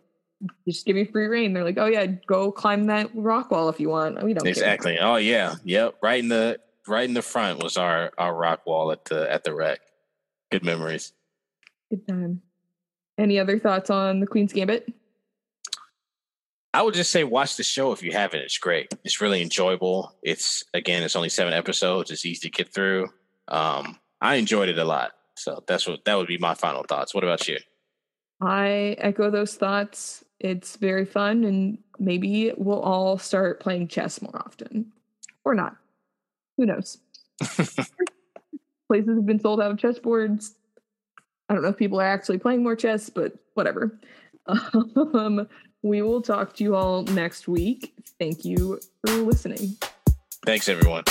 just 0.67 0.85
give 0.85 0.95
me 0.95 1.05
free 1.05 1.27
reign. 1.27 1.53
They're 1.53 1.63
like, 1.63 1.77
oh 1.77 1.85
yeah, 1.85 2.05
go 2.05 2.51
climb 2.51 2.85
that 2.87 3.09
rock 3.13 3.51
wall 3.51 3.69
if 3.69 3.79
you 3.79 3.89
want. 3.89 4.21
We 4.23 4.33
don't 4.33 4.47
exactly. 4.47 4.95
Care. 4.95 5.05
Oh 5.05 5.15
yeah, 5.17 5.55
yep. 5.63 5.95
Right 6.01 6.19
in 6.19 6.29
the 6.29 6.59
right 6.87 7.07
in 7.07 7.13
the 7.13 7.21
front 7.21 7.63
was 7.63 7.77
our 7.77 8.11
our 8.17 8.33
rock 8.33 8.65
wall 8.65 8.91
at 8.91 9.05
the 9.05 9.31
at 9.31 9.43
the 9.43 9.53
rec. 9.53 9.79
Good 10.51 10.63
memories. 10.63 11.13
Good 11.89 12.07
time. 12.07 12.41
Any 13.17 13.39
other 13.39 13.59
thoughts 13.59 13.89
on 13.89 14.19
the 14.19 14.27
Queen's 14.27 14.53
Gambit? 14.53 14.91
I 16.73 16.81
would 16.81 16.95
just 16.95 17.11
say 17.11 17.23
watch 17.23 17.55
the 17.55 17.63
show 17.63 17.91
if 17.91 18.01
you 18.01 18.11
haven't. 18.11 18.41
It's 18.41 18.57
great. 18.57 18.91
It's 19.03 19.21
really 19.21 19.43
enjoyable. 19.43 20.15
It's 20.23 20.63
again, 20.73 21.03
it's 21.03 21.15
only 21.15 21.29
seven 21.29 21.53
episodes. 21.53 22.09
It's 22.09 22.25
easy 22.25 22.49
to 22.49 22.49
get 22.49 22.73
through. 22.73 23.09
Um, 23.47 23.99
I 24.19 24.35
enjoyed 24.35 24.69
it 24.69 24.79
a 24.79 24.85
lot. 24.85 25.11
So 25.35 25.63
that's 25.67 25.87
what 25.87 26.03
that 26.05 26.15
would 26.15 26.27
be 26.27 26.37
my 26.39 26.55
final 26.55 26.83
thoughts. 26.83 27.13
What 27.13 27.23
about 27.23 27.47
you? 27.47 27.59
I 28.41 28.95
echo 28.97 29.29
those 29.29 29.55
thoughts. 29.55 30.23
It's 30.39 30.75
very 30.75 31.05
fun, 31.05 31.43
and 31.43 31.77
maybe 31.99 32.51
we'll 32.57 32.81
all 32.81 33.17
start 33.17 33.59
playing 33.59 33.87
chess 33.87 34.21
more 34.21 34.35
often, 34.35 34.91
or 35.45 35.55
not. 35.55 35.77
Who 36.57 36.65
knows? 36.65 36.97
Places 37.39 39.15
have 39.15 39.25
been 39.25 39.39
sold 39.39 39.61
out 39.61 39.71
of 39.71 39.77
chessboards. 39.77 40.51
I 41.49 41.53
don't 41.53 41.63
know 41.63 41.69
if 41.69 41.77
people 41.77 41.99
are 41.99 42.05
actually 42.05 42.37
playing 42.37 42.63
more 42.63 42.75
chess, 42.75 43.09
but 43.09 43.33
whatever. 43.53 43.99
Um, 44.95 45.47
we 45.83 46.01
will 46.01 46.21
talk 46.21 46.53
to 46.55 46.63
you 46.63 46.75
all 46.75 47.03
next 47.03 47.47
week. 47.47 47.93
Thank 48.19 48.43
you 48.43 48.79
for 49.05 49.13
listening. 49.13 49.77
Thanks, 50.45 50.67
everyone. 50.67 51.03